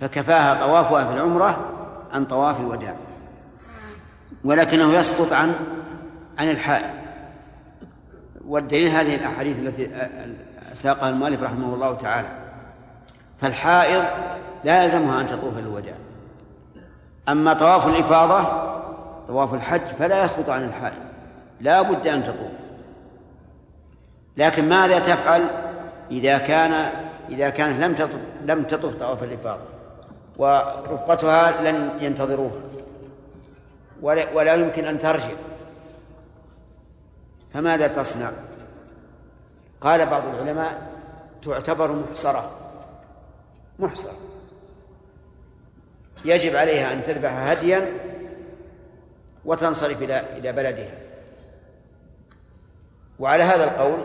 فكفاها 0.00 0.66
طوافها 0.66 1.04
في 1.04 1.12
العمرة 1.12 1.70
عن 2.12 2.24
طواف 2.24 2.60
الوداع. 2.60 2.94
ولكنه 4.44 4.92
يسقط 4.92 5.32
عن 5.32 5.54
عن 6.38 6.50
الحائل 6.50 6.90
والدليل 8.46 8.88
هذه 8.88 9.14
الأحاديث 9.14 9.58
التي 9.58 9.90
ساقها 10.72 11.08
المؤلف 11.08 11.42
رحمه 11.42 11.74
الله 11.74 11.94
تعالى. 11.94 12.28
فالحائض 13.38 14.04
لا 14.64 14.84
يلزمها 14.84 15.20
أن 15.20 15.26
تطوف 15.26 15.58
الوداع 15.58 15.94
أما 17.28 17.54
طواف 17.54 17.86
الإفاضة 17.86 18.64
طواف 19.28 19.54
الحج 19.54 19.80
فلا 19.80 20.24
يسقط 20.24 20.50
عن 20.50 20.64
الحائل. 20.64 21.02
لا 21.60 21.82
بد 21.82 22.06
أن 22.06 22.22
تطوف. 22.22 22.52
لكن 24.36 24.68
ماذا 24.68 24.98
تفعل 24.98 25.46
إذا 26.10 26.38
كان 26.38 26.90
إذا 27.30 27.50
كانت 27.50 27.80
لم 27.80 27.94
تطف 27.94 28.18
لم 28.44 28.62
تطف 28.62 28.94
طواف 29.00 29.22
الإفاضة؟ 29.22 29.62
ورفقتها 30.36 31.62
لن 31.62 31.90
ينتظروها. 32.00 32.60
ولا, 34.02 34.32
ولا 34.34 34.54
يمكن 34.54 34.84
أن 34.84 34.98
ترجع. 34.98 35.34
فماذا 37.54 37.86
تصنع؟ 37.86 38.30
قال 39.80 40.06
بعض 40.06 40.22
العلماء 40.34 40.82
تعتبر 41.42 41.92
محصرة. 41.92 42.50
محصرة. 43.78 44.23
يجب 46.24 46.56
عليها 46.56 46.92
أن 46.92 47.02
تذبح 47.02 47.32
هديا 47.32 47.92
وتنصرف 49.44 50.02
إلى 50.02 50.20
إلى 50.36 50.52
بلدها. 50.52 50.94
وعلى 53.18 53.44
هذا 53.44 53.64
القول 53.64 53.98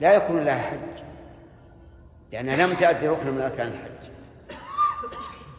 لا 0.00 0.14
يكون 0.14 0.44
لها 0.44 0.62
حج 0.62 0.78
لأنها 2.32 2.56
لم 2.66 2.74
تأتي 2.74 3.08
ركنا 3.08 3.30
من 3.30 3.40
أركان 3.40 3.66
الحج. 3.66 4.10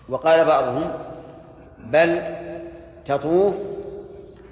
وقال 0.09 0.45
بعضهم 0.45 0.93
بل 1.80 2.36
تطوف 3.05 3.55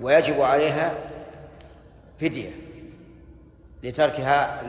ويجب 0.02 0.42
عليها 0.42 0.94
فدية 2.20 2.52
لتركها 3.84 4.62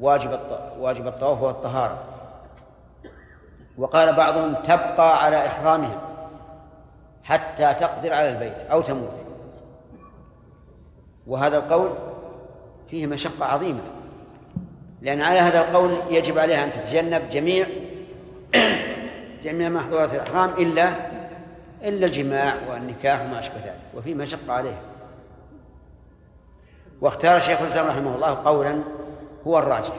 واجب 0.00 0.40
واجب 0.78 1.06
الطواف 1.06 1.42
والطهارة. 1.42 2.13
وقال 3.78 4.12
بعضهم 4.12 4.54
تبقى 4.54 5.24
على 5.24 5.46
إحرامها 5.46 6.00
حتى 7.24 7.74
تقدر 7.74 8.12
على 8.12 8.30
البيت 8.30 8.70
أو 8.70 8.80
تموت. 8.80 9.14
وهذا 11.26 11.56
القول 11.56 11.90
فيه 12.90 13.06
مشقة 13.06 13.44
عظيمة 13.44 13.80
لأن 15.02 15.22
على 15.22 15.38
هذا 15.38 15.58
القول 15.58 15.98
يجب 16.10 16.38
عليها 16.38 16.64
أن 16.64 16.70
تتجنب 16.70 17.30
جميع 17.30 17.66
جميع 19.44 19.68
محظورات 19.68 20.14
الإحرام 20.14 20.50
إلا 20.58 20.92
إلا 21.82 22.06
الجماع 22.06 22.54
والنكاح 22.70 23.20
وما 23.20 23.38
أشبه 23.38 23.56
ذلك 23.56 23.80
وفيه 23.96 24.14
مشقة 24.14 24.52
عليها 24.52 24.80
واختار 27.00 27.36
الشيخ 27.36 27.60
الإسلام 27.60 27.86
رحمه 27.86 28.14
الله 28.14 28.34
قولا 28.44 28.82
هو 29.46 29.58
الراجح. 29.58 29.94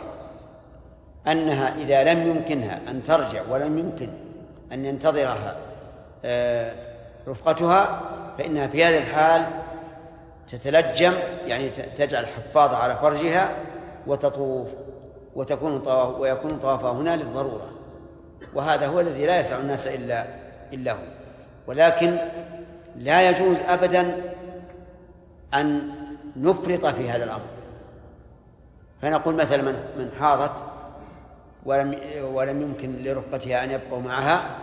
أنها 1.28 1.76
إذا 1.78 2.14
لم 2.14 2.28
يمكنها 2.28 2.80
أن 2.88 3.04
ترجع 3.04 3.42
ولم 3.50 3.78
يمكن 3.78 4.10
أن 4.72 4.86
ينتظرها 4.86 5.56
آه، 6.26 6.74
رفقتها 7.28 8.02
فإنها 8.38 8.68
في 8.68 8.86
هذه 8.86 8.98
الحال 8.98 9.46
تتلجم 10.52 11.14
يعني 11.46 11.70
تجعل 11.70 12.26
حفاظة 12.26 12.78
على 12.78 12.96
فرجها 12.96 13.50
وتطوف 14.08 14.68
وتكون 15.36 15.80
طواف 15.80 16.20
ويكون 16.20 16.60
طوافها 16.60 16.92
هنا 16.92 17.16
للضرورة. 17.16 17.72
وهذا 18.54 18.88
هو 18.88 19.00
الذي 19.00 19.26
لا 19.26 19.40
يسع 19.40 19.60
الناس 19.60 19.88
إلا 19.88 20.26
إلا 20.74 20.92
هو. 20.92 21.04
ولكن 21.68 22.18
لا 22.96 23.30
يجوز 23.30 23.58
أبدا 23.60 24.22
أن 25.54 25.90
نفرط 26.36 26.86
في 26.86 27.10
هذا 27.10 27.24
الأمر. 27.24 27.46
فنقول 29.02 29.36
مثلا 29.36 29.62
من 29.62 29.74
من 29.98 30.12
حاضت 30.20 30.75
ولم 31.66 31.96
ولم 32.24 32.62
يمكن 32.62 33.04
لرفقتها 33.04 33.64
أن 33.64 33.72
يبقوا 33.72 34.02
معها 34.02 34.58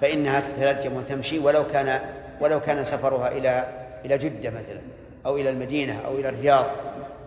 فإنها 0.00 0.40
تتلجم 0.40 0.96
وتمشي 0.96 1.38
ولو 1.38 1.66
كان 1.66 2.00
ولو 2.40 2.60
كان 2.60 2.84
سفرها 2.84 3.28
إلى 3.28 3.64
إلى 4.04 4.18
جدة 4.18 4.50
مثلا 4.50 4.80
أو 5.26 5.36
إلى 5.36 5.50
المدينة 5.50 6.00
أو 6.06 6.14
إلى 6.14 6.28
الرياض 6.28 6.66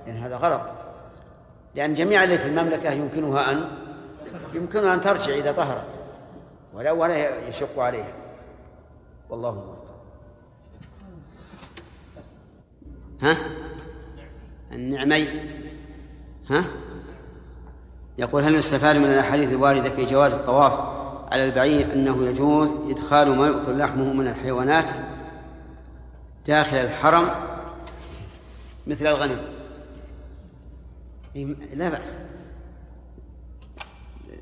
لأن 0.07 0.17
هذا 0.17 0.36
غلط. 0.36 0.61
لأن 1.76 1.93
جميع 1.93 2.24
اللي 2.24 2.38
في 2.39 2.47
المملكة 2.47 2.91
يمكنها 2.91 3.51
أن 3.51 3.67
يمكنها 4.53 4.93
أن 4.93 5.01
ترجع 5.01 5.34
إذا 5.34 5.51
طهرت 5.51 5.99
ولا 6.74 6.91
ولا 6.91 7.47
يشق 7.47 7.80
عليها. 7.80 8.13
والله 9.30 9.51
موفق 9.51 9.86
ها؟ 13.22 13.38
النعمي. 14.72 15.28
ها؟ 16.49 16.63
يقول 18.20 18.43
هل 18.43 18.55
يستفاد 18.55 18.95
من 18.97 19.05
الأحاديث 19.05 19.49
الواردة 19.49 19.89
في 19.89 20.05
جواز 20.05 20.34
الطواف 20.34 20.74
على 21.32 21.45
البعير 21.45 21.93
أنه 21.93 22.26
يجوز 22.26 22.70
إدخال 22.89 23.36
ما 23.36 23.47
يؤكل 23.47 23.78
لحمه 23.78 24.13
من 24.13 24.28
الحيوانات 24.28 24.86
داخل 26.47 26.78
الحرم 26.78 27.30
مثل 28.88 29.07
الغنم؟ 29.07 29.39
لا 31.74 31.89
بأس. 31.89 32.17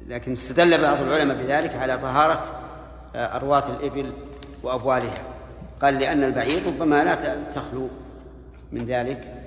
لكن 0.07 0.31
استدل 0.31 0.81
بعض 0.81 1.01
العلماء 1.01 1.37
بذلك 1.37 1.75
على 1.75 1.97
طهارة 1.97 2.43
آه، 3.15 3.35
أرواث 3.35 3.69
الإبل 3.69 4.13
وأبوالها. 4.63 5.13
قال 5.81 5.93
لأن 5.93 6.23
البعير 6.23 6.67
ربما 6.67 7.03
لا 7.03 7.35
تخلو 7.51 7.89
من 8.71 8.85
ذلك. 8.85 9.45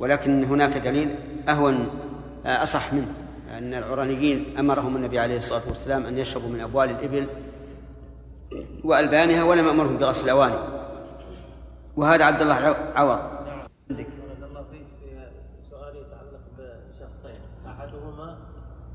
ولكن 0.00 0.44
هناك 0.44 0.76
دليل 0.76 1.14
أهون 1.48 2.07
أصح 2.48 2.92
منه 2.92 3.14
أن 3.58 3.74
العرانيين 3.74 4.58
أمرهم 4.58 4.96
النبي 4.96 5.18
عليه 5.18 5.36
الصلاة 5.36 5.62
والسلام 5.68 6.06
أن 6.06 6.18
يشربوا 6.18 6.48
من 6.48 6.60
أبوال 6.60 6.90
الإبل 6.90 7.28
وألبانها 8.84 9.42
ولم 9.42 9.68
أمرهم 9.68 9.96
بغسل 9.96 10.24
الأواني. 10.24 10.54
وهذا 11.96 12.24
عبد 12.24 12.40
الله 12.40 12.54
عوض. 12.94 13.18
عندك. 13.90 14.06
سؤال 15.70 15.96
يتعلق 15.96 16.44
بشخصين. 16.58 17.40
أحدهما 17.66 18.38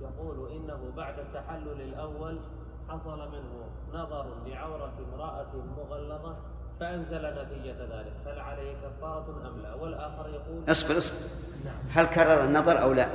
يقول 0.01 0.51
إنه 0.51 0.79
بعد 0.97 1.19
التحلل 1.19 1.81
الأول 1.81 2.39
حصل 2.89 3.17
منه 3.17 3.65
نظر 3.93 4.25
لعورة 4.47 4.93
امرأة 5.13 5.51
مغلظة 5.77 6.35
فأنزل 6.79 7.21
نتيجة 7.21 7.77
ذلك. 7.81 8.13
هل 8.25 8.39
عليه 8.39 8.73
كفارة 8.73 9.47
أم 9.47 9.61
لا؟ 9.61 9.73
والآخر 9.73 10.29
يقول 10.29 10.71
اصبر 10.71 10.97
اصبر. 10.97 11.15
نعم. 11.65 11.75
هل 11.91 12.05
كرر 12.05 12.43
النظر 12.43 12.81
أو 12.81 12.93
لا؟ 12.93 13.07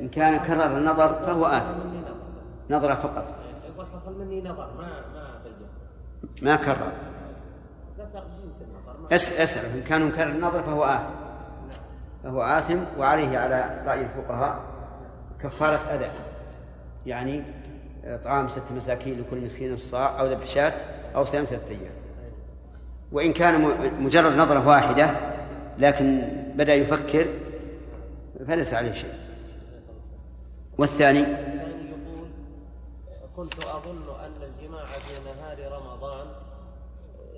إن 0.00 0.08
كان 0.08 0.38
كرر 0.38 0.78
النظر 0.78 1.14
فهو 1.14 1.46
آثم. 1.46 1.72
نظرة 2.70 2.94
فقط. 2.94 3.24
يقول 3.74 3.86
حصل 3.94 4.18
مني 4.18 4.40
نظر 4.40 4.68
ما 4.78 4.88
ما 5.14 5.28
ما 6.42 6.56
كرر. 6.56 6.92
النظر 7.98 8.22
اسأل 9.12 9.76
إن 9.76 9.82
كان 9.88 10.04
مكرر 10.04 10.30
النظر 10.30 10.62
فهو 10.62 10.84
آثم. 10.84 11.10
فهو 12.24 12.42
آثم 12.42 12.78
وعليه 12.98 13.38
على 13.38 13.82
رأي 13.86 14.00
الفقهاء 14.00 14.60
كفارة 15.42 15.80
أذى. 15.94 16.10
يعني 17.06 17.42
إطعام 18.04 18.48
ست 18.48 18.72
مساكين 18.76 19.20
لكل 19.20 19.44
مسكين 19.44 19.74
الصاع 19.74 20.20
أو 20.20 20.26
ذبح 20.26 20.46
شاة 20.46 20.74
أو 21.16 21.24
صيام 21.24 21.44
ثلاثة 21.44 21.68
أيام. 21.68 21.92
وإن 23.12 23.32
كان 23.32 23.70
مجرد 24.00 24.32
نظرة 24.32 24.68
واحدة 24.68 25.10
لكن 25.78 26.22
بدأ 26.54 26.74
يفكر 26.74 27.26
فليس 28.46 28.74
عليه 28.74 28.92
شيء. 28.92 29.27
والثاني؟ 30.78 31.18
يقول 31.18 32.28
كنت 33.36 33.64
أظن 33.64 34.20
أن 34.24 34.42
الجماع 34.42 34.84
في 34.84 35.14
نهار 35.24 35.72
رمضان 35.72 36.26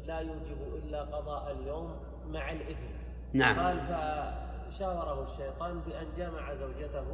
لا 0.07 0.19
يوجب 0.19 0.75
إلا 0.83 1.03
قضاء 1.03 1.57
اليوم 1.61 1.91
مع 2.31 2.53
الإثم 2.53 2.91
نعم. 3.33 3.61
قال 3.61 3.81
فشاوره 3.81 5.23
الشيطان 5.23 5.81
بأن 5.87 6.07
جامع 6.17 6.55
زوجته 6.55 7.05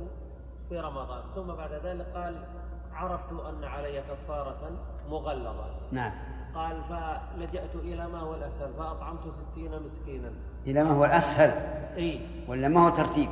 في 0.68 0.78
رمضان. 0.78 1.22
ثم 1.34 1.46
بعد 1.46 1.72
ذلك 1.72 2.06
قال 2.14 2.44
عرفت 2.92 3.32
أن 3.32 3.64
علي 3.64 4.02
كفارة 4.02 4.70
مغلظة. 5.10 5.66
نعم. 5.92 6.12
قال 6.54 6.82
فلجأت 6.84 7.74
إلى 7.74 8.08
ما 8.08 8.18
هو 8.20 8.34
الأسهل 8.34 8.72
فأطعمت 8.78 9.20
ستين 9.32 9.82
مسكينا. 9.82 10.32
إلى 10.66 10.84
ما 10.84 10.90
هو 10.90 11.04
الأسهل. 11.04 11.50
إي. 11.96 12.20
ولا 12.48 12.68
ما 12.68 12.86
هو 12.86 12.90
ترتيب؟ 12.90 13.28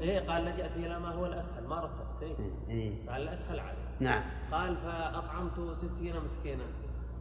إيه 0.00 0.28
قال 0.28 0.44
لجأت 0.44 0.70
إلى 0.76 0.98
ما 0.98 1.08
هو 1.08 1.26
الأسهل 1.26 1.66
ما 1.68 1.80
رتبت 1.80 2.22
إيه, 2.22 2.34
إيه. 2.76 2.92
قال 3.08 3.22
الأسهل 3.22 3.60
عليه 3.60 3.90
نعم. 4.00 4.22
قال 4.52 4.76
فأطعمت 4.76 5.76
ستين 5.76 6.14
مسكينا. 6.26 6.64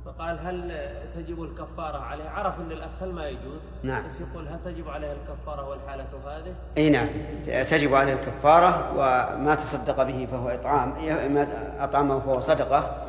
فقال 0.05 0.39
هل 0.39 0.89
تجب 1.15 1.43
الكفارة 1.43 1.97
عليه؟ 1.97 2.29
عرف 2.29 2.59
أن 2.59 2.71
الأسهل 2.71 3.11
ما 3.11 3.27
يجوز. 3.27 3.61
نعم. 3.83 4.05
بس 4.07 4.21
يقول 4.21 4.47
هل 4.47 4.59
تجب 4.65 4.89
عليه 4.89 5.11
الكفارة 5.11 5.69
والحالة 5.69 6.05
هذه؟ 6.25 6.53
أي 6.77 6.89
نعم. 6.89 7.07
تجب 7.45 7.95
عليه 7.95 8.13
الكفارة 8.13 8.91
وما 8.95 9.55
تصدق 9.55 10.03
به 10.03 10.25
فهو 10.31 10.49
إطعام 10.49 10.89
ما 11.33 11.47
أطعمه 11.83 12.19
فهو 12.19 12.39
صدقة 12.39 13.05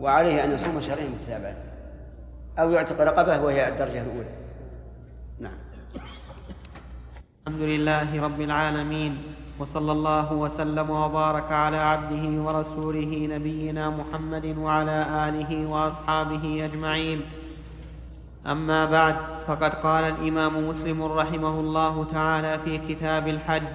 وعليه 0.00 0.44
أن 0.44 0.54
يصوم 0.54 0.80
شهرين 0.80 1.10
متتابعين 1.10 1.56
أو 2.58 2.70
يعتق 2.70 3.00
رقبة 3.00 3.40
وهي 3.40 3.68
الدرجة 3.68 4.02
الأولى 4.02 4.30
نعم 5.38 5.58
الحمد 7.46 7.62
لله 7.62 8.22
رب 8.22 8.40
العالمين 8.40 9.18
وصلى 9.58 9.92
الله 9.92 10.32
وسلم 10.32 10.90
وبارك 10.90 11.52
على 11.52 11.76
عبده 11.76 12.42
ورسوله 12.42 13.28
نبينا 13.34 13.90
محمد 13.90 14.58
وعلى 14.58 14.98
آله 15.28 15.66
وأصحابه 15.66 16.64
أجمعين. 16.64 17.20
أما 18.46 18.84
بعد 18.86 19.16
فقد 19.46 19.74
قال 19.74 20.04
الإمام 20.04 20.68
مسلم 20.68 21.02
رحمه 21.02 21.60
الله 21.60 22.06
تعالى 22.12 22.58
في 22.64 22.78
كتاب 22.78 23.28
الحج 23.28 23.74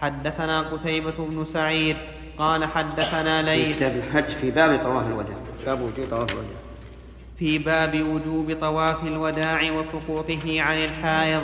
حدثنا 0.00 0.60
قتيبة 0.60 1.18
بن 1.18 1.44
سعيد 1.44 1.96
قال 2.38 2.64
حدثنا 2.64 3.42
ليث. 3.42 3.66
في 3.66 3.74
كتاب 3.74 3.96
الحج 3.96 4.28
في 4.28 4.50
باب 4.50 4.78
طواف 4.84 5.06
الوداع. 5.06 5.36
باب 5.66 5.80
وجوب 5.80 6.06
طواف 6.10 6.30
الوداع. 6.32 6.60
في 7.38 7.58
باب 7.58 7.94
وجوب 7.94 8.56
طواف 8.60 9.04
الوداع 9.06 9.72
وسقوطه 9.72 10.62
عن 10.62 10.78
الحائض. 10.78 11.42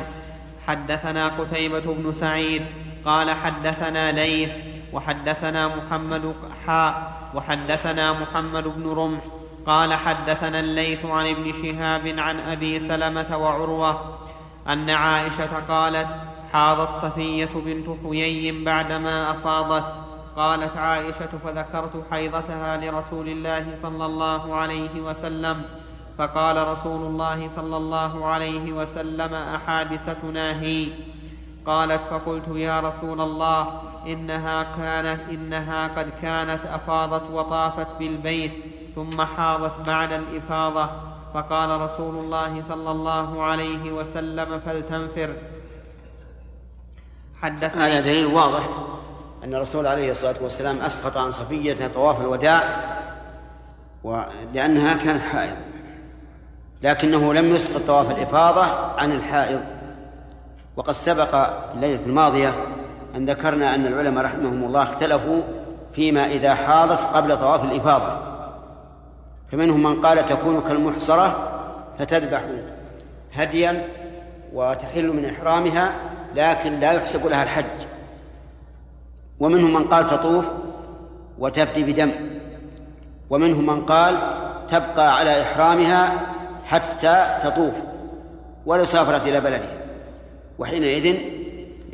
حدثنا 0.70 1.28
قتيبة 1.28 1.94
بن 1.94 2.12
سعيد 2.12 2.62
قال 3.04 3.30
حدثنا 3.30 4.12
ليث 4.12 4.50
وحدثنا 4.92 5.68
محمد 5.76 6.34
حاء 6.66 7.12
وحدثنا 7.34 8.12
محمد 8.12 8.64
بن 8.64 8.90
رمح 8.90 9.20
قال 9.66 9.94
حدثنا 9.94 10.60
الليث 10.60 11.04
عن 11.04 11.26
ابن 11.26 11.52
شهاب 11.52 12.14
عن 12.18 12.40
أبي 12.40 12.80
سلمة 12.80 13.36
وعروة 13.36 14.18
أن 14.68 14.90
عائشة 14.90 15.58
قالت 15.68 16.08
حاضت 16.52 16.94
صفية 16.94 17.50
بنت 17.54 17.86
حيي 18.04 18.64
بعدما 18.64 19.30
أفاضت 19.30 19.84
قالت 20.36 20.76
عائشة 20.76 21.30
فذكرت 21.44 22.04
حيضتها 22.10 22.76
لرسول 22.76 23.28
الله 23.28 23.66
صلى 23.74 24.06
الله 24.06 24.54
عليه 24.54 25.00
وسلم 25.00 25.62
فقال 26.20 26.68
رسول 26.68 27.06
الله 27.06 27.48
صلى 27.48 27.76
الله 27.76 28.26
عليه 28.26 28.72
وسلم 28.72 29.34
احادثتنا 29.34 30.60
هي؟ 30.60 30.88
قالت 31.66 32.00
فقلت 32.10 32.48
يا 32.54 32.80
رسول 32.80 33.20
الله 33.20 33.80
إنها 34.06 34.62
كانت 34.62 35.20
إنها 35.30 35.88
قد 35.88 36.10
كانت 36.22 36.60
أفاضت 36.66 37.30
وطافت 37.30 37.86
بالبيت 37.98 38.52
ثم 38.94 39.22
حاضت 39.22 39.86
بعد 39.86 40.12
الإفاضة. 40.12 40.90
فقال 41.34 41.80
رسول 41.80 42.24
الله 42.24 42.62
صلى 42.62 42.90
الله 42.90 43.42
عليه 43.42 43.92
وسلم 43.92 44.60
فلتنفر. 44.60 45.34
حدثنا 47.42 47.86
هذا 47.86 48.00
دليل 48.00 48.26
واضح 48.26 48.68
أن 49.44 49.54
الرسول 49.54 49.86
عليه 49.86 50.10
الصلاة 50.10 50.36
والسلام 50.40 50.80
أسقط 50.80 51.16
عن 51.16 51.30
صفية 51.30 51.86
طواف 51.94 52.20
الوداع 52.20 52.62
لأنها 54.54 54.94
كانت 54.94 55.22
حائض. 55.22 55.69
لكنه 56.82 57.34
لم 57.34 57.54
يسقط 57.54 57.82
طواف 57.86 58.10
الإفاضة 58.10 58.64
عن 58.98 59.12
الحائض. 59.12 59.60
وقد 60.76 60.92
سبق 60.92 61.50
الليلة 61.74 62.06
الماضية 62.06 62.54
أن 63.16 63.30
ذكرنا 63.30 63.74
أن 63.74 63.86
العلماء 63.86 64.24
رحمهم 64.24 64.64
الله 64.64 64.82
اختلفوا 64.82 65.42
فيما 65.92 66.26
إذا 66.26 66.54
حاضت 66.54 67.00
قبل 67.00 67.36
طواف 67.36 67.64
الإفاضة. 67.64 68.18
فمنهم 69.52 69.82
من 69.82 70.00
قال 70.00 70.26
تكون 70.26 70.60
كالمحصرة 70.60 71.52
فتذبح 71.98 72.40
هديا 73.32 73.88
وتحل 74.52 75.06
من 75.06 75.24
إحرامها 75.24 75.94
لكن 76.34 76.80
لا 76.80 76.92
يحسب 76.92 77.26
لها 77.26 77.42
الحج. 77.42 77.86
ومنهم 79.40 79.72
من 79.72 79.84
قال 79.84 80.06
تطوف 80.06 80.44
وتفدي 81.38 81.92
بدم. 81.92 82.12
ومنهم 83.30 83.66
من 83.66 83.84
قال 83.84 84.18
تبقى 84.68 85.16
على 85.16 85.42
إحرامها 85.42 86.12
حتى 86.70 87.38
تطوف 87.42 87.74
ولو 88.66 88.84
سافرت 88.84 89.26
إلى 89.26 89.40
بلدها 89.40 89.78
وحينئذ 90.58 91.20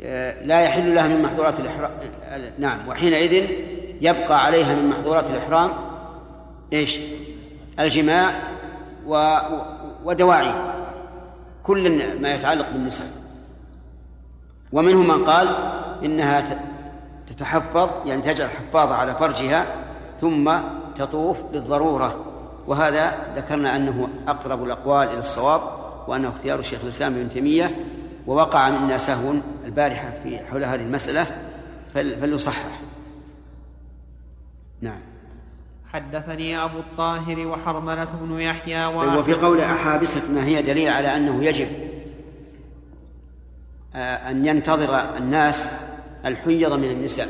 آه، 0.03 0.43
لا 0.43 0.61
يحل 0.61 0.95
لها 0.95 1.07
من 1.07 1.21
محظورات 1.21 1.59
الإحرام 1.59 1.91
نعم 2.57 2.87
وحينئذ 2.87 3.49
يبقى 4.01 4.45
عليها 4.45 4.75
من 4.75 4.89
محظورات 4.89 5.29
الإحرام 5.29 5.69
إيش؟ 6.73 6.99
الجماع 7.79 8.31
و... 9.07 9.37
ودواعي 10.05 10.53
كل 11.63 12.03
ما 12.21 12.33
يتعلق 12.33 12.69
بالنساء. 12.69 13.07
ومنهم 14.71 15.07
من 15.07 15.25
قال 15.25 15.47
إنها 16.03 16.43
تتحفظ 17.27 17.89
يعني 18.05 18.21
تجعل 18.21 18.49
حفاظة 18.49 18.95
على 18.95 19.15
فرجها 19.15 19.65
ثم 20.21 20.53
تطوف 20.95 21.37
للضرورة. 21.53 22.25
وهذا 22.67 23.33
ذكرنا 23.35 23.75
أنه 23.75 24.09
أقرب 24.27 24.63
الأقوال 24.63 25.07
إلى 25.07 25.19
الصواب 25.19 25.61
وأنه 26.07 26.29
اختيار 26.29 26.59
الشيخ 26.59 26.79
الإسلام 26.83 27.13
ابن 27.13 27.29
تيمية 27.29 27.75
ووقع 28.27 28.69
منا 28.69 28.97
سهو 28.97 29.33
البارحة 29.65 30.13
في 30.23 30.39
حول 30.39 30.63
هذه 30.63 30.81
المسألة 30.81 31.25
فل- 31.93 32.19
فليصحح. 32.19 32.79
نعم. 34.81 34.99
حدثني 35.93 36.63
أبو 36.63 36.79
الطاهر 36.79 37.47
وحرملة 37.47 38.05
بن 38.21 38.39
يحيى 38.41 38.85
وفي 38.85 39.33
قول 39.33 39.61
أحابستنا 39.61 40.43
هي 40.45 40.61
دليل 40.61 40.89
على 40.89 41.15
أنه 41.15 41.43
يجب 41.43 41.67
آه، 43.95 44.29
أن 44.31 44.45
ينتظر 44.45 45.17
الناس 45.17 45.67
الحيض 46.25 46.73
من 46.73 46.91
النساء. 46.91 47.27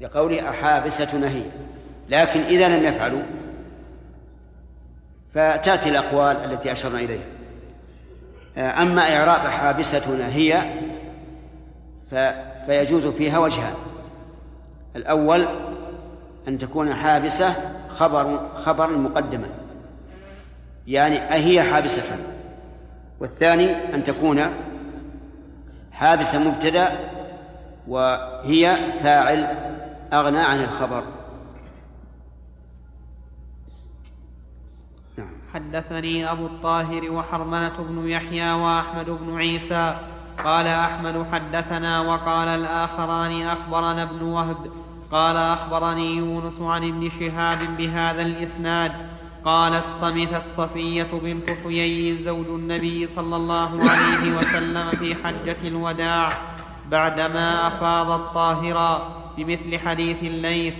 لقوله 0.00 0.50
أحابستنا 0.50 1.28
هي 1.30 1.42
لكن 2.08 2.40
إذا 2.40 2.68
لم 2.78 2.84
يفعلوا 2.84 3.22
فتأتي 5.34 5.88
الأقوال 5.88 6.36
التي 6.52 6.72
أشرنا 6.72 6.98
إليها. 6.98 7.24
آه، 8.56 8.82
أما 8.82 9.16
إعراب 9.16 9.40
حابستنا 9.40 10.28
هي 10.28 10.72
ف- 12.10 12.34
فيجوز 12.66 13.06
فيها 13.06 13.38
وجهان. 13.38 13.74
الأول 14.96 15.46
أن 16.48 16.58
تكون 16.58 16.94
حابسة 16.94 17.54
خبر 17.88 18.40
خبرا 18.64 18.90
مقدما. 18.90 19.46
يعني 20.86 21.18
أهي 21.18 21.62
حابسة. 21.62 22.02
والثاني 23.20 23.94
أن 23.94 24.04
تكون 24.04 24.42
حابسة 25.92 26.48
مبتدأ 26.48 26.88
وهي 27.88 28.76
فاعل 29.02 29.56
أغنى 30.12 30.40
عن 30.40 30.60
الخبر. 30.64 31.02
حدثني 35.54 36.30
أبو 36.32 36.46
الطاهر 36.46 37.10
وحرملة 37.10 37.72
بن 37.78 38.08
يحيى 38.08 38.52
وأحمد 38.52 39.10
بن 39.10 39.36
عيسى. 39.36 39.96
قال 40.44 40.66
أحمد 40.66 41.26
حدثنا 41.32 42.00
وقال 42.00 42.48
الآخران 42.48 43.42
أخبرنا 43.42 44.02
ابن 44.02 44.22
وهب. 44.22 44.70
قال 45.12 45.36
أخبرني 45.36 46.16
يونس 46.16 46.60
عن 46.60 46.88
ابن 46.88 47.08
شهاب 47.08 47.58
بهذا 47.78 48.22
الإسناد. 48.22 48.92
قالت 49.44 49.84
طمثت 50.00 50.42
صفية 50.56 51.08
بنت 51.22 51.50
حيي 51.50 52.18
زوج 52.18 52.46
النبي 52.46 53.06
صلى 53.06 53.36
الله 53.36 53.70
عليه 53.90 54.36
وسلم 54.38 54.90
في 54.90 55.14
حجة 55.14 55.56
الوداع 55.64 56.32
بعدما 56.90 57.66
أفاضت 57.66 58.34
طاهرا 58.34 59.08
بمثل 59.36 59.78
حديث 59.78 60.22
الليث. 60.22 60.74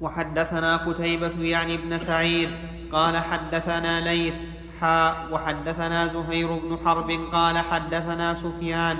وحدثنا 0.00 0.76
قتيبة 0.76 1.32
يعني 1.38 1.74
ابن 1.74 1.98
سعيد 1.98 2.50
قال 2.92 3.18
حدثنا 3.18 4.00
ليث 4.00 4.34
حاء 4.80 5.28
وحدثنا 5.32 6.06
زهير 6.06 6.58
بن 6.58 6.78
حرب 6.84 7.10
قال 7.32 7.58
حدثنا 7.58 8.34
سفيان 8.34 8.96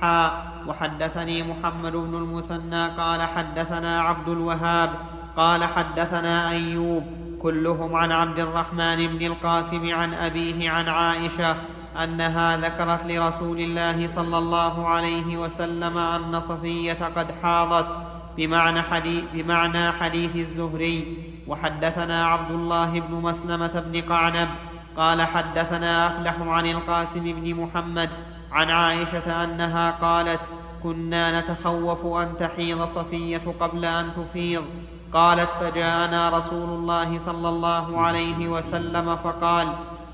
حاء 0.00 0.52
وحدثني 0.66 1.42
محمد 1.42 1.92
بن 1.92 2.14
المثنى 2.14 2.86
قال 2.88 3.22
حدثنا 3.22 4.02
عبد 4.02 4.28
الوهاب 4.28 4.90
قال 5.36 5.64
حدثنا 5.64 6.50
أيوب 6.50 7.04
كلهم 7.42 7.94
عن 7.94 8.12
عبد 8.12 8.38
الرحمن 8.38 9.06
بن 9.06 9.26
القاسم 9.26 9.94
عن 9.94 10.14
أبيه 10.14 10.70
عن 10.70 10.88
عائشة 10.88 11.56
أنها 12.04 12.56
ذكرت 12.56 13.06
لرسول 13.06 13.60
الله 13.60 14.08
صلى 14.08 14.38
الله 14.38 14.88
عليه 14.88 15.36
وسلم 15.36 15.98
أن 15.98 16.40
صفية 16.40 16.98
قد 17.16 17.26
حاضت 17.42 18.11
بمعنى 18.36 18.82
حديث, 18.82 19.24
بمعنى 19.34 19.92
حديث 19.92 20.36
الزهري. 20.36 21.18
وحدثنا 21.48 22.26
عبد 22.26 22.50
الله 22.50 23.00
بن 23.00 23.14
مسلمة 23.14 23.82
بن 23.86 24.00
قعنب 24.00 24.48
قال 24.96 25.22
حدثنا 25.22 26.06
أفلح 26.06 26.34
عن 26.40 26.66
القاسم 26.66 27.20
بن 27.20 27.54
محمد 27.54 28.10
عن 28.52 28.70
عائشة 28.70 29.44
أنها 29.44 29.90
قالت 29.90 30.40
كنا 30.82 31.40
نتخوف 31.40 32.06
أن 32.06 32.28
تحيض 32.40 32.84
صفية 32.86 33.42
قبل 33.60 33.84
أن 33.84 34.10
تفيض. 34.16 34.64
قالت 35.12 35.50
فجاءنا 35.60 36.30
رسول 36.30 36.68
الله 36.68 37.18
صلى 37.18 37.48
الله 37.48 38.00
عليه 38.00 38.48
وسلم 38.48 39.16
فقال 39.16 39.68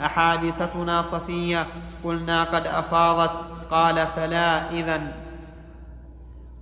أحابستنا 0.04 1.02
صفية؟ 1.02 1.66
قلنا 2.04 2.44
قد 2.44 2.66
أفاضت. 2.66 3.30
قال 3.70 4.06
فلا 4.16 4.70
إذن. 4.70 5.27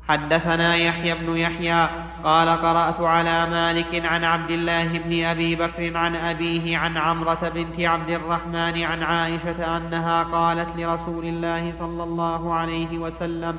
حدثنا 0.08 0.76
يحيى 0.76 1.14
بن 1.14 1.36
يحيى 1.36 1.88
قال 2.24 2.48
قرأت 2.48 3.00
على 3.00 3.46
مالك 3.46 4.04
عن 4.04 4.24
عبد 4.24 4.50
الله 4.50 4.98
بن 4.98 5.24
أبي 5.24 5.56
بكر 5.56 5.96
عن 5.96 6.16
أبيه 6.16 6.78
عن 6.78 6.96
عمرة 6.96 7.52
بنت 7.54 7.80
عبد 7.80 8.10
الرحمن 8.10 8.82
عن 8.82 9.02
عائشة 9.02 9.76
أنها 9.76 10.22
قالت 10.22 10.76
لرسول 10.76 11.24
الله 11.24 11.72
صلى 11.72 12.02
الله 12.04 12.54
عليه 12.54 12.98
وسلم 12.98 13.58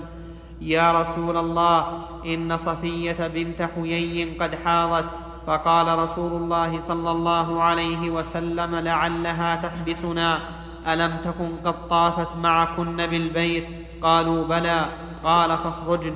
يا 0.62 1.02
رسول 1.02 1.38
الله 1.38 2.02
إن 2.26 2.58
صفية 2.58 3.28
بنت 3.28 3.70
حيي 3.76 4.38
قد 4.40 4.56
حاضت. 4.66 5.06
فقال 5.48 6.00
رسول 6.00 6.32
الله 6.32 6.82
صلى 6.82 7.12
الله 7.12 7.64
عليه 7.64 8.10
وسلم 8.10 8.76
لعلها 8.76 9.56
تحبسنا 9.56 10.40
ألم 10.88 11.18
تكن 11.24 11.50
قد 11.66 11.88
طافت 11.88 12.36
معكن 12.36 12.98
بالبيت؟ 12.98 13.68
قالوا 14.02 14.48
بلى. 14.48 14.86
قال 15.24 15.58
فاخرجن. 15.58 16.16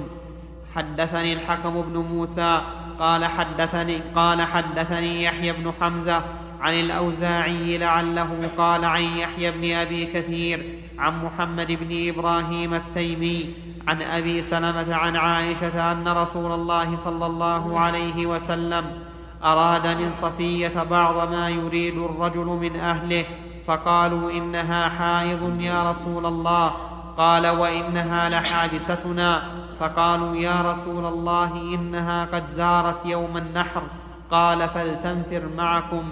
حدثني 0.75 1.33
الحكم 1.33 1.81
بن 1.81 1.97
موسى 1.97 2.61
قال 2.99 3.25
حدثني 3.25 4.01
قال 4.15 4.41
حدثني 4.41 5.23
يحيى 5.23 5.53
بن 5.53 5.71
حمزة 5.81 6.21
عن 6.61 6.73
الأوزاعي 6.73 7.77
لعله 7.77 8.49
قال 8.57 8.85
عن 8.85 9.01
يحيى 9.01 9.51
بن 9.51 9.75
أبي 9.75 10.05
كثير 10.05 10.79
عن 10.99 11.25
محمد 11.25 11.67
بن 11.71 12.09
إبراهيم 12.09 12.73
التيمي 12.73 13.53
عن 13.87 14.01
أبي 14.01 14.41
سلمة 14.41 14.95
عن 14.95 15.15
عائشة 15.15 15.91
أن 15.91 16.07
رسول 16.07 16.51
الله 16.51 16.95
صلى 16.95 17.25
الله 17.25 17.79
عليه 17.79 18.25
وسلم 18.25 18.85
أراد 19.43 19.87
من 19.87 20.11
صفية 20.21 20.83
بعض 20.83 21.31
ما 21.31 21.49
يريد 21.49 21.97
الرجل 21.97 22.45
من 22.45 22.75
أهله 22.75 23.25
فقالوا 23.67 24.31
إنها 24.31 24.89
حائض 24.89 25.61
يا 25.61 25.91
رسول 25.91 26.25
الله. 26.25 26.90
قال 27.21 27.47
وإنها 27.47 28.29
لحادثتنا. 28.29 29.41
فقالوا 29.79 30.35
يا 30.35 30.61
رسول 30.61 31.05
الله 31.05 31.51
إنها 31.53 32.25
قد 32.25 32.47
زارت 32.47 33.05
يوم 33.05 33.37
النحر. 33.37 33.81
قال 34.31 34.69
فلتنفر 34.69 35.49
معكم. 35.57 36.03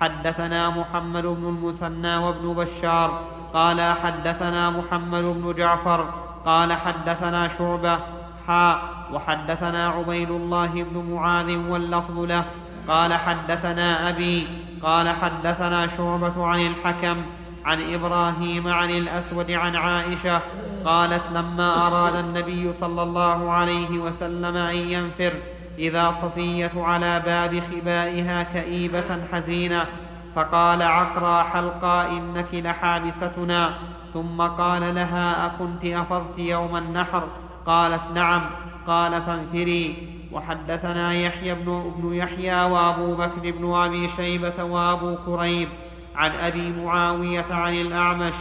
حدثنا 0.00 0.70
محمد 0.70 1.22
بن 1.22 1.48
المثنى 1.48 2.16
وابن 2.16 2.54
بشار. 2.54 3.20
قال 3.54 3.82
حدثنا 4.02 4.70
محمد 4.70 5.22
بن 5.22 5.54
جعفر. 5.56 6.08
قال 6.46 6.72
حدثنا 6.72 7.48
شعبة. 7.48 7.98
حاء 8.46 8.82
وحدثنا 9.12 9.88
عبيد 9.88 10.30
الله 10.30 10.66
بن 10.66 11.14
معاذ 11.14 11.56
واللفظ 11.56 12.18
له. 12.18 12.44
قال 12.88 13.14
حدثنا 13.14 14.08
أبي. 14.08 14.48
قال 14.82 15.08
حدثنا 15.08 15.86
شعبة 15.86 16.46
عن 16.46 16.66
الحكم. 16.66 17.16
عن 17.64 17.94
إبراهيم 17.94 18.68
عن 18.68 18.90
الأسود 18.90 19.50
عن 19.50 19.76
عائشة 19.76 20.40
قالت 20.84 21.22
لما 21.32 21.86
أراد 21.86 22.14
النبي 22.14 22.72
صلى 22.72 23.02
الله 23.02 23.50
عليه 23.50 23.98
وسلم 23.98 24.56
أن 24.56 24.76
ينفر 24.76 25.32
إذا 25.78 26.14
صفيه 26.22 26.72
على 26.76 27.20
باب 27.20 27.60
خبائها 27.60 28.42
كئيبة 28.42 29.18
حزينة 29.32 29.86
فقال 30.34 30.82
عقرى 30.82 31.44
حلقا 31.44 32.08
إنك 32.08 32.54
لحابستنا. 32.54 33.74
ثم 34.14 34.42
قال 34.42 34.94
لها 34.94 35.46
أكنت 35.46 35.84
أفضت 35.84 36.38
يوم 36.38 36.76
النحر؟ 36.76 37.22
قالت 37.66 38.02
نعم. 38.14 38.42
قال 38.86 39.22
فانفري. 39.22 40.08
وحدثنا 40.32 41.14
يحيى 41.14 41.54
بن, 41.54 41.92
بن 41.96 42.14
يحيى 42.14 42.64
وأبو 42.64 43.14
بكر 43.14 43.50
بن 43.50 43.74
أبي 43.74 44.08
شيبة 44.08 44.64
وأبو 44.64 45.16
كريب. 45.26 45.68
عن 46.14 46.30
أبي 46.30 46.72
معاوية 46.72 47.46
عن 47.50 47.74
الأعمش 47.74 48.34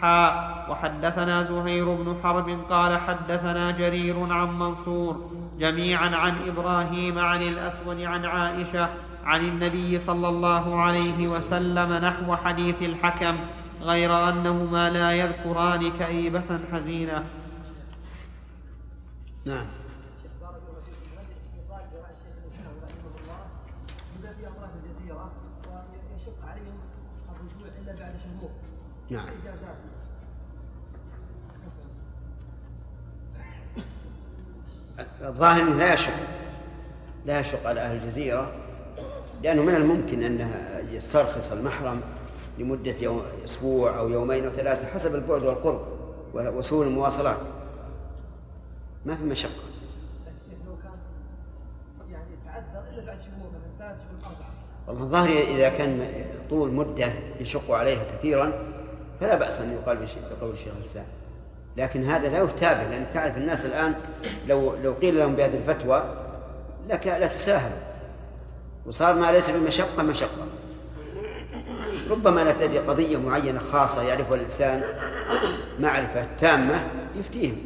حاء 0.00 0.66
وحدثنا 0.70 1.42
زهير 1.42 1.94
بن 1.94 2.16
حرب 2.22 2.64
قال 2.70 2.98
حدثنا 2.98 3.70
جرير 3.70 4.32
عن 4.32 4.58
منصور 4.58 5.30
جميعا 5.58 6.08
عن 6.16 6.48
إبراهيم 6.48 7.18
عن 7.18 7.42
الأسود 7.42 8.00
عن 8.00 8.24
عائشة 8.24 8.88
عن 9.24 9.40
النبي 9.40 9.98
صلى 9.98 10.28
الله 10.28 10.80
عليه 10.80 11.28
وسلم 11.28 11.92
نحو 11.92 12.36
حديث 12.36 12.82
الحكم 12.82 13.36
غير 13.80 14.28
أنهما 14.28 14.90
لا 14.90 15.12
يذكران 15.12 15.90
كئيبة 15.98 16.60
حزينة. 16.72 17.24
نعم 19.44 19.66
شيخ 20.22 20.32
بارك 20.40 20.62
الله 20.68 20.80
فيكم 20.84 21.18
هل 21.18 21.24
يقال 21.58 21.84
براي 21.92 22.14
شيخ 22.22 22.34
الاسلام 22.42 22.74
رحمه 22.84 23.12
الله 23.20 23.40
بما 24.16 24.32
في 24.32 24.48
اطراف 24.48 24.70
الجزيره 24.78 25.30
ويشق 25.68 26.38
عليهم 26.50 26.78
الرجوع 27.32 27.68
الا 27.78 27.92
بعد 28.00 28.14
شهور 28.24 28.50
نعم. 29.10 29.26
الظاهر 35.22 35.62
إنه 35.62 35.76
لا 35.76 35.94
يشق 35.94 36.12
لا 37.26 37.40
يشق 37.40 37.66
على 37.66 37.80
أهل 37.80 37.96
الجزيرة 37.96 38.52
لأنه 39.42 39.62
من 39.62 39.74
الممكن 39.74 40.22
أنه 40.22 40.50
يسترخص 40.90 41.52
المحرم 41.52 42.00
لمدة 42.58 42.94
يوم 43.00 43.22
أسبوع 43.44 43.98
أو 43.98 44.08
يومين 44.08 44.44
أو 44.44 44.50
ثلاثة 44.50 44.86
حسب 44.86 45.14
البعد 45.14 45.42
والقرب 45.42 45.86
وسهول 46.34 46.86
المواصلات 46.86 47.40
ما 49.06 49.16
في 49.16 49.22
اربعه 49.22 49.70
والله 54.86 55.02
الظاهر 55.02 55.54
إذا 55.54 55.68
كان 55.68 56.24
طول 56.50 56.72
مدة 56.72 57.12
يشق 57.40 57.70
عليها 57.70 58.02
كثيرا 58.18 58.69
فلا 59.20 59.34
بأس 59.34 59.58
أن 59.58 59.72
يقال 59.72 59.98
بقول 60.30 60.50
الشيخ 60.50 60.72
الإسلام. 60.76 61.04
لكن 61.76 62.04
هذا 62.04 62.28
لا 62.28 62.42
يتابع 62.42 62.82
لأن 62.82 63.06
تعرف 63.14 63.36
الناس 63.36 63.64
الآن 63.64 63.94
لو 64.48 64.76
لو 64.76 64.92
قيل 64.92 65.18
لهم 65.18 65.36
بهذه 65.36 65.56
الفتوى 65.56 66.14
لك 66.88 67.06
لا 67.06 67.26
تساهل. 67.26 67.72
وصار 68.86 69.14
ما 69.14 69.32
ليس 69.32 69.50
بمشقة 69.50 70.02
مشقة. 70.02 70.46
ربما 72.10 72.40
لا 72.44 72.52
تجي 72.52 72.78
قضية 72.78 73.16
معينة 73.16 73.58
خاصة 73.58 74.02
يعرفها 74.02 74.36
الإنسان 74.36 74.82
معرفة 75.80 76.26
تامة 76.38 76.86
يفتيهم. 77.14 77.56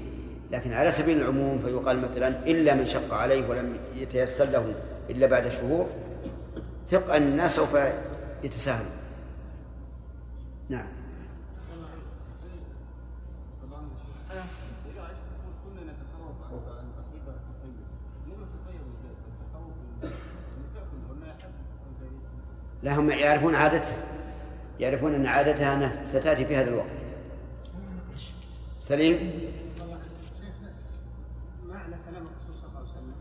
لكن 0.50 0.72
على 0.72 0.90
سبيل 0.90 1.20
العموم 1.20 1.58
فيقال 1.58 2.00
مثلا 2.00 2.28
إلا 2.28 2.74
من 2.74 2.86
شق 2.86 3.14
عليه 3.14 3.48
ولم 3.48 3.76
يتيسر 3.96 4.44
له 4.44 4.74
إلا 5.10 5.26
بعد 5.26 5.48
شهور 5.48 5.86
ثق 6.90 7.14
أن 7.14 7.22
الناس 7.22 7.56
سوف 7.56 7.78
يتساهلون. 8.42 8.90
نعم 10.68 10.86
كنا 15.64 15.82
نتخوف 15.92 16.64
عن 16.68 16.84
الرحيبه 16.94 17.32
في 17.32 17.50
الطيب 17.54 17.76
لما 18.26 18.46
في 18.46 18.54
الطيب 18.54 18.80
بالذات 18.80 19.18
التخوف 19.30 19.74
النساء 20.56 20.84
كلهن 21.08 21.28
يحب 21.28 21.54
لا 22.84 22.98
هم 22.98 23.10
يعرفون 23.10 23.54
عادتها 23.54 23.96
يعرفون 24.80 25.14
أن 25.14 25.26
عادتها 25.26 25.74
أنها 25.74 26.06
ستأتي 26.06 26.44
في 26.44 26.56
هذا 26.56 26.68
الوقت. 26.68 27.04
سليم؟ 28.80 29.14
والله 29.80 29.98
شيخنا 30.40 30.72
معنى 31.68 31.94
كلام 32.10 32.26
الرسول 32.26 32.54
صلى 32.60 32.68
الله 32.68 32.78
عليه 32.78 32.88
وسلم. 32.90 33.14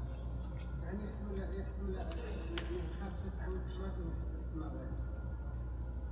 يعني 0.84 0.98
يحمل 0.98 1.44
يحمل 1.60 1.96
من 2.72 2.84
حادثة 3.02 3.44
عن 3.44 3.60
شوية 3.78 3.98
ما 4.56 4.68
بين 4.68 4.92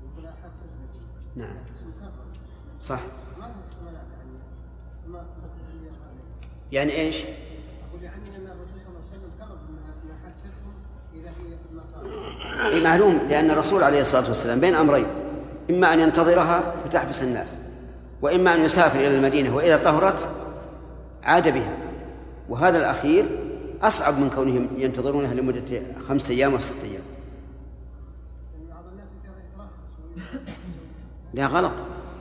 يقول 0.04 0.26
حادثة 0.42 0.66
نعم. 1.36 1.56
مكرر. 1.88 2.26
صح. 2.82 3.00
احتمالات 3.00 4.06
يعني؟ 4.14 4.38
ما 5.08 5.26
معلوم 12.84 13.20
لأن 13.30 13.52
الرسول 13.52 13.84
عليه 13.84 14.02
الصلاة 14.02 14.28
والسلام 14.28 14.60
بين 14.60 14.76
أمرين 14.76 15.08
إما 15.70 15.94
أن 15.94 16.00
ينتظرها 16.00 16.74
فتحبس 16.86 17.22
الناس 17.22 17.56
وإما 18.22 18.54
أن 18.54 18.64
يسافر 18.64 19.00
إلى 19.00 19.18
المدينة 19.18 19.56
وإذا 19.56 19.78
طهرت 19.78 20.30
عاد 21.24 21.54
بها. 21.54 21.78
وهذا 22.50 22.78
الأخير 22.78 23.26
أصعب 23.82 24.20
من 24.20 24.30
كونهم 24.30 24.68
ينتظرونها 24.78 25.34
لمدة 25.34 25.82
خمسة 26.08 26.30
أيام 26.30 26.52
أيام. 26.84 27.02
بعض 28.70 28.84
الناس 28.92 29.08
يترخص 29.24 29.92
لا 31.34 31.48
غلط 31.48 31.74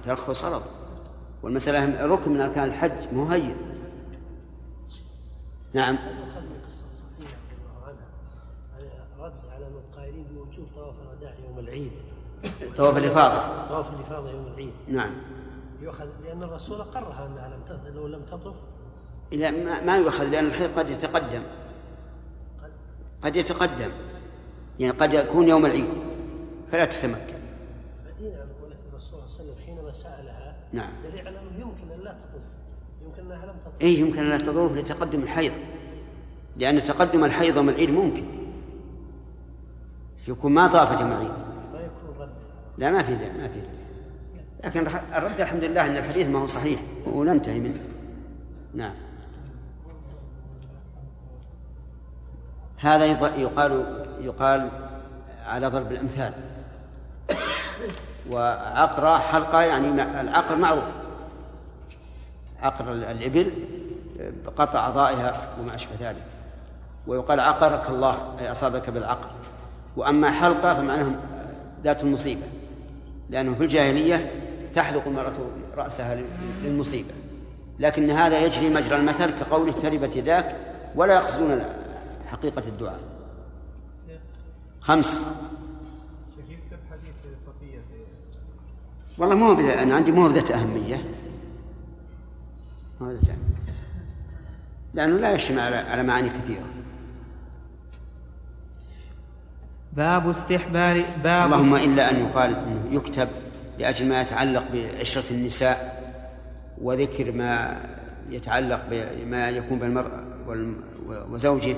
ترخص 0.04 0.44
غلط 0.44 0.62
والمسألة 1.42 2.06
ركن 2.06 2.32
من 2.32 2.40
أركان 2.40 2.64
الحج 2.64 3.12
مو 3.12 3.26
هين 3.26 3.56
نعم 5.74 5.94
يؤخذ 5.94 6.40
من 6.40 6.60
قصة 6.66 6.86
صفية 6.94 7.26
رضي 7.26 7.56
الله 7.56 7.86
عنها 7.86 8.06
على 8.76 8.88
رد 9.18 9.32
على 9.54 9.64
من 9.64 9.80
قائلين 9.96 10.24
بوجوب 10.24 10.66
طواف 10.74 10.94
الوداع 11.02 11.34
يوم 11.48 11.58
العيد. 11.70 11.92
طواف 12.76 12.96
الإفاضة. 12.96 13.68
طواف 13.68 13.90
الإفاضة 13.94 14.30
يوم 14.30 14.46
العيد. 14.46 14.72
نعم. 14.88 15.12
يؤخذ 15.82 16.06
لأن 16.24 16.42
الرسول 16.42 16.82
قرها 16.82 17.26
أنها 17.26 17.48
لم 17.48 17.94
لو 17.94 18.06
لم 18.06 18.20
تطف. 18.30 18.54
لا 19.32 19.50
ما, 19.50 19.84
ما 19.84 19.96
يؤخذ 19.96 20.28
لأن 20.28 20.46
الحيض 20.46 20.78
قد 20.78 20.90
يتقدم. 20.90 21.42
قد 23.22 23.36
يتقدم. 23.36 23.90
يعني 24.78 24.96
قد 24.96 25.12
يكون 25.12 25.48
يوم 25.48 25.66
العيد. 25.66 25.88
فلا 26.72 26.84
تتمكن. 26.84 27.40
نقول 28.20 28.70
لك 28.70 28.78
الرسول 28.92 29.20
صلى 29.28 29.40
الله 29.40 29.52
عليه 29.52 29.52
وسلم 29.52 29.66
حينما 29.66 29.92
سألها 29.92 30.56
نعم. 30.72 30.90
دليل 31.04 31.26
على 31.26 31.38
أنه 31.38 31.60
يمكن 31.60 31.92
أن 31.92 32.00
لا 32.04 32.10
تطف 32.10 32.42
يمكن 33.04 33.32
أنها 33.32 33.46
لم 33.46 33.54
تطف 33.64 33.80
إيه 33.80 34.00
يمكن 34.00 34.18
أن 34.18 34.28
لا 34.28 34.38
تضوف 34.38 34.72
لتقدم 34.72 35.22
الحيض. 35.22 35.52
لأن 36.56 36.84
تقدم 36.84 37.24
الحيض 37.24 37.56
يوم 37.56 37.68
العيد 37.68 37.90
ممكن. 37.90 38.24
يكون 40.28 40.52
ما 40.52 40.66
طافت 40.66 41.00
يوم 41.00 41.12
العيد. 41.12 41.49
لا 42.80 42.90
ما 42.90 43.02
في 43.02 43.12
ذلك 43.14 43.32
ما 43.40 43.48
في 43.48 43.58
ذلك 43.58 43.70
لكن 44.64 44.86
الرد 45.16 45.40
الحمد 45.40 45.64
لله 45.64 45.86
أن 45.86 45.96
الحديث 45.96 46.26
ما 46.28 46.38
هو 46.38 46.46
صحيح 46.46 46.80
وننتهي 47.06 47.60
منه. 47.60 47.80
نعم. 48.74 48.92
هذا 52.78 53.04
يقال 53.04 53.84
يقال 54.20 54.70
على 55.46 55.66
ضرب 55.66 55.92
الأمثال. 55.92 56.32
وعقرة 58.30 59.18
حلقة 59.18 59.60
يعني 59.62 60.02
العقر 60.20 60.56
معروف. 60.56 60.84
عقر 62.62 62.92
ال- 62.92 63.04
الإبل 63.04 63.52
بقطع 64.46 64.78
أعضائها 64.78 65.48
وما 65.60 65.74
أشبه 65.74 65.92
ذلك. 66.00 66.22
ويقال 67.06 67.40
عقرك 67.40 67.90
الله 67.90 68.34
أي 68.40 68.50
أصابك 68.50 68.90
بالعقر. 68.90 69.30
وأما 69.96 70.30
حلقة 70.30 70.74
فمعناها 70.74 71.10
ذات 71.84 72.02
المصيبة 72.02 72.42
لأنه 73.30 73.54
في 73.54 73.62
الجاهلية 73.64 74.30
تحلق 74.74 75.06
المرأة 75.06 75.32
رأسها 75.76 76.14
لل- 76.14 76.24
للمصيبة. 76.64 77.10
لكن 77.78 78.10
هذا 78.10 78.40
يجري 78.44 78.70
مجرى 78.70 78.96
المثل 78.96 79.30
كقوله 79.30 79.72
تربت 79.72 80.16
يداك 80.16 80.56
ولا 80.94 81.14
يقصدون 81.14 81.62
حقيقة 82.26 82.62
الدعاء. 82.68 83.00
خمس. 84.80 85.20
والله 89.18 89.34
مو 89.34 89.54
بذا 89.54 89.82
أنا 89.82 89.94
عندي 89.94 90.12
مو 90.12 90.28
بذات 90.28 90.50
أهمية. 90.50 91.04
مو 93.00 93.06
بذات 93.08 93.22
أهمية. 93.28 93.60
لأنه 94.94 95.16
لا 95.16 95.32
يشتمل 95.32 95.58
على 95.58 95.76
على 95.76 96.02
معاني 96.02 96.28
كثيرة. 96.28 96.64
باب 100.00 100.28
استحباب 100.28 101.04
باب 101.24 101.52
اللهم 101.52 101.74
إلا 101.76 102.10
أن 102.10 102.16
يقال 102.16 102.54
أنه 102.56 102.82
يكتب 102.90 103.28
لأجل 103.78 104.08
ما 104.08 104.20
يتعلق 104.22 104.64
بعشرة 104.72 105.30
النساء 105.30 106.00
وذكر 106.82 107.32
ما 107.32 107.80
يتعلق 108.30 108.80
بما 108.90 109.50
يكون 109.50 109.78
بين 109.78 109.88
المرأة 109.88 110.20
والم- 110.48 110.76
وزوجه. 111.30 111.76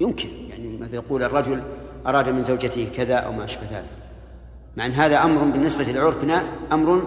يمكن 0.00 0.28
يعني 0.48 0.78
مثل 0.78 0.94
يقول 0.94 1.22
الرجل 1.22 1.62
أراد 2.06 2.28
من 2.28 2.42
زوجته 2.42 2.88
كذا 2.96 3.14
أو 3.14 3.32
ما 3.32 3.44
أشبه 3.44 3.62
ذلك. 3.72 3.88
مع 4.76 4.86
أن 4.86 4.92
هذا 4.92 5.22
أمر 5.22 5.44
بالنسبة 5.44 5.84
لعرفنا 5.84 6.42
أمر 6.72 7.06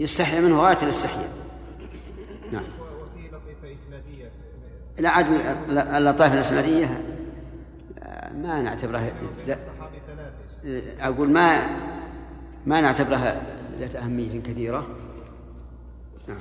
يستحي 0.00 0.40
منه 0.40 0.60
غاية 0.60 0.78
الاستحياء. 0.82 1.28
نعم. 2.52 2.64
لا 4.98 5.10
عاد 5.10 5.26
اللطائف 5.96 6.32
الإسنادية. 6.32 7.00
ما 8.32 8.62
نعتبرها 8.62 9.12
أقول 11.00 11.30
ما 11.30 11.60
ما 12.66 12.80
نعتبرها 12.80 13.42
ذات 13.78 13.96
أهمية 13.96 14.40
كثيرة. 14.42 14.86
نعم. 16.28 16.38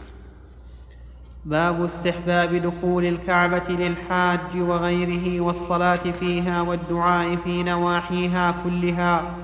باب 1.45 1.83
استحباب 1.83 2.55
دخول 2.55 3.05
الكعبة 3.05 3.69
للحاج 3.69 4.39
وغيره 4.55 5.41
والصلاة 5.41 6.11
فيها 6.19 6.61
والدعاء 6.61 7.35
في 7.35 7.63
نواحيها 7.63 8.55
كلها. 8.63 9.35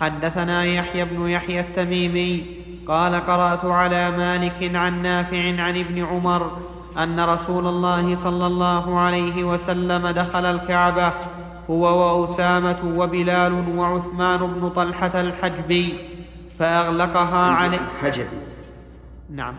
حدثنا 0.00 0.64
يحيى 0.64 1.04
بن 1.04 1.28
يحيى 1.28 1.60
التميمي 1.60 2.46
قال 2.88 3.14
قرأت 3.14 3.64
على 3.64 4.10
مالك 4.10 4.74
عن 4.74 5.02
نافع 5.02 5.62
عن 5.62 5.80
ابن 5.80 6.04
عمر 6.04 6.58
أن 6.98 7.20
رسول 7.20 7.66
الله 7.66 8.16
صلى 8.16 8.46
الله 8.46 8.98
عليه 9.00 9.44
وسلم 9.44 10.08
دخل 10.08 10.46
الكعبة 10.46 11.12
هو 11.70 12.20
وأسامة 12.20 12.94
وبلال 12.96 13.78
وعثمان 13.78 14.38
بن 14.38 14.68
طلحة 14.68 15.20
الحجبي 15.20 15.94
فأغلقها 16.58 17.50
عليه 17.50 17.80
حجب 18.02 18.26
نعم. 19.30 19.54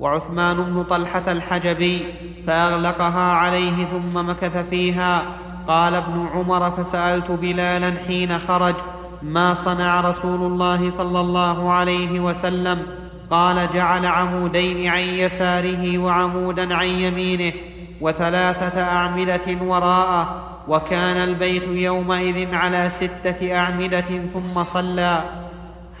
وعثمان 0.00 0.56
بن 0.56 0.84
طلحة 0.84 1.32
الحجبي 1.32 2.04
فأغلقها 2.46 3.32
عليه 3.32 3.84
ثم 3.84 4.28
مكث 4.28 4.56
فيها. 4.70 5.22
قال 5.68 5.94
ابن 5.94 6.26
عمر 6.34 6.70
فسألت 6.70 7.30
بلالا 7.30 7.94
حين 8.06 8.38
خرج 8.38 8.74
ما 9.22 9.54
صنع 9.54 10.00
رسول 10.00 10.52
الله 10.52 10.90
صلى 10.90 11.20
الله 11.20 11.72
عليه 11.72 12.20
وسلم؟ 12.20 12.82
قال 13.30 13.68
جعل 13.74 14.06
عمودين 14.06 14.88
عن 14.88 15.00
يساره 15.00 15.98
وعمودا 15.98 16.74
عن 16.74 16.86
يمينه. 16.86 17.52
وثلاثة 18.00 18.82
أعمدة 18.82 19.46
وراءه 19.62 20.42
وكان 20.68 21.16
البيت 21.16 21.62
يومئذ 21.68 22.54
على 22.54 22.90
ستة 22.90 23.56
أعمدة 23.56 24.04
ثم 24.34 24.64
صلى. 24.64 25.24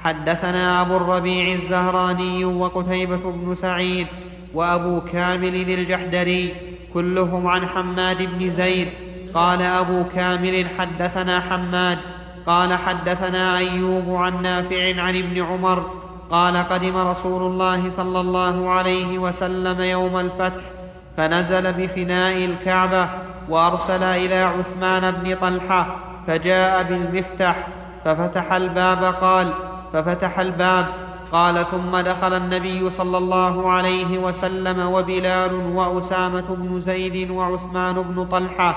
حدثنا 0.02 0.80
أبو 0.80 0.96
الربيع 0.96 1.54
الزهراني 1.54 2.44
وقتيبة 2.44 3.16
بن 3.16 3.54
سعيد 3.54 4.06
وأبو 4.54 5.00
كامل 5.00 5.54
الجحدري 5.54 6.54
كلهم 6.94 7.46
عن 7.46 7.66
حماد 7.66 8.22
بن 8.22 8.50
زيد. 8.50 8.88
قال 9.34 9.62
أبو 9.62 10.04
كامل 10.14 10.66
حدثنا 10.78 11.40
حماد. 11.40 11.98
قال 12.46 12.74
حدثنا 12.74 13.58
أيوب 13.58 14.14
عن 14.14 14.42
نافع 14.42 15.02
عن 15.02 15.16
ابن 15.16 15.42
عمر. 15.42 15.90
قال 16.30 16.56
قدم 16.56 16.96
رسول 16.96 17.42
الله 17.42 17.90
صلى 17.90 18.20
الله 18.20 18.70
عليه 18.70 19.18
وسلم 19.18 19.80
يوم 19.80 20.16
الفتح. 20.16 20.79
فنزل 21.16 21.72
بفناء 21.72 22.44
الكعبة 22.44 23.08
وأرسل 23.48 24.02
إلى 24.02 24.42
عثمان 24.42 25.10
بن 25.10 25.36
طلحة 25.36 25.96
فجاء 26.26 26.82
بالمفتح 26.82 27.66
ففتح 28.04 28.52
الباب 28.52 29.04
قال 29.04 29.52
ففتح 29.92 30.38
الباب 30.40 30.86
قال 31.32 31.66
ثم 31.66 31.96
دخل 31.96 32.34
النبي 32.34 32.90
صلى 32.90 33.18
الله 33.18 33.70
عليه 33.70 34.18
وسلم 34.18 34.86
وبلال 34.86 35.54
وأسامة 35.54 36.44
بن 36.48 36.80
زيد 36.80 37.30
وعثمان 37.30 37.94
بن 37.94 38.24
طلحة 38.24 38.76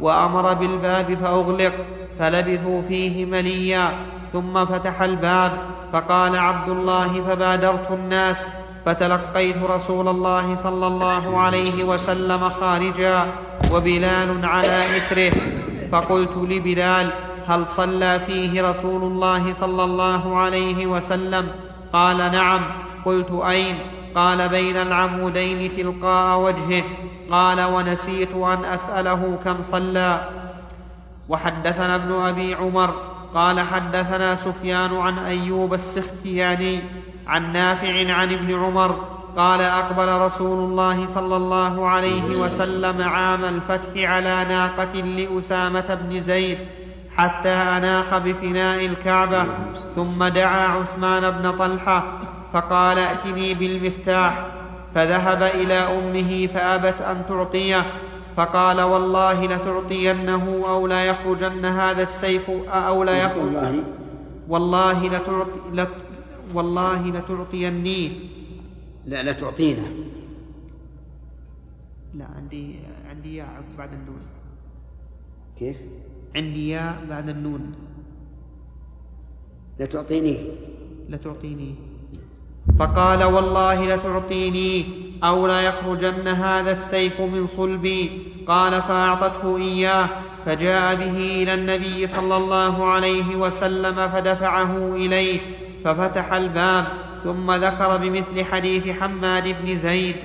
وأمر 0.00 0.54
بالباب 0.54 1.18
فأغلق 1.22 1.72
فلبثوا 2.18 2.82
فيه 2.88 3.24
مليا 3.24 3.90
ثم 4.32 4.64
فتح 4.64 5.02
الباب 5.02 5.52
فقال 5.92 6.36
عبد 6.36 6.68
الله 6.68 7.22
فبادرت 7.28 7.90
الناس 7.90 8.48
فتلقيت 8.86 9.56
رسول 9.56 10.08
الله 10.08 10.56
صلى 10.56 10.86
الله 10.86 11.38
عليه 11.38 11.84
وسلم 11.84 12.48
خارجا 12.48 13.26
وبلال 13.72 14.44
على 14.44 14.96
إثره. 14.96 15.32
فقلت 15.92 16.36
لبلال 16.36 17.10
هل 17.48 17.68
صلى 17.68 18.20
فيه 18.26 18.70
رسول 18.70 19.02
الله 19.02 19.54
صلى 19.54 19.84
الله 19.84 20.38
عليه 20.38 20.86
وسلم؟ 20.86 21.48
قال 21.92 22.16
نعم. 22.16 22.60
قلت 23.04 23.42
أين؟ 23.48 23.78
قال 24.14 24.48
بين 24.48 24.76
العمودين 24.76 25.70
تلقاء 25.76 26.40
وجهه. 26.40 26.82
قال 27.30 27.60
ونسيت 27.60 28.34
أن 28.34 28.64
أسأله 28.64 29.38
كم 29.44 29.56
صلى. 29.62 30.28
وحدثنا 31.28 31.94
ابن 31.94 32.12
أبي 32.12 32.54
عمر 32.54 33.09
قال 33.34 33.60
حدثنا 33.60 34.34
سفيان 34.34 34.96
عن 34.96 35.18
أيوب 35.18 35.74
السختياني 35.74 36.82
عن 37.26 37.52
نافع 37.52 38.12
عن 38.12 38.32
ابن 38.32 38.54
عمر 38.54 39.04
قال 39.36 39.62
أقبل 39.62 40.08
رسول 40.08 40.58
الله 40.58 41.06
صلى 41.06 41.36
الله 41.36 41.88
عليه 41.88 42.36
وسلم 42.36 43.02
عام 43.02 43.44
الفتح 43.44 44.10
على 44.10 44.44
ناقة 44.48 45.00
لأسامة 45.00 45.98
بن 46.02 46.20
زيد 46.20 46.58
حتى 47.16 47.48
أناخ 47.48 48.18
بفناء 48.18 48.86
الكعبة 48.86 49.46
ثم 49.96 50.24
دعا 50.24 50.68
عثمان 50.68 51.30
بن 51.30 51.50
طلحة 51.50 52.04
فقال 52.52 52.98
ائتني 52.98 53.54
بالمفتاح 53.54 54.46
فذهب 54.94 55.42
إلى 55.42 55.74
أمه 55.74 56.46
فأبت 56.54 57.00
أن 57.00 57.22
تعطيه 57.28 57.86
فقال 58.40 58.80
والله 58.80 59.44
لتعطينه 59.46 60.44
أو 60.68 60.86
لا 60.86 61.04
يخرجن 61.04 61.64
هذا 61.64 62.02
السيف 62.02 62.50
أو 62.68 63.04
لا 63.04 63.16
يخرج. 63.24 63.54
والله. 63.54 63.84
والله 64.48 64.98
لتعطي 65.08 65.60
لت 65.72 65.94
والله 66.54 67.00
لتعطينيه 67.06 68.10
لا 69.06 69.22
لا 69.22 69.32
تعطينا 69.32 69.86
لا 72.14 72.26
عندي 72.36 72.80
عندي 73.10 73.36
ياء 73.36 73.64
بعد 73.78 73.92
النون. 73.92 74.22
كيف؟ 75.58 75.76
عندي 76.36 76.68
ياء 76.68 77.04
بعد 77.10 77.28
النون. 77.28 77.72
لا 79.78 79.86
تعطينيه 79.86 80.40
لتعطيني. 81.08 81.74
فقال 82.78 83.24
والله 83.24 83.96
لتعطيني. 83.96 85.09
أو 85.24 85.46
ليخرجن 85.46 86.28
هذا 86.28 86.72
السيف 86.72 87.20
من 87.20 87.46
صلبي 87.46 88.22
قال 88.46 88.82
فأعطته 88.82 89.56
إياه 89.56 90.08
فجاء 90.46 90.94
به 90.94 91.42
إلى 91.42 91.54
النبي 91.54 92.06
صلى 92.06 92.36
الله 92.36 92.86
عليه 92.86 93.36
وسلم 93.36 94.08
فدفعه 94.08 94.94
إليه 94.94 95.40
ففتح 95.84 96.32
الباب 96.32 96.86
ثم 97.24 97.52
ذكر 97.52 97.96
بمثل 97.96 98.44
حديث 98.44 98.88
حماد 99.00 99.56
بن 99.62 99.76
زيد. 99.76 100.16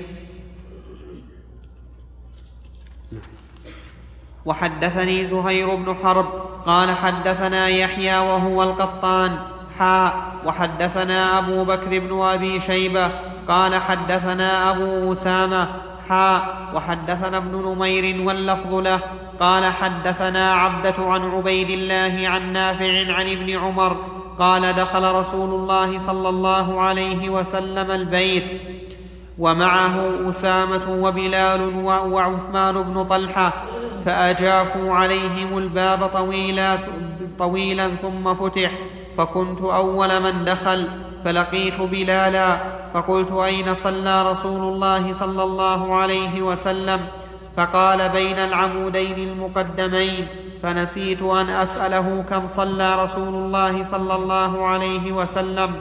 وحدثني 4.45 5.25
زهير 5.25 5.75
بن 5.75 5.95
حرب 6.03 6.25
قال 6.65 6.91
حدثنا 6.91 7.67
يحيى 7.67 8.17
وهو 8.17 8.63
القطان 8.63 9.37
حاء 9.79 10.35
وحدثنا 10.45 11.37
أبو 11.37 11.63
بكر 11.63 11.99
بن 11.99 12.21
أبي 12.21 12.59
شيبة 12.59 13.11
قال 13.47 13.75
حدثنا 13.75 14.71
أبو 14.71 15.13
أسامة 15.13 15.67
حاء 16.09 16.71
وحدثنا 16.75 17.37
ابن 17.37 17.73
نمير 17.75 18.27
واللفظ 18.27 18.73
له 18.73 18.99
قال 19.39 19.65
حدثنا 19.65 20.53
عبدة 20.53 20.95
عن 20.97 21.31
عبيد 21.31 21.69
الله 21.69 22.29
عن 22.29 22.53
نافع 22.53 23.13
عن 23.13 23.27
ابن 23.27 23.49
عمر 23.57 23.97
قال 24.39 24.73
دخل 24.73 25.11
رسول 25.11 25.49
الله 25.49 25.99
صلى 25.99 26.29
الله 26.29 26.81
عليه 26.81 27.29
وسلم 27.29 27.91
البيت 27.91 28.43
ومعه 29.39 30.29
أسامة 30.29 30.89
وبلال 30.89 31.85
وعثمان 31.85 32.83
بن 32.83 33.03
طلحة 33.03 33.53
فأجافوا 34.05 34.93
عليهم 34.93 35.57
الباب 35.57 36.07
طويلا 36.13 36.77
طويلا 37.39 37.89
ثم 37.89 38.33
فتح 38.33 38.71
فكنت 39.17 39.61
أول 39.61 40.19
من 40.23 40.45
دخل 40.45 40.87
فلقيت 41.25 41.81
بلالا 41.81 42.57
فقلت 42.93 43.31
أين 43.31 43.75
صلى 43.75 44.31
رسول 44.31 44.73
الله 44.73 45.13
صلى 45.13 45.43
الله 45.43 45.95
عليه 45.95 46.41
وسلم؟ 46.41 46.99
فقال 47.57 48.09
بين 48.09 48.37
العمودين 48.39 49.29
المقدمين 49.29 50.27
فنسيت 50.63 51.21
أن 51.21 51.49
أسأله 51.49 52.23
كم 52.29 52.47
صلى 52.47 53.03
رسول 53.03 53.33
الله 53.35 53.83
صلى 53.83 54.15
الله 54.15 54.67
عليه 54.67 55.11
وسلم. 55.11 55.75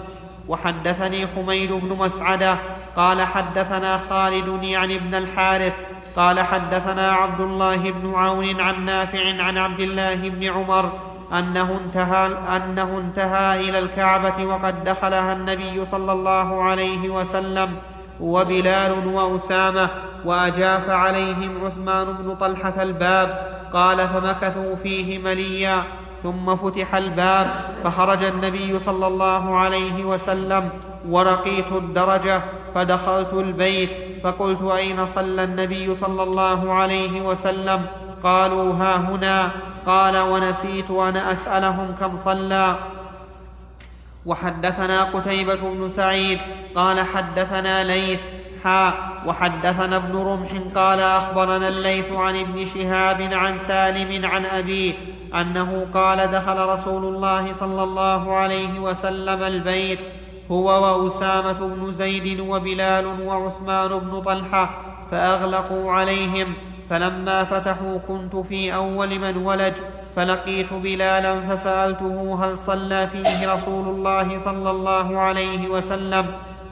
وحدثني 0.48 1.26
حميد 1.26 1.72
بن 1.72 1.96
مسعدة 1.98 2.56
قال 2.96 3.22
حدثنا 3.22 4.00
خالد 4.10 4.62
يعني 4.62 4.96
ابن 4.96 5.14
الحارث 5.14 5.72
قال 6.16 6.40
حدثنا 6.40 7.12
عبد 7.12 7.40
الله 7.40 7.76
بن 7.76 8.14
عون 8.14 8.60
عن 8.60 8.84
نافع 8.84 9.42
عن 9.42 9.58
عبد 9.58 9.80
الله 9.80 10.14
بن 10.14 10.44
عمر 10.44 10.92
أنه 11.38 11.80
انتهى, 11.84 12.26
أنه 12.56 12.98
انتهى 12.98 13.68
إلى 13.68 13.78
الكعبة 13.78 14.44
وقد 14.44 14.84
دخلها 14.84 15.32
النبي 15.32 15.84
صلى 15.84 16.12
الله 16.12 16.62
عليه 16.62 17.08
وسلم 17.10 17.76
وبلال 18.20 19.06
وأسامة 19.06 19.90
وأجاف 20.24 20.90
عليهم 20.90 21.66
عثمان 21.66 22.06
بن 22.12 22.34
طلحة 22.34 22.82
الباب 22.82 23.54
قال 23.72 24.08
فمكثوا 24.08 24.76
فيه 24.82 25.18
مليا 25.18 25.82
ثم 26.22 26.56
فتح 26.56 26.94
الباب 26.94 27.46
فخرج 27.84 28.24
النبي 28.24 28.78
صلى 28.78 29.06
الله 29.06 29.56
عليه 29.58 30.04
وسلم 30.04 30.68
ورقيت 31.08 31.72
الدرجة 31.72 32.40
فدخلت 32.74 33.32
البيت 33.32 33.90
فقلت 34.24 34.62
أين 34.62 35.06
صلى 35.06 35.44
النبي 35.44 35.94
صلى 35.94 36.22
الله 36.22 36.72
عليه 36.72 37.22
وسلم؟ 37.22 37.86
قالوا 38.24 38.74
ها 38.74 38.96
هنا 38.96 39.50
قال 39.86 40.18
ونسيت 40.18 40.90
أن 40.90 41.16
أسألهم 41.16 41.94
كم 42.00 42.16
صلى. 42.16 42.76
وحدثنا 44.26 45.04
قتيبة 45.04 45.54
بن 45.54 45.88
سعيد 45.88 46.38
قال 46.74 47.00
حدثنا 47.00 47.84
ليث 47.84 48.20
حا 48.64 48.92
وحدثنا 49.26 49.96
ابن 49.96 50.16
رمح 50.16 50.50
قال 50.74 51.00
أخبرنا 51.00 51.68
الليث 51.68 52.12
عن 52.12 52.40
ابن 52.40 52.64
شهاب 52.64 53.22
عن 53.32 53.58
سالم 53.58 54.26
عن 54.26 54.44
أبيه 54.44 54.94
أنه 55.34 55.86
قال 55.94 56.30
دخل 56.30 56.68
رسول 56.68 57.14
الله 57.14 57.52
صلى 57.52 57.82
الله 57.82 58.36
عليه 58.36 58.78
وسلم 58.78 59.42
البيت 59.42 59.98
هو 60.50 60.68
وأسامة 60.68 61.52
بن 61.52 61.92
زيد 61.92 62.40
وبلال 62.40 63.20
وعثمان 63.20 63.98
بن 63.98 64.22
طلحة 64.22 64.70
فأغلقوا 65.10 65.92
عليهم. 65.92 66.54
فلما 66.90 67.44
فتحوا 67.44 67.98
كنت 68.08 68.36
في 68.36 68.74
أول 68.74 69.18
من 69.18 69.36
ولج 69.36 69.72
فلقيت 70.16 70.72
بلالا 70.72 71.40
فسألته 71.40 72.44
هل 72.44 72.58
صلى 72.58 73.06
فيه 73.06 73.54
رسول 73.54 73.88
الله 73.88 74.38
صلى 74.38 74.70
الله 74.70 75.18
عليه 75.18 75.68
وسلم؟ 75.68 76.26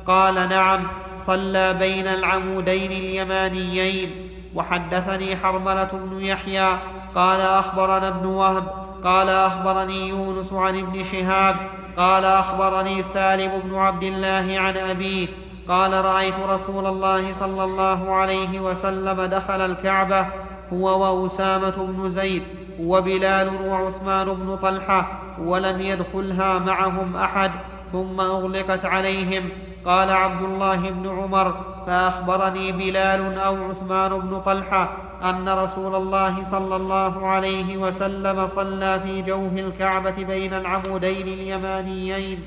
قال 0.07 0.35
نعم 0.35 0.81
صلى 1.15 1.75
بين 1.75 2.07
العمودين 2.07 2.93
اليمانيين. 2.93 4.11
وحدثني 4.55 5.37
حرملة 5.37 5.91
بن 5.93 6.21
يحيى 6.21 6.79
قال 7.15 7.41
أخبرنا 7.41 8.09
ابن 8.09 8.27
وهب 8.27 8.65
قال 9.05 9.29
أخبرني 9.29 10.09
يونس 10.09 10.53
عن 10.53 10.79
ابن 10.79 11.05
شهاب 11.05 11.57
قال 11.97 12.25
أخبرني 12.25 13.03
سالم 13.03 13.61
بن 13.65 13.75
عبد 13.75 14.03
الله 14.03 14.61
عن 14.61 14.77
أبيه 14.77 15.29
قال 15.69 16.05
رأيت 16.05 16.35
رسول 16.49 16.87
الله 16.87 17.33
صلى 17.33 17.65
الله 17.65 18.15
عليه 18.15 18.61
وسلم 18.61 19.23
دخل 19.23 19.61
الكعبة 19.61 20.27
هو 20.73 21.23
وأسامة 21.23 21.77
بن 21.77 22.11
زيد 22.11 22.43
وبلال 22.81 23.51
وعثمان 23.67 24.27
بن 24.27 24.57
طلحة 24.63 25.09
ولم 25.39 25.81
يدخلها 25.81 26.59
معهم 26.59 27.17
أحد 27.17 27.51
ثم 27.93 28.21
أغلقت 28.21 28.85
عليهم. 28.85 29.49
قال 29.87 30.11
عبد 30.11 30.43
الله 30.43 30.91
بن 30.91 31.09
عمر 31.09 31.55
فأخبرني 31.87 32.73
بلال 32.73 33.39
أو 33.39 33.57
عثمان 33.65 34.19
بن 34.21 34.41
طلحة 34.41 34.97
أن 35.23 35.49
رسول 35.49 35.95
الله 35.95 36.45
صلى 36.45 36.77
الله 36.77 37.27
عليه 37.27 37.77
وسلم 37.77 38.47
صلى 38.47 39.01
في 39.01 39.23
جوف 39.23 39.53
الكعبة 39.53 40.25
بين 40.25 40.55
العمودين 40.55 41.29
اليمانيين. 41.29 42.43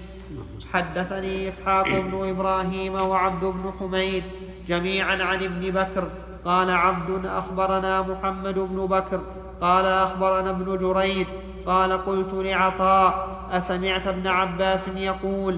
حدثني 0.73 1.49
إسحاق 1.49 1.87
بن 1.87 2.29
إبراهيم 2.29 2.93
وعبد 2.93 3.43
بن 3.43 3.71
حميد 3.79 4.23
جميعا 4.67 5.23
عن 5.23 5.43
ابن 5.43 5.71
بكر. 5.71 6.07
قال 6.45 6.69
عبد 6.71 7.25
أخبرنا 7.25 8.01
محمد 8.01 8.59
بن 8.59 8.85
بكر. 8.85 9.21
قال 9.61 9.85
أخبرنا 9.85 10.49
ابن 10.49 10.77
جريج. 10.77 11.27
قال 11.65 11.93
قلت 11.93 12.33
لعطاء 12.33 13.27
أسمعت 13.51 14.07
ابن 14.07 14.27
عباس 14.27 14.87
يقول 14.87 15.57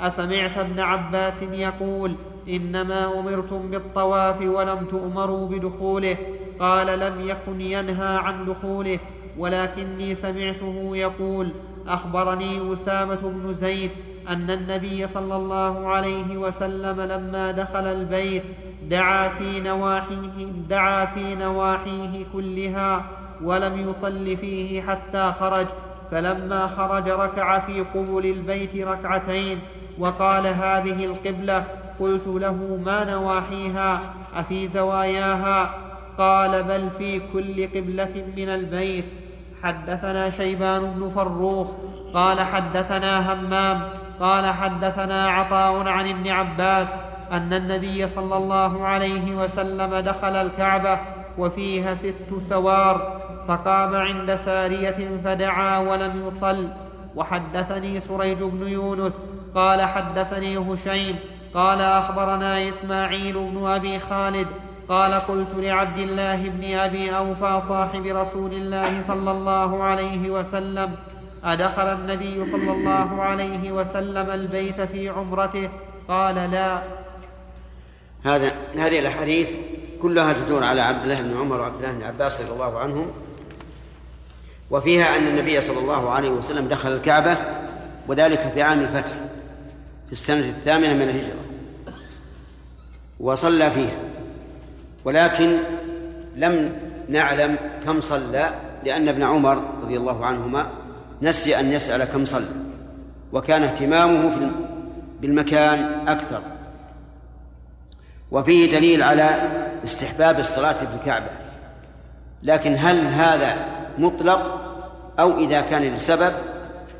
أسمعت 0.00 0.58
ابن 0.58 0.80
عباس 0.80 1.42
يقول 1.42 2.14
إنما 2.48 3.20
أمرتم 3.20 3.70
بالطواف 3.70 4.40
ولم 4.40 4.84
تؤمروا 4.84 5.48
بدخوله. 5.48 6.16
قال 6.60 6.98
لم 6.98 7.28
يكن 7.28 7.60
ينهى 7.60 8.16
عن 8.16 8.46
دخوله 8.46 8.98
ولكني 9.38 10.14
سمعته 10.14 10.90
يقول 10.92 11.52
أخبرني 11.88 12.72
أسامة 12.72 13.18
بن 13.22 13.52
زيد 13.52 13.90
أن 14.28 14.50
النبي 14.50 15.06
صلى 15.06 15.36
الله 15.36 15.88
عليه 15.88 16.36
وسلم 16.36 17.00
لما 17.00 17.50
دخل 17.50 17.86
البيت 17.86 18.42
دعا 18.90 19.28
في 19.28 19.60
نواحيه 19.60 20.46
دعا 20.68 21.04
في 21.04 21.34
نواحيه 21.34 22.24
كلها 22.32 23.04
ولم 23.42 23.88
يصل 23.88 24.36
فيه 24.36 24.82
حتى 24.82 25.32
خرج 25.40 25.66
فلما 26.10 26.66
خرج 26.66 27.08
ركع 27.08 27.58
في 27.58 27.80
قبل 27.80 28.26
البيت 28.26 28.76
ركعتين 28.76 29.58
وقال 29.98 30.46
هذه 30.46 31.04
القبلة 31.04 31.64
قلت 32.00 32.26
له 32.26 32.80
ما 32.84 33.04
نواحيها؟ 33.04 34.00
أفي 34.36 34.68
زواياها؟ 34.68 35.74
قال 36.18 36.62
بل 36.62 36.90
في 36.98 37.20
كل 37.32 37.66
قبلة 37.66 38.24
من 38.36 38.48
البيت. 38.48 39.04
حدثنا 39.62 40.30
شيبان 40.30 40.80
بن 40.80 41.10
فروخ 41.14 41.68
قال 42.14 42.40
حدثنا 42.40 43.32
همام 43.32 43.82
قال 44.20 44.46
حدثنا 44.46 45.30
عطاء 45.30 45.88
عن 45.88 46.08
ابن 46.08 46.28
عباس 46.28 46.88
أن 47.32 47.52
النبي 47.52 48.08
صلى 48.08 48.36
الله 48.36 48.86
عليه 48.86 49.34
وسلم 49.34 49.96
دخل 49.96 50.36
الكعبة 50.36 50.98
وفيها 51.38 51.94
ست 51.94 52.48
سوار 52.48 53.20
فقام 53.48 53.96
عند 53.96 54.36
سارية 54.36 55.20
فدعا 55.24 55.78
ولم 55.78 56.26
يصل. 56.26 56.68
وحدثني 57.16 58.00
سريج 58.00 58.38
بن 58.42 58.68
يونس 58.68 59.22
قال 59.54 59.82
حدثني 59.82 60.58
هشيم 60.58 61.16
قال 61.54 61.80
أخبرنا 61.80 62.68
إسماعيل 62.68 63.34
بن 63.34 63.66
أبي 63.66 63.98
خالد 63.98 64.46
قال 64.90 65.14
قلت 65.14 65.48
لعبد 65.56 65.98
الله 65.98 66.36
بن 66.36 66.78
أبي 66.78 67.16
أوفى 67.16 67.62
صاحب 67.68 68.06
رسول 68.06 68.52
الله 68.52 69.02
صلى 69.08 69.30
الله 69.30 69.82
عليه 69.82 70.30
وسلم 70.30 70.94
أدخل 71.44 71.92
النبي 71.92 72.44
صلى 72.44 72.72
الله 72.72 73.22
عليه 73.22 73.72
وسلم 73.72 74.30
البيت 74.30 74.80
في 74.80 75.08
عمرته؟ 75.08 75.68
قال 76.08 76.34
لا. 76.34 76.82
هذا 78.24 78.52
هذه 78.74 78.98
الأحاديث 78.98 79.48
كلها 80.02 80.32
تدور 80.32 80.64
على 80.64 80.80
عبد 80.80 81.02
الله 81.02 81.20
بن 81.20 81.38
عمر 81.38 81.60
وعبد 81.60 81.76
الله 81.76 81.92
بن 81.92 82.02
عباس 82.02 82.40
رضي 82.40 82.50
الله 82.52 82.78
عنهم 82.78 83.06
وفيها 84.70 85.16
أن 85.16 85.26
النبي 85.26 85.60
صلى 85.60 85.78
الله 85.78 86.10
عليه 86.10 86.30
وسلم 86.30 86.68
دخل 86.68 86.92
الكعبة 86.92 87.36
وذلك 88.08 88.50
في 88.54 88.62
عام 88.62 88.80
الفتح 88.80 89.12
في 90.06 90.12
السنة 90.12 90.48
الثامنة 90.48 90.94
من 90.94 91.02
الهجرة 91.02 91.40
وصلى 93.20 93.70
فيها. 93.70 94.09
ولكن 95.04 95.58
لم 96.36 96.72
نعلم 97.08 97.56
كم 97.86 98.00
صلى 98.00 98.50
لأن 98.84 99.08
ابن 99.08 99.22
عمر 99.22 99.62
رضي 99.82 99.96
الله 99.96 100.26
عنهما 100.26 100.66
نسي 101.22 101.60
أن 101.60 101.72
يسأل 101.72 102.04
كم 102.04 102.24
صلى 102.24 102.46
وكان 103.32 103.62
اهتمامه 103.62 104.52
بالمكان 105.20 106.08
أكثر. 106.08 106.42
وفيه 108.30 108.70
دليل 108.70 109.02
على 109.02 109.50
استحباب 109.84 110.38
الصلاة 110.38 110.72
في 110.72 110.94
الكعبة. 111.00 111.30
لكن 112.42 112.76
هل 112.78 113.06
هذا 113.06 113.56
مطلق؟ 113.98 114.60
أو 115.18 115.38
إذا 115.38 115.60
كان 115.60 115.82
لسبب؟ 115.82 116.32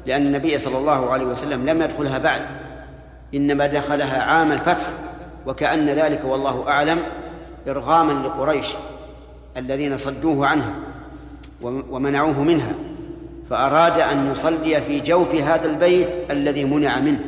لأن 0.06 0.26
النبي 0.26 0.58
صلى 0.58 0.78
الله 0.78 1.12
عليه 1.12 1.24
وسلم 1.24 1.66
لم 1.66 1.82
يدخلها 1.82 2.18
بعد 2.18 2.42
إنما 3.34 3.66
دخلها 3.66 4.22
عام 4.22 4.52
الفتح 4.52 4.86
وكأن 5.46 5.90
ذلك 5.90 6.24
والله 6.24 6.68
أعلم. 6.68 6.98
إرغاما 7.68 8.26
لقريش 8.26 8.74
الذين 9.56 9.96
صدوه 9.96 10.46
عنها 10.46 10.74
ومنعوه 11.62 12.42
منها 12.42 12.74
فأراد 13.50 14.00
أن 14.00 14.32
يصلي 14.32 14.80
في 14.80 15.00
جوف 15.00 15.34
هذا 15.34 15.66
البيت 15.66 16.30
الذي 16.30 16.64
منع 16.64 17.00
منه 17.00 17.20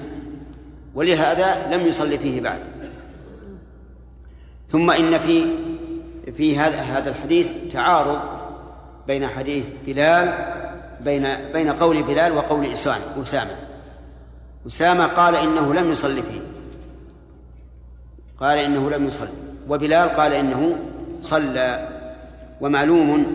ولهذا 0.94 1.76
لم 1.76 1.86
يصلي 1.86 2.18
فيه 2.18 2.40
بعد. 2.40 2.60
ثم 4.68 4.90
إن 4.90 5.18
في 5.18 5.46
في 6.36 6.58
هذا 6.58 7.10
الحديث 7.10 7.46
تعارض 7.72 8.20
بين 9.06 9.26
حديث 9.26 9.64
بلال 9.86 10.54
بين 11.00 11.52
بين 11.52 11.70
قول 11.70 12.02
بلال 12.02 12.32
وقول 12.32 12.66
أسامة. 12.66 13.56
أسامة 14.66 15.06
قال 15.06 15.36
إنه 15.36 15.74
لم 15.74 15.90
يصلي 15.90 16.22
فيه. 16.22 16.40
قال 18.40 18.58
إنه 18.58 18.90
لم 18.90 19.06
يصلي. 19.06 19.51
وبلال 19.68 20.08
قال 20.08 20.32
إنه 20.32 20.76
صلى 21.20 21.88
ومعلوم 22.60 23.26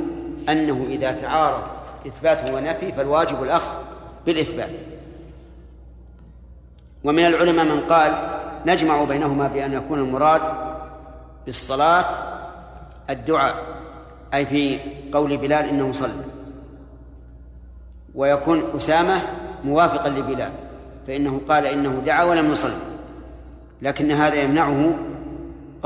أنه 0.49 0.85
إذا 0.89 1.11
تعارض 1.11 1.63
إثبات 2.07 2.49
ونفي 2.51 2.91
فالواجب 2.91 3.43
الأخذ 3.43 3.69
بالإثبات. 4.25 4.79
ومن 7.03 7.25
العلماء 7.25 7.65
من 7.65 7.79
قال 7.81 8.39
نجمع 8.65 9.03
بينهما 9.03 9.47
بأن 9.47 9.73
يكون 9.73 9.99
المراد 9.99 10.41
بالصلاة 11.45 12.05
الدعاء 13.09 13.55
أي 14.33 14.45
في 14.45 14.79
قول 15.13 15.37
بلال 15.37 15.69
إنه 15.69 15.93
صلى. 15.93 16.23
ويكون 18.15 18.63
أسامة 18.75 19.21
موافقا 19.63 20.09
لبلال 20.09 20.51
فإنه 21.07 21.41
قال 21.47 21.65
إنه 21.65 22.01
دعا 22.05 22.23
ولم 22.23 22.51
يصلي 22.51 22.77
لكن 23.81 24.11
هذا 24.11 24.35
يمنعه 24.35 24.95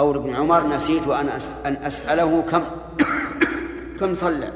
قول 0.02 0.18
ابن 0.18 0.36
عمر 0.36 0.68
نسيت 0.68 1.08
وأن 1.08 1.30
أن 1.66 1.76
أسأله 1.76 2.42
كم 2.42 2.64
كم 4.00 4.16
صلى. 4.16 4.54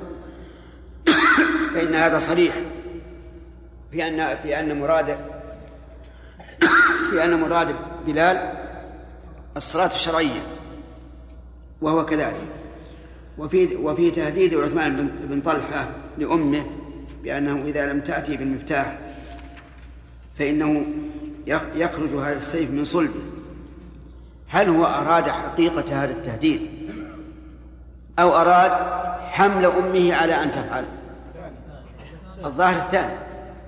فإن 1.74 1.96
هذا 1.96 2.20
صريح. 2.20 2.56
في 3.92 4.08
أن 4.08 4.38
في 4.44 4.60
أن 4.60 4.80
مراد 4.80 5.18
في 7.10 7.24
أن 7.24 7.40
مراد 7.40 7.76
بلال 8.08 8.54
الصلاة 9.58 9.92
الشرعية 9.94 10.42
وهو 11.82 12.06
كذلك. 12.06 12.48
وفي 13.38 13.76
وفي 13.76 14.12
تهديد 14.12 14.54
عثمان 14.56 15.10
بن 15.30 15.42
طلحة 15.42 15.88
لأمه 16.18 16.66
بأنه 17.24 17.58
إذا 17.66 17.94
لم 17.94 18.02
تأتي 18.02 18.38
بالمفتاح 18.38 18.98
فإنه 20.40 20.86
يخرج 21.76 22.10
هذا 22.10 22.36
السيف 22.36 22.72
من 22.72 22.86
صلبه. 22.86 23.35
هل 24.48 24.70
هو 24.70 24.86
أراد 24.86 25.30
حقيقة 25.30 26.04
هذا 26.04 26.12
التهديد؟ 26.12 26.62
أو 28.20 28.36
أراد 28.36 28.72
حمل 29.32 29.66
أمه 29.66 30.16
على 30.16 30.34
أن 30.44 30.52
تفعل؟ 30.52 30.86
الظاهر 32.46 32.86
الثاني. 32.86 33.14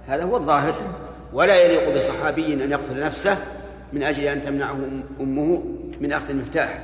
هذا 0.08 0.24
هو 0.24 0.38
الظاهر. 0.38 0.76
ولا 1.34 1.66
يليق 1.66 1.98
بصحابي 1.98 2.54
أن 2.54 2.72
يقتل 2.72 3.00
نفسه 3.00 3.38
من 3.94 4.04
أجل 4.04 4.24
أن 4.24 4.42
تمنعه 4.42 4.78
أمه 5.20 5.64
من 6.02 6.14
أخذ 6.14 6.30
المفتاح. 6.30 6.80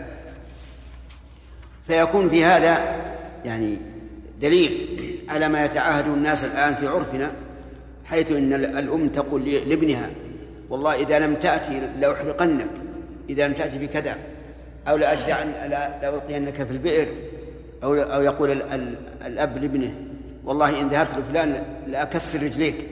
فيكون 1.88 2.30
في 2.30 2.46
هذا 2.46 3.02
يعني 3.46 3.78
دليل 4.42 4.88
على 5.30 5.48
ما 5.48 5.66
يتعاهد 5.66 6.08
الناس 6.08 6.44
الآن 6.44 6.76
في 6.76 6.88
عرفنا 6.88 7.32
حيث 8.06 8.32
أن 8.32 8.54
الأم 8.54 9.08
تقول 9.08 9.46
لابنها 9.46 10.10
والله 10.70 10.96
إذا 10.96 11.20
لم 11.20 11.36
تأتي 11.36 11.90
لأحرقنك. 12.00 12.70
إذا 13.30 13.48
لم 13.48 13.54
تأتي 13.54 13.78
بكذا. 13.78 14.16
أو 14.88 14.98
لأجدع 14.98 15.44
لألقينك 16.02 16.64
في 16.64 16.72
البئر. 16.72 17.08
أو 17.84 17.94
أو 17.94 18.22
يقول 18.22 18.52
الأب 19.26 19.58
لابنه 19.58 19.94
والله 20.46 20.82
إن 20.82 20.90
ذهبت 20.90 21.10
لفلان 21.18 21.64
لأكسر 21.88 22.44
رجليك. 22.44 22.88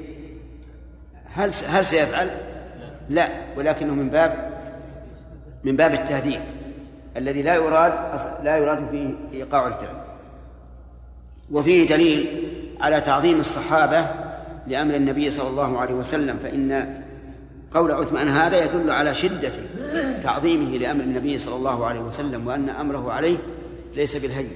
هل 1.33 1.51
هل 1.69 1.85
سيفعل؟ 1.85 2.29
لا 3.09 3.29
ولكنه 3.57 3.93
من 3.93 4.09
باب 4.09 4.51
من 5.63 5.75
باب 5.75 5.93
التهديد. 5.93 6.41
الذي 7.17 7.41
لا 7.41 7.55
يراد 7.55 7.93
لا 8.43 8.57
يراد 8.57 8.89
فيه 8.91 9.09
إيقاع 9.33 9.67
الفعل. 9.67 9.95
وفيه 11.51 11.87
دليل 11.87 12.47
على 12.81 13.01
تعظيم 13.01 13.39
الصحابة 13.39 14.05
لأمر 14.67 14.95
النبي 14.95 15.31
صلى 15.31 15.49
الله 15.49 15.79
عليه 15.79 15.93
وسلم 15.93 16.37
فإن 16.43 17.00
قول 17.73 17.91
عثمان 17.91 18.27
هذا 18.27 18.65
يدل 18.65 18.91
على 18.91 19.15
شدة 19.15 19.51
تعظيمه 20.23 20.77
لأمر 20.77 21.03
النبي 21.03 21.37
صلى 21.37 21.55
الله 21.55 21.85
عليه 21.85 21.99
وسلم 21.99 22.47
وأن 22.47 22.69
أمره 22.69 23.11
عليه 23.11 23.37
ليس 23.95 24.17
بالهين 24.17 24.51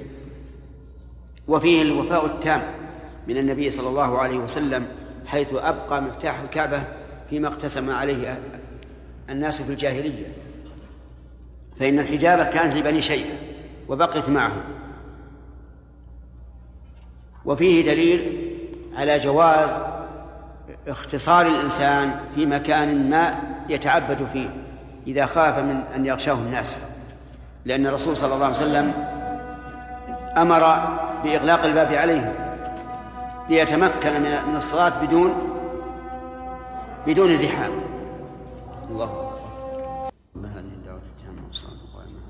وفيه 1.47 1.81
الوفاء 1.81 2.25
التام 2.25 2.63
من 3.27 3.37
النبي 3.37 3.71
صلى 3.71 3.89
الله 3.89 4.17
عليه 4.17 4.37
وسلم 4.37 4.87
حيث 5.25 5.53
أبقى 5.53 6.01
مفتاح 6.01 6.39
الكعبة 6.39 6.83
فيما 7.29 7.47
اقتسم 7.47 7.89
عليه 7.89 8.39
الناس 9.29 9.61
في 9.61 9.71
الجاهلية. 9.71 10.25
فإن 11.77 11.99
الحجابة 11.99 12.43
كانت 12.43 12.75
لبني 12.75 13.01
شيبة 13.01 13.35
وبقيت 13.87 14.29
معهم. 14.29 14.63
وفيه 17.45 17.85
دليل 17.85 18.51
على 18.95 19.19
جواز 19.19 19.69
اختصار 20.87 21.45
الإنسان 21.45 22.19
في 22.35 22.45
مكان 22.45 23.09
ما 23.09 23.35
يتعبد 23.69 24.27
فيه 24.33 24.49
إذا 25.07 25.25
خاف 25.25 25.59
من 25.59 25.83
أن 25.95 26.05
يغشاه 26.05 26.33
الناس. 26.33 26.75
لأن 27.65 27.87
الرسول 27.87 28.17
صلى 28.17 28.33
الله 28.33 28.45
عليه 28.45 28.55
وسلم 28.55 28.93
أمر 30.37 30.59
بإغلاق 31.23 31.63
الباب 31.63 31.93
عليهم 31.93 32.33
ليتمكن 33.49 34.21
من 34.21 34.55
الصلاة 34.55 35.05
بدون 35.05 35.33
بدون 37.07 37.35
زحام. 37.35 37.71
الله 38.89 39.31
أكبر 40.35 40.47
هذه 40.47 40.59
الدعوة 40.59 41.01
التامة 41.17 41.47
والصلاة 41.47 41.71
القائمة 41.71 42.25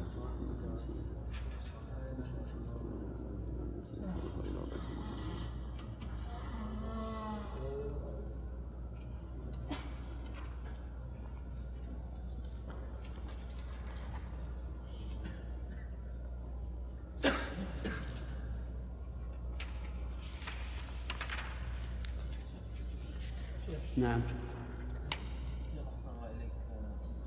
نعم 23.98 24.22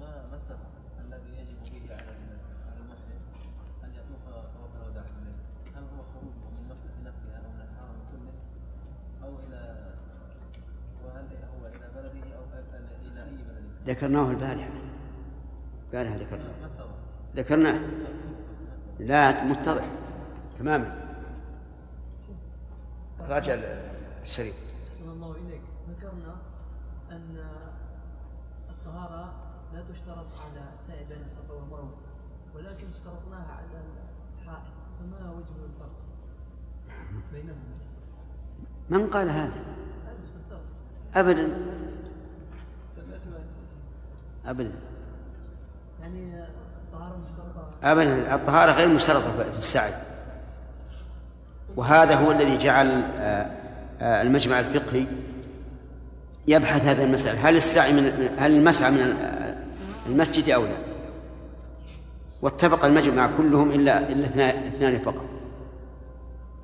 ما 0.01 0.27
ما 0.31 0.37
السفر 0.37 0.69
الذي 1.01 1.31
يجب 1.39 1.59
به 1.65 1.95
على 1.95 2.13
على 2.69 2.81
المحرم 2.81 3.21
ان 3.85 3.91
يطوف 3.95 4.21
طواف 4.29 4.47
الوداع 4.77 5.03
بالليل؟ 5.03 5.35
هل 5.75 5.83
هو 5.83 6.03
خروجه 6.13 6.49
من 6.57 6.69
مكه 6.69 7.11
نفسها 7.11 7.39
أو 7.45 7.51
من 7.53 7.61
الحرم 7.61 7.99
كله 8.11 8.33
أو 9.25 9.39
إلى 9.39 9.61
وهل 11.05 11.27
هو 11.55 11.67
إلى 11.67 11.89
بلده 11.95 12.37
أو 12.37 12.45
إلى 13.03 13.23
اي 13.25 13.37
بلد؟ 13.37 13.78
ذكرناه 13.89 14.31
البارحة. 14.31 14.69
البارحة 15.87 16.17
ذكرناه؟ 16.17 16.55
ذكرناه. 17.37 17.81
لا 18.99 19.45
متضح 19.45 19.85
تماما. 20.59 21.09
راجع 23.21 23.55
الشريف. 24.23 24.55
أحسن 24.93 25.09
الله 25.09 25.33
إليك. 25.33 25.61
ذكرنا 25.91 26.37
أن 27.11 27.45
الطهارة 28.71 29.33
لا 29.75 29.83
تشترط 29.93 30.27
على 30.41 30.65
السعي 30.81 31.05
بين 31.05 31.25
الصفا 31.27 31.55
والمروة 31.55 31.97
ولكن 32.55 32.87
اشترطناها 32.89 33.53
على 33.53 33.83
الحائط 34.43 34.63
فما 34.99 35.31
وجه 35.31 35.65
الفرق 35.65 35.91
بينهما؟ 37.33 37.79
من 38.91 39.07
قال 39.11 39.31
هذا؟ 39.31 39.63
أبدا. 41.15 41.79
أبدا. 44.49 44.73
يعني 46.01 46.45
الطهارة 46.87 47.17
مشترطة. 47.27 47.69
أبدا. 47.83 48.35
الطهارة 48.35 48.73
غير 48.73 48.89
مشترطة 48.89 49.33
في 49.53 49.59
السعي. 49.59 49.93
وهذا 51.77 52.15
هو 52.15 52.33
الذي 52.33 52.59
جعل 52.59 52.87
آه، 53.19 53.47
آه، 54.01 54.23
المجمع 54.23 54.61
الفقهي 54.61 55.07
يبحث 56.49 56.85
هذه 56.85 57.05
المسألة. 57.05 57.49
هل 57.49 57.57
السعي 57.57 57.93
من 57.93 58.29
هل 58.39 58.57
المسعى 58.57 58.91
من 58.91 59.15
المسجد 60.07 60.51
أو 60.51 60.63
لا؟ 60.63 60.77
واتفق 62.43 62.85
المجمع 62.85 63.31
كلهم 63.39 63.71
إلا 63.71 63.99
إلا 63.99 64.27
اثنان- 64.27 64.67
اثنان 64.67 64.99
فقط. 64.99 65.25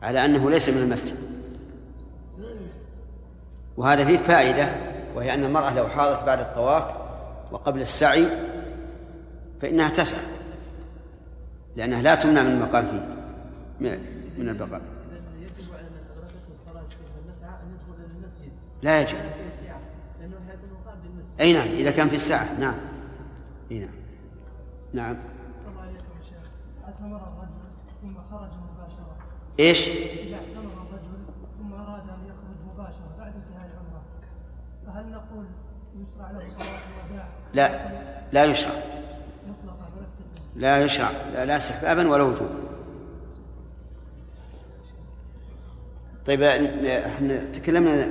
على 0.03 0.25
أنه 0.25 0.51
ليس 0.51 0.69
من 0.69 0.83
المسجد. 0.83 1.17
وهذا 3.77 4.05
فيه 4.05 4.19
فائدة 4.19 4.69
وهي 5.15 5.35
أن 5.35 5.45
المرأة 5.45 5.75
لو 5.75 5.89
حاضت 5.89 6.25
بعد 6.25 6.41
الطواف 6.41 6.85
وقبل 7.53 7.81
السعي 7.81 8.27
فإنها 9.61 9.89
تسعى 9.89 10.21
لأنها 11.77 12.03
لا 12.03 12.15
تمنع 12.15 12.43
من 12.43 12.51
المقام 12.51 12.87
فيه 12.87 13.15
من- 13.81 14.49
البقاء. 14.49 14.83
لا 18.83 19.01
يجب. 19.01 19.17
أي 21.41 21.53
نعم 21.53 21.69
إذا 21.69 21.91
كان 21.91 22.09
في 22.09 22.15
الساعة 22.17 22.61
نعم. 22.61 22.75
أي 23.71 23.79
نعم. 23.79 23.89
نعم. 24.93 25.17
ثم 28.03 28.15
خرج 28.31 28.51
مباشرة. 28.51 29.17
إيش؟ 29.61 29.89
إذا 29.89 30.37
اعتمر 30.37 30.73
الرجل 30.73 31.17
ثم 31.59 31.73
أراد 31.73 32.01
أن 32.03 32.25
يخرج 32.27 32.75
مباشرة 32.75 33.15
بعد 33.19 33.33
انتهاء 33.37 33.71
العمرة. 33.71 34.03
فهل 34.87 35.11
نقول 35.11 35.45
لا 37.55 37.91
لا 38.33 38.45
يشرع. 38.45 38.73
لا 40.57 40.85
يشرع 40.85 41.11
لا, 41.33 41.45
لا 41.45 41.57
استحبابا 41.57 42.09
ولا 42.09 42.23
وجوبا. 42.23 42.55
طيب 46.27 46.43
إحنا 46.43 47.45
تكلمنا 47.45 48.09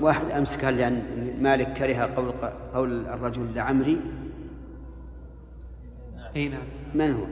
واحد 0.00 0.30
أمس 0.30 0.56
قال 0.56 0.76
لأن 0.76 1.02
مالك 1.40 1.72
كره 1.72 2.14
قول 2.16 2.32
قول 2.74 3.06
الرجل 3.06 3.54
لعمري. 3.54 4.00
أي 6.36 6.48
نعم. 6.48 6.62
من 6.94 7.14
هو؟ 7.14 7.26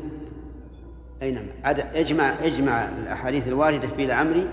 أي 1.22 1.32
نعم. 1.32 1.46
اجمع 1.94 2.34
اجمع 2.42 2.88
الأحاديث 2.88 3.48
الواردة 3.48 3.88
في 3.88 4.06
لعمري 4.06 4.48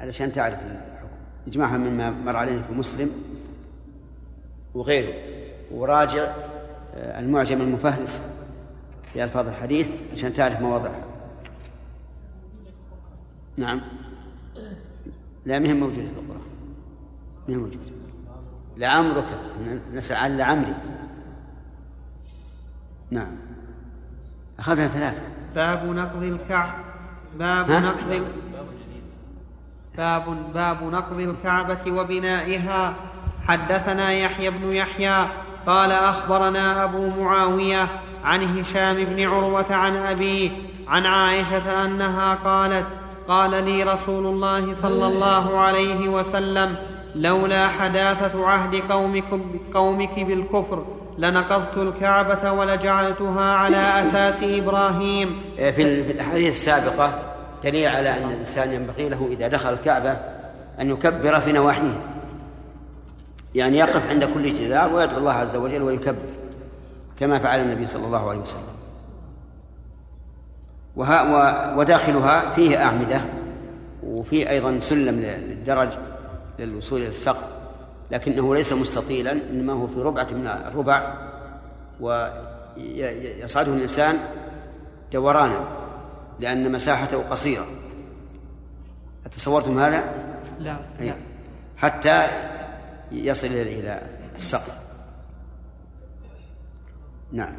علشان 0.00 0.32
تعرف 0.32 0.58
الحكم. 0.58 1.08
اجمعها 1.46 1.78
مما 1.78 2.10
مر 2.10 2.36
علينا 2.36 2.62
في 2.62 2.72
مسلم. 2.72 3.33
وغيره. 4.74 5.14
وراجع 5.70 6.34
آه، 6.94 7.20
المعجم 7.20 7.60
المفهرس 7.60 8.20
في 9.12 9.24
الفاظ 9.24 9.48
الحديث 9.48 9.88
عشان 10.12 10.34
تعرف 10.34 10.60
مواضعها. 10.60 11.04
نعم. 13.56 13.80
لا 15.46 15.58
مهم 15.58 15.76
موجودة 15.76 16.08
في 16.08 16.18
القرآن. 16.20 16.40
مهم 17.48 17.58
موجودة. 17.58 17.94
لعمرك 18.76 19.26
نسأل 19.92 20.16
عن 20.16 20.36
لعمري. 20.36 20.74
نعم. 23.10 23.36
أخذنا 24.58 24.88
ثلاثة. 24.88 25.22
باب 25.54 25.86
نقض 25.86 26.22
الكعب. 26.22 26.74
باب؟ 27.38 27.70
نقض 27.70 28.26
باب 29.96 30.52
باب 30.54 30.82
نقض 30.84 31.18
الكعبة 31.18 31.92
وبنائها. 31.92 32.96
حدثنا 33.48 34.12
يحيى 34.12 34.50
بن 34.50 34.72
يحيى 34.72 35.24
قال 35.66 35.92
أخبرنا 35.92 36.84
أبو 36.84 37.08
معاوية 37.22 37.88
عن 38.24 38.58
هشام 38.58 39.04
بن 39.04 39.22
عروة 39.24 39.74
عن 39.74 39.96
أبيه 39.96 40.50
عن 40.88 41.06
عائشة 41.06 41.84
أنها 41.84 42.34
قالت 42.44 42.84
قال 43.28 43.64
لي 43.64 43.82
رسول 43.82 44.26
الله 44.26 44.74
صلى 44.74 45.06
الله 45.06 45.58
عليه 45.60 46.08
وسلم 46.08 46.74
لولا 47.14 47.68
حداثة 47.68 48.46
عهد 48.46 48.82
قومكم 48.90 49.40
قومك 49.74 50.20
بالكفر 50.20 50.84
لنقضت 51.18 51.76
الكعبة 51.76 52.50
ولجعلتها 52.52 53.54
على 53.54 53.76
أساس 53.76 54.42
إبراهيم. 54.42 55.40
في 55.56 55.82
ال- 55.82 56.04
في 56.06 56.12
الأحاديث 56.12 56.48
السابقة 56.48 57.18
دليل 57.64 57.88
على 57.88 58.10
أن 58.16 58.30
الإنسان 58.30 58.72
ينبغي 58.72 59.08
له 59.08 59.28
إذا 59.32 59.48
دخل 59.48 59.72
الكعبة 59.72 60.16
أن 60.80 60.90
يكبر 60.90 61.40
في 61.40 61.52
نواحيها 61.52 62.00
يعني 63.54 63.78
يقف 63.78 64.10
عند 64.10 64.24
كل 64.24 64.52
جدار 64.52 64.92
ويدعو 64.92 65.18
الله 65.18 65.32
عز 65.32 65.56
وجل 65.56 65.82
ويكبر 65.82 66.30
كما 67.18 67.38
فعل 67.38 67.60
النبي 67.60 67.86
صلى 67.86 68.06
الله 68.06 68.30
عليه 68.30 68.40
وسلم 68.40 68.74
وها 70.96 71.74
وداخلها 71.76 72.50
فيه 72.50 72.84
أعمدة 72.84 73.20
وفيه 74.02 74.50
أيضا 74.50 74.78
سلم 74.80 75.20
للدرج 75.20 75.88
للوصول 76.58 77.00
إلى 77.00 77.08
السقف 77.08 77.44
لكنه 78.10 78.54
ليس 78.54 78.72
مستطيلا 78.72 79.32
إنما 79.32 79.72
هو 79.72 79.86
في 79.86 80.02
ربعة 80.02 80.26
من 80.32 80.46
الربع 80.46 81.14
ويصعده 82.00 83.72
الإنسان 83.72 84.18
دورانا 85.12 85.60
لأن 86.40 86.72
مساحته 86.72 87.22
قصيرة 87.30 87.66
أتصورتم 89.26 89.78
هذا؟ 89.78 90.04
لا. 90.60 90.76
لا 91.00 91.14
حتى 91.76 92.26
يصل 93.12 93.46
إلى 93.46 94.02
السقف 94.36 94.78
نعم. 97.32 97.54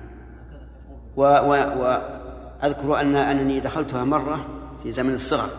و 1.17 1.22
و 1.22 1.49
وأذكر 1.51 3.01
أن 3.01 3.15
أنني 3.15 3.59
دخلتها 3.59 4.03
مرة 4.03 4.45
في 4.84 4.91
زمن 4.91 5.13
الصغر. 5.13 5.49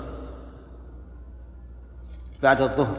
بعد 2.42 2.60
الظهر. 2.60 2.96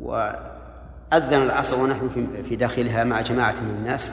وأذن 0.00 1.42
العصر 1.42 1.80
ونحن 1.80 2.08
في- 2.42 2.56
داخلها 2.56 3.04
مع 3.04 3.20
جماعة 3.20 3.60
من 3.60 3.70
الناس. 3.70 4.10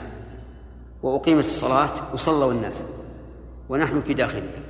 وأقيمت 1.02 1.44
الصلاة 1.44 2.14
وصلوا 2.14 2.52
الناس. 2.52 2.82
ونحن 3.68 4.00
في 4.00 4.14
داخلها. 4.14 4.60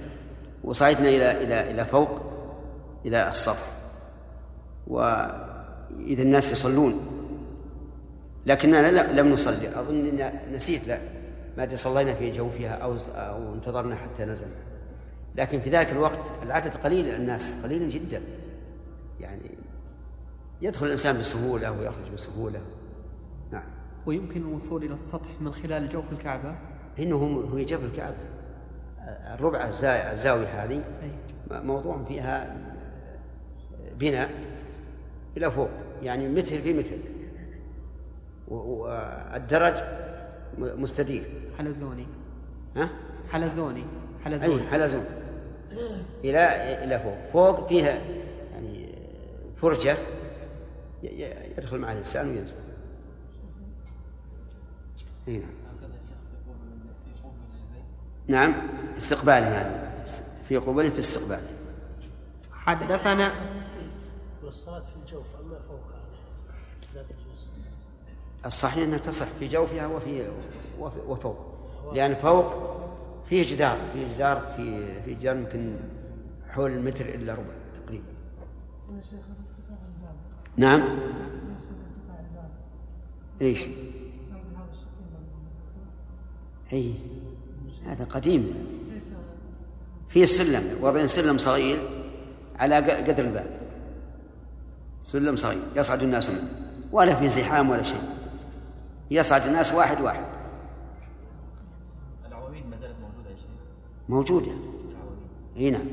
وصعدنا 0.64 1.09
إلى 1.09 1.44
إلى 1.44 1.70
إلى 1.70 1.85
فوق 1.85 2.20
إلى 3.06 3.28
السطح. 3.28 3.66
وإذا 5.99 6.23
الناس 6.23 6.53
يصلون. 6.53 7.01
لكننا 8.47 8.91
لا- 8.91 9.12
لم 9.21 9.33
نصلي. 9.33 9.81
أظن 9.81 9.95
إن 10.09 10.33
نسيت 10.55 10.89
لا 10.89 10.99
ما 11.57 11.62
أدري 11.62 11.77
صلينا 11.77 12.15
في 12.15 12.31
جوفها 12.31 12.69
أو 12.69 12.97
أو 13.15 13.55
انتظرنا 13.55 13.97
حتى 13.97 14.25
نزلنا 14.25 14.55
لكن 15.37 15.61
في 15.61 15.71
ذاك 15.71 15.93
الوقت 15.93 16.21
العدد 16.43 16.75
قليل 16.75 17.09
الناس 17.09 17.53
قليل 17.65 17.91
جدا. 17.91 18.23
يعني 19.21 19.51
يدخل 20.62 20.87
الإنسان 20.87 21.19
بسهولة 21.19 21.71
ويخرج 21.73 22.12
بسهولة. 22.15 22.61
نعم. 23.53 23.62
ويمكن 24.07 24.41
الوصول 24.41 24.85
إلى 24.85 24.95
السطح 24.95 25.29
من 25.41 25.53
خلال 25.53 25.89
جوف 25.89 26.05
الكعبة؟ 26.12 26.55
إنه 26.99 27.17
هو 27.53 27.59
جبل 27.59 27.85
الكعبة. 27.85 28.17
الربع 29.35 29.69
الزا- 29.69 30.12
الزاوية 30.12 30.65
هذه. 30.65 30.81
موضوع 31.51 32.05
فيها 32.09 32.57
بناء. 33.99 34.31
إلى 35.36 35.51
فوق 35.51 35.70
يعني 36.02 36.28
متر 36.28 36.61
في 36.61 36.73
متر. 36.73 36.97
و- 38.48 38.55
والدرج 38.55 39.74
مستدير. 40.59 41.24
حلزوني. 41.59 42.07
ها؟ 42.77 42.90
حلزوني. 43.32 43.85
حلزوني. 44.24 44.62
حلزون. 44.69 45.05
إلى 46.24 46.85
إلى 46.85 46.98
فوق. 47.01 47.16
فوق 47.32 47.69
فيها 47.69 48.01
يعني 48.52 48.89
فرجة 49.57 49.97
ي- 51.02 51.07
ي- 51.07 51.52
يدخل 51.59 51.78
مع 51.78 51.93
الإنسان 51.93 52.28
وينزل. 52.28 52.57
أي 55.28 55.39
نعم. 55.39 55.51
نعم 58.28 58.55
استقباله 58.98 59.47
يعني. 59.47 59.90
في 60.48 60.57
قبول 60.57 60.90
في 60.90 60.98
استقباله 61.01 61.43
حدثنا 62.52 63.32
والصلاة 64.44 64.82
الصحيح 68.47 68.85
أنها 68.85 68.99
تصح 68.99 69.27
في 69.27 69.49
جوفها 69.49 69.87
وفي 69.87 70.29
وفوق. 71.09 71.37
لأن 71.95 72.15
فوق 72.15 72.55
فيه 73.29 73.55
جدار 73.55 73.79
فيه 73.93 74.15
جدار 74.15 74.53
في 74.57 74.87
في 75.03 75.15
جدار 75.15 75.37
يمكن 75.37 75.77
حول 76.49 76.71
المتر 76.71 77.05
إلا 77.05 77.33
ربع 77.33 77.55
تقريبا. 77.85 78.05
نعم. 80.57 80.99
إيش؟ 83.41 83.61
اي 86.73 86.95
هذا 87.87 88.05
قديم. 88.05 88.55
في 90.09 90.27
سلم 90.27 90.79
وضع 90.81 91.07
سلم 91.07 91.39
صغير 91.39 91.79
على 92.59 92.77
قدر 92.77 93.25
الباب. 93.25 93.61
سلم 95.03 95.37
صغير 95.37 95.62
يصعد 95.77 96.03
الناس 96.03 96.31
منه. 96.31 96.51
ولا 96.93 97.15
في 97.15 97.29
زحام 97.29 97.71
ولا 97.71 97.83
شيء. 97.83 98.19
يصعد 99.11 99.47
الناس 99.47 99.73
واحد 99.74 100.01
واحد. 100.01 100.24
العواميد 102.28 102.66
ما 102.66 102.77
زالت 102.81 102.95
موجودة 103.01 103.31
يا 103.31 103.37
شيخ. 103.37 103.47
موجودة. 104.09 104.53
إي 105.57 105.70
نعم. 105.70 105.87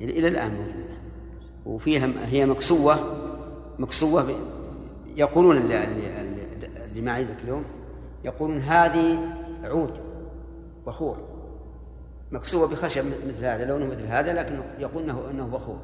إلى 0.00 0.28
الآن 0.28 0.50
موجودة. 0.50 0.96
وفيها 1.66 2.08
هي 2.24 2.46
مكسوة. 2.46 2.96
مكسوة 3.78 4.22
ب... 4.22 4.30
يقولون 5.16 5.56
اللي, 5.56 5.84
اللي, 5.84 6.20
اللي- 6.20 7.00
معي 7.02 7.24
ذاك 7.24 7.36
اليوم 7.44 7.64
يقولون 8.24 8.58
هذه 8.58 9.18
عود 9.64 9.98
بخور 10.86 11.16
مكسوة 12.32 12.68
بخشب 12.68 13.04
مثل 13.28 13.44
هذا 13.44 13.64
لونه 13.64 13.86
مثل 13.86 14.06
هذا 14.06 14.32
لكن 14.32 14.60
يقول 14.78 15.02
انه 15.02 15.30
إنه 15.30 15.46
بخور. 15.46 15.78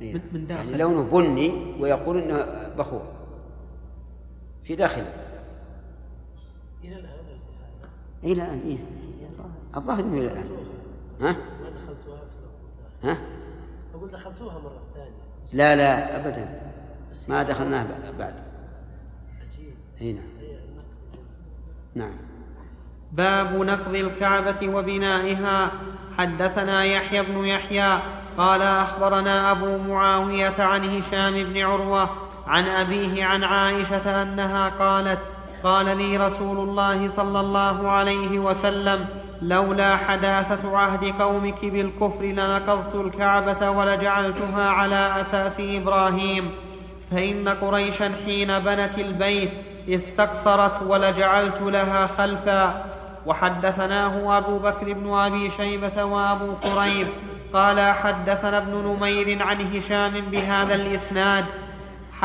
نعم. 0.00 0.20
من 0.32 0.46
داخل. 0.46 0.64
يعني 0.68 0.78
لونه 0.82 1.02
بني 1.02 1.74
ويقول 1.80 2.18
إنه 2.18 2.68
بخور. 2.78 3.02
في 4.64 4.76
داخله. 4.76 5.12
إلى 6.84 6.96
الآن 6.96 7.14
إلى 8.24 8.32
الآن؟ 8.32 8.60
إيه؟ 8.66 8.78
الظاهر 9.76 10.00
إنه 10.00 10.18
إلى 10.18 10.26
الآن. 10.26 10.48
ها؟ 11.20 11.32
ما 11.32 11.70
دخلتوها 11.70 12.22
ها؟ 13.04 13.16
أقول 13.94 14.10
دخلتوها 14.10 14.58
مرة 14.58 14.82
ثانية. 14.94 15.10
لا 15.52 15.76
لا 15.76 16.16
ابدا. 16.16 16.72
ما 17.28 17.42
دخلناه 17.42 17.86
بعد. 18.18 18.34
عجيب 19.40 19.74
اي 20.00 20.12
نعم. 20.12 20.24
هي 20.40 20.58
نعم. 21.94 22.16
باب 23.12 23.54
نقض 23.54 23.94
الكعبة 23.94 24.68
وبنائها. 24.68 25.70
حدثنا 26.18 26.84
يحيى 26.84 27.22
بن 27.22 27.44
يحيى 27.44 28.02
قال 28.38 28.62
أخبرنا 28.62 29.50
أبو 29.50 29.78
معاوية 29.78 30.62
عن 30.62 30.84
هشام 30.84 31.34
بن 31.34 31.58
عروة 31.58 32.23
عن 32.46 32.68
أبيه 32.68 33.24
عن 33.24 33.44
عائشة 33.44 34.22
أنها 34.22 34.68
قالت 34.68 35.18
قال 35.64 35.98
لي 35.98 36.16
رسول 36.16 36.68
الله 36.68 37.08
صلى 37.08 37.40
الله 37.40 37.90
عليه 37.90 38.38
وسلم 38.38 39.06
لولا 39.42 39.96
حداثة 39.96 40.76
عهد 40.78 41.04
قومك 41.22 41.64
بالكفر 41.64 42.24
لنقضت 42.24 42.94
الكعبة 42.94 43.70
ولجعلتها 43.70 44.70
على 44.70 45.20
أساس 45.20 45.56
إبراهيم. 45.60 46.50
فإن 47.10 47.48
قريشا 47.48 48.12
حين 48.24 48.58
بنت 48.58 48.98
البيت 48.98 49.50
استقصرت 49.88 50.82
ولجعلت 50.82 51.60
لها 51.60 52.06
خلفا. 52.06 52.84
وحدثناه 53.26 54.38
أبو 54.38 54.58
بكر 54.58 54.92
بن 54.92 55.14
أبي 55.14 55.50
شيبة 55.50 56.04
وأبو 56.04 56.52
قريب. 56.52 57.06
قال 57.52 57.80
حدثنا 57.80 58.58
ابن 58.58 58.96
نمير 58.98 59.42
عن 59.42 59.76
هشام 59.76 60.12
بهذا 60.12 60.74
الإسناد. 60.74 61.44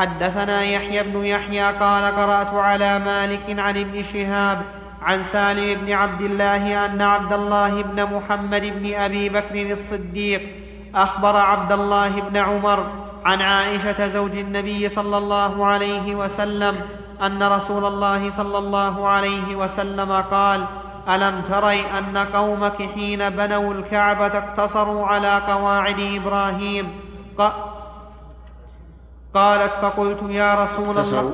حدثنا 0.00 0.62
يحيى 0.62 1.02
بن 1.02 1.24
يحيى 1.24 1.62
قال 1.72 2.04
قرأت 2.16 2.54
على 2.54 2.98
مالك 2.98 3.58
عن 3.58 3.76
ابن 3.76 4.02
شهاب 4.02 4.62
عن 5.02 5.22
سالم 5.22 5.80
بن 5.80 5.92
عبد 5.92 6.20
الله 6.20 6.84
أن 6.86 7.02
عبد 7.02 7.32
الله 7.32 7.82
بن 7.82 8.04
محمد 8.04 8.62
بن 8.62 8.94
أبي 8.94 9.28
بكر 9.28 9.70
الصديق 9.72 10.42
أخبر 10.94 11.36
عبد 11.36 11.72
الله 11.72 12.08
بن 12.20 12.36
عمر 12.36 12.86
عن 13.24 13.42
عائشة 13.42 14.08
زوج 14.08 14.36
النبي 14.36 14.88
صلى 14.88 15.16
الله 15.18 15.66
عليه 15.66 16.14
وسلم 16.14 16.74
أن 17.22 17.42
رسول 17.42 17.84
الله 17.84 18.30
صلى 18.30 18.58
الله 18.58 19.08
عليه 19.08 19.56
وسلم 19.56 20.12
قال 20.12 20.64
ألم 21.08 21.42
تري 21.50 21.80
أن 21.98 22.18
قومك 22.18 22.76
حين 22.94 23.30
بنوا 23.30 23.74
الكعبة 23.74 24.26
اقتصروا 24.38 25.06
على 25.06 25.42
قواعد 25.48 26.00
إبراهيم؟ 26.00 26.88
ق- 27.38 27.79
قالت 29.34 29.72
فقلت 29.72 30.22
يا 30.30 30.64
رسول 30.64 30.84
الله 30.84 31.00
اقتصروا. 31.00 31.32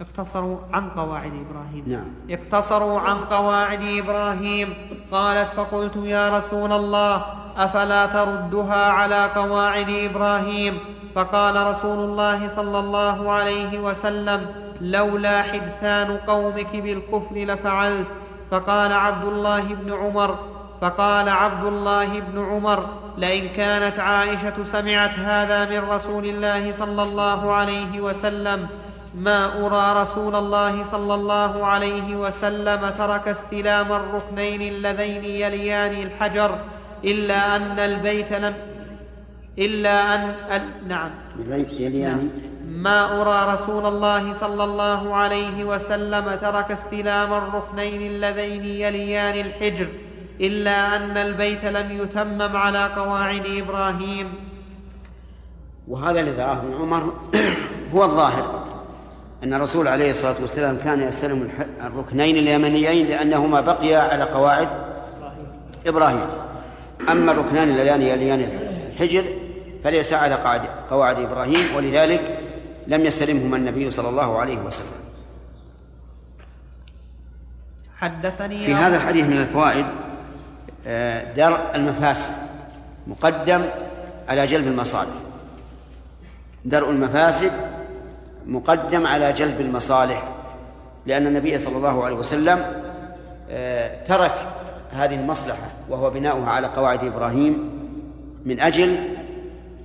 اقتصروا 0.00 0.56
عن 0.72 0.90
قواعد 0.90 1.32
إبراهيم. 1.46 1.84
نعم. 1.86 2.04
اقتصروا 2.30 3.00
عن 3.00 3.16
قواعد 3.16 3.80
إبراهيم. 3.82 4.74
قالت 5.12 5.48
فقلت 5.56 5.96
يا 5.96 6.38
رسول 6.38 6.72
الله 6.72 7.24
أفلا 7.56 8.06
تردها 8.06 8.86
على 8.86 9.26
قواعد 9.26 9.88
إبراهيم؟ 9.88 10.78
فقال 11.14 11.66
رسول 11.66 11.98
الله 11.98 12.48
صلى 12.48 12.78
الله 12.78 13.32
عليه 13.32 13.78
وسلم 13.78 14.46
لولا 14.80 15.42
حدثان 15.42 16.16
قومك 16.16 16.76
بالكفر 16.76 17.34
لفعلت. 17.36 18.06
فقال 18.50 18.92
عبد 18.92 19.24
الله 19.24 19.60
بن 19.60 19.92
عمر 19.92 20.53
فقال 20.80 21.28
عبد 21.28 21.66
الله 21.66 22.20
بن 22.20 22.44
عمر 22.44 22.86
لئن 23.18 23.48
كانت 23.48 23.98
عائشة 23.98 24.64
سمعت 24.64 25.18
هذا 25.18 25.64
من 25.64 25.88
رسول 25.88 26.24
الله 26.24 26.72
صلى 26.72 27.02
الله 27.02 27.52
عليه 27.52 28.00
وسلم 28.00 28.66
ما 29.14 29.66
أرى 29.66 30.02
رسول 30.02 30.36
الله 30.36 30.84
صلى 30.84 31.14
الله 31.14 31.66
عليه 31.66 32.16
وسلم 32.16 32.88
ترك 32.98 33.28
استلام 33.28 33.92
الركنين 33.92 34.62
اللذين 34.62 35.24
يليان 35.24 35.92
الحجر 35.92 36.58
إلا 37.04 37.56
أن 37.56 37.78
البيت 37.78 38.32
لم 38.32 38.54
إلا 39.58 40.14
أن 40.14 40.34
ال... 40.50 40.88
نعم. 40.88 41.10
يلياني 41.78 42.28
ما 42.66 43.22
أرى 43.22 43.54
رسول 43.54 43.86
الله 43.86 44.32
صلى 44.32 44.64
الله 44.64 45.14
عليه 45.14 45.64
وسلم 45.64 46.34
ترك 46.34 46.70
استلام 46.70 47.32
الركنين 47.32 48.02
اللذين 48.02 48.64
يليان 48.64 49.46
الحجر 49.46 49.88
إلا 50.40 50.96
أن 50.96 51.16
البيت 51.16 51.64
لم 51.64 52.02
يتمم 52.02 52.56
على 52.56 52.86
قواعد 52.86 53.46
إبراهيم. 53.46 54.34
وهذا 55.88 56.20
الذي 56.20 56.42
راه 56.42 56.52
ابن 56.52 56.74
عمر 56.74 57.12
هو 57.94 58.04
الظاهر 58.04 58.64
أن 59.44 59.54
الرسول 59.54 59.88
عليه 59.88 60.10
الصلاة 60.10 60.34
والسلام 60.40 60.78
كان 60.84 61.00
يستلم 61.00 61.50
الركنين 61.80 62.36
اليمنيين 62.36 63.06
لأنهما 63.06 63.60
بقيا 63.60 63.98
على 63.98 64.24
قواعد 64.24 64.68
إبراهيم. 65.86 66.26
أما 67.10 67.32
الركنان 67.32 67.68
اللذان 67.68 68.02
يليان 68.02 68.40
الحجر 68.90 69.24
فليس 69.84 70.12
على 70.12 70.34
قواعد 70.90 71.18
إبراهيم 71.18 71.76
ولذلك 71.76 72.38
لم 72.86 73.06
يستلمهما 73.06 73.56
النبي 73.56 73.90
صلى 73.90 74.08
الله 74.08 74.38
عليه 74.38 74.58
وسلم. 74.58 75.04
حدثني 77.96 78.66
في 78.66 78.74
هذا 78.74 78.96
الحديث 78.96 79.26
من 79.26 79.36
الفوائد 79.36 79.86
درء 81.36 81.70
المفاسد 81.74 82.30
مقدم 83.06 83.64
على 84.28 84.46
جلب 84.46 84.66
المصالح. 84.66 85.14
درء 86.64 86.90
المفاسد 86.90 87.52
مقدم 88.46 89.06
على 89.06 89.32
جلب 89.32 89.60
المصالح 89.60 90.28
لأن 91.06 91.26
النبي 91.26 91.58
صلى 91.58 91.76
الله 91.76 92.04
عليه 92.04 92.16
وسلم 92.16 92.82
آه، 93.50 94.04
ترك 94.04 94.34
هذه 94.92 95.14
المصلحة 95.14 95.68
وهو 95.88 96.10
بناؤها 96.10 96.50
على 96.50 96.66
قواعد 96.66 97.04
إبراهيم 97.04 97.70
من 98.44 98.60
أجل 98.60 98.96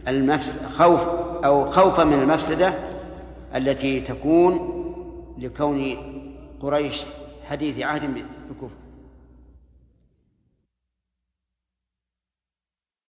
المفس 0.07 0.55
خوف 0.77 1.01
أو 1.45 1.65
خوفا 1.65 2.03
من 2.03 2.13
المفسدة 2.13 2.73
التي 3.55 3.99
تكون 3.99 4.75
لكون 5.37 5.97
قريش 6.61 7.03
حديث 7.49 7.83
عهد 7.83 8.01
بالكفر 8.01 8.75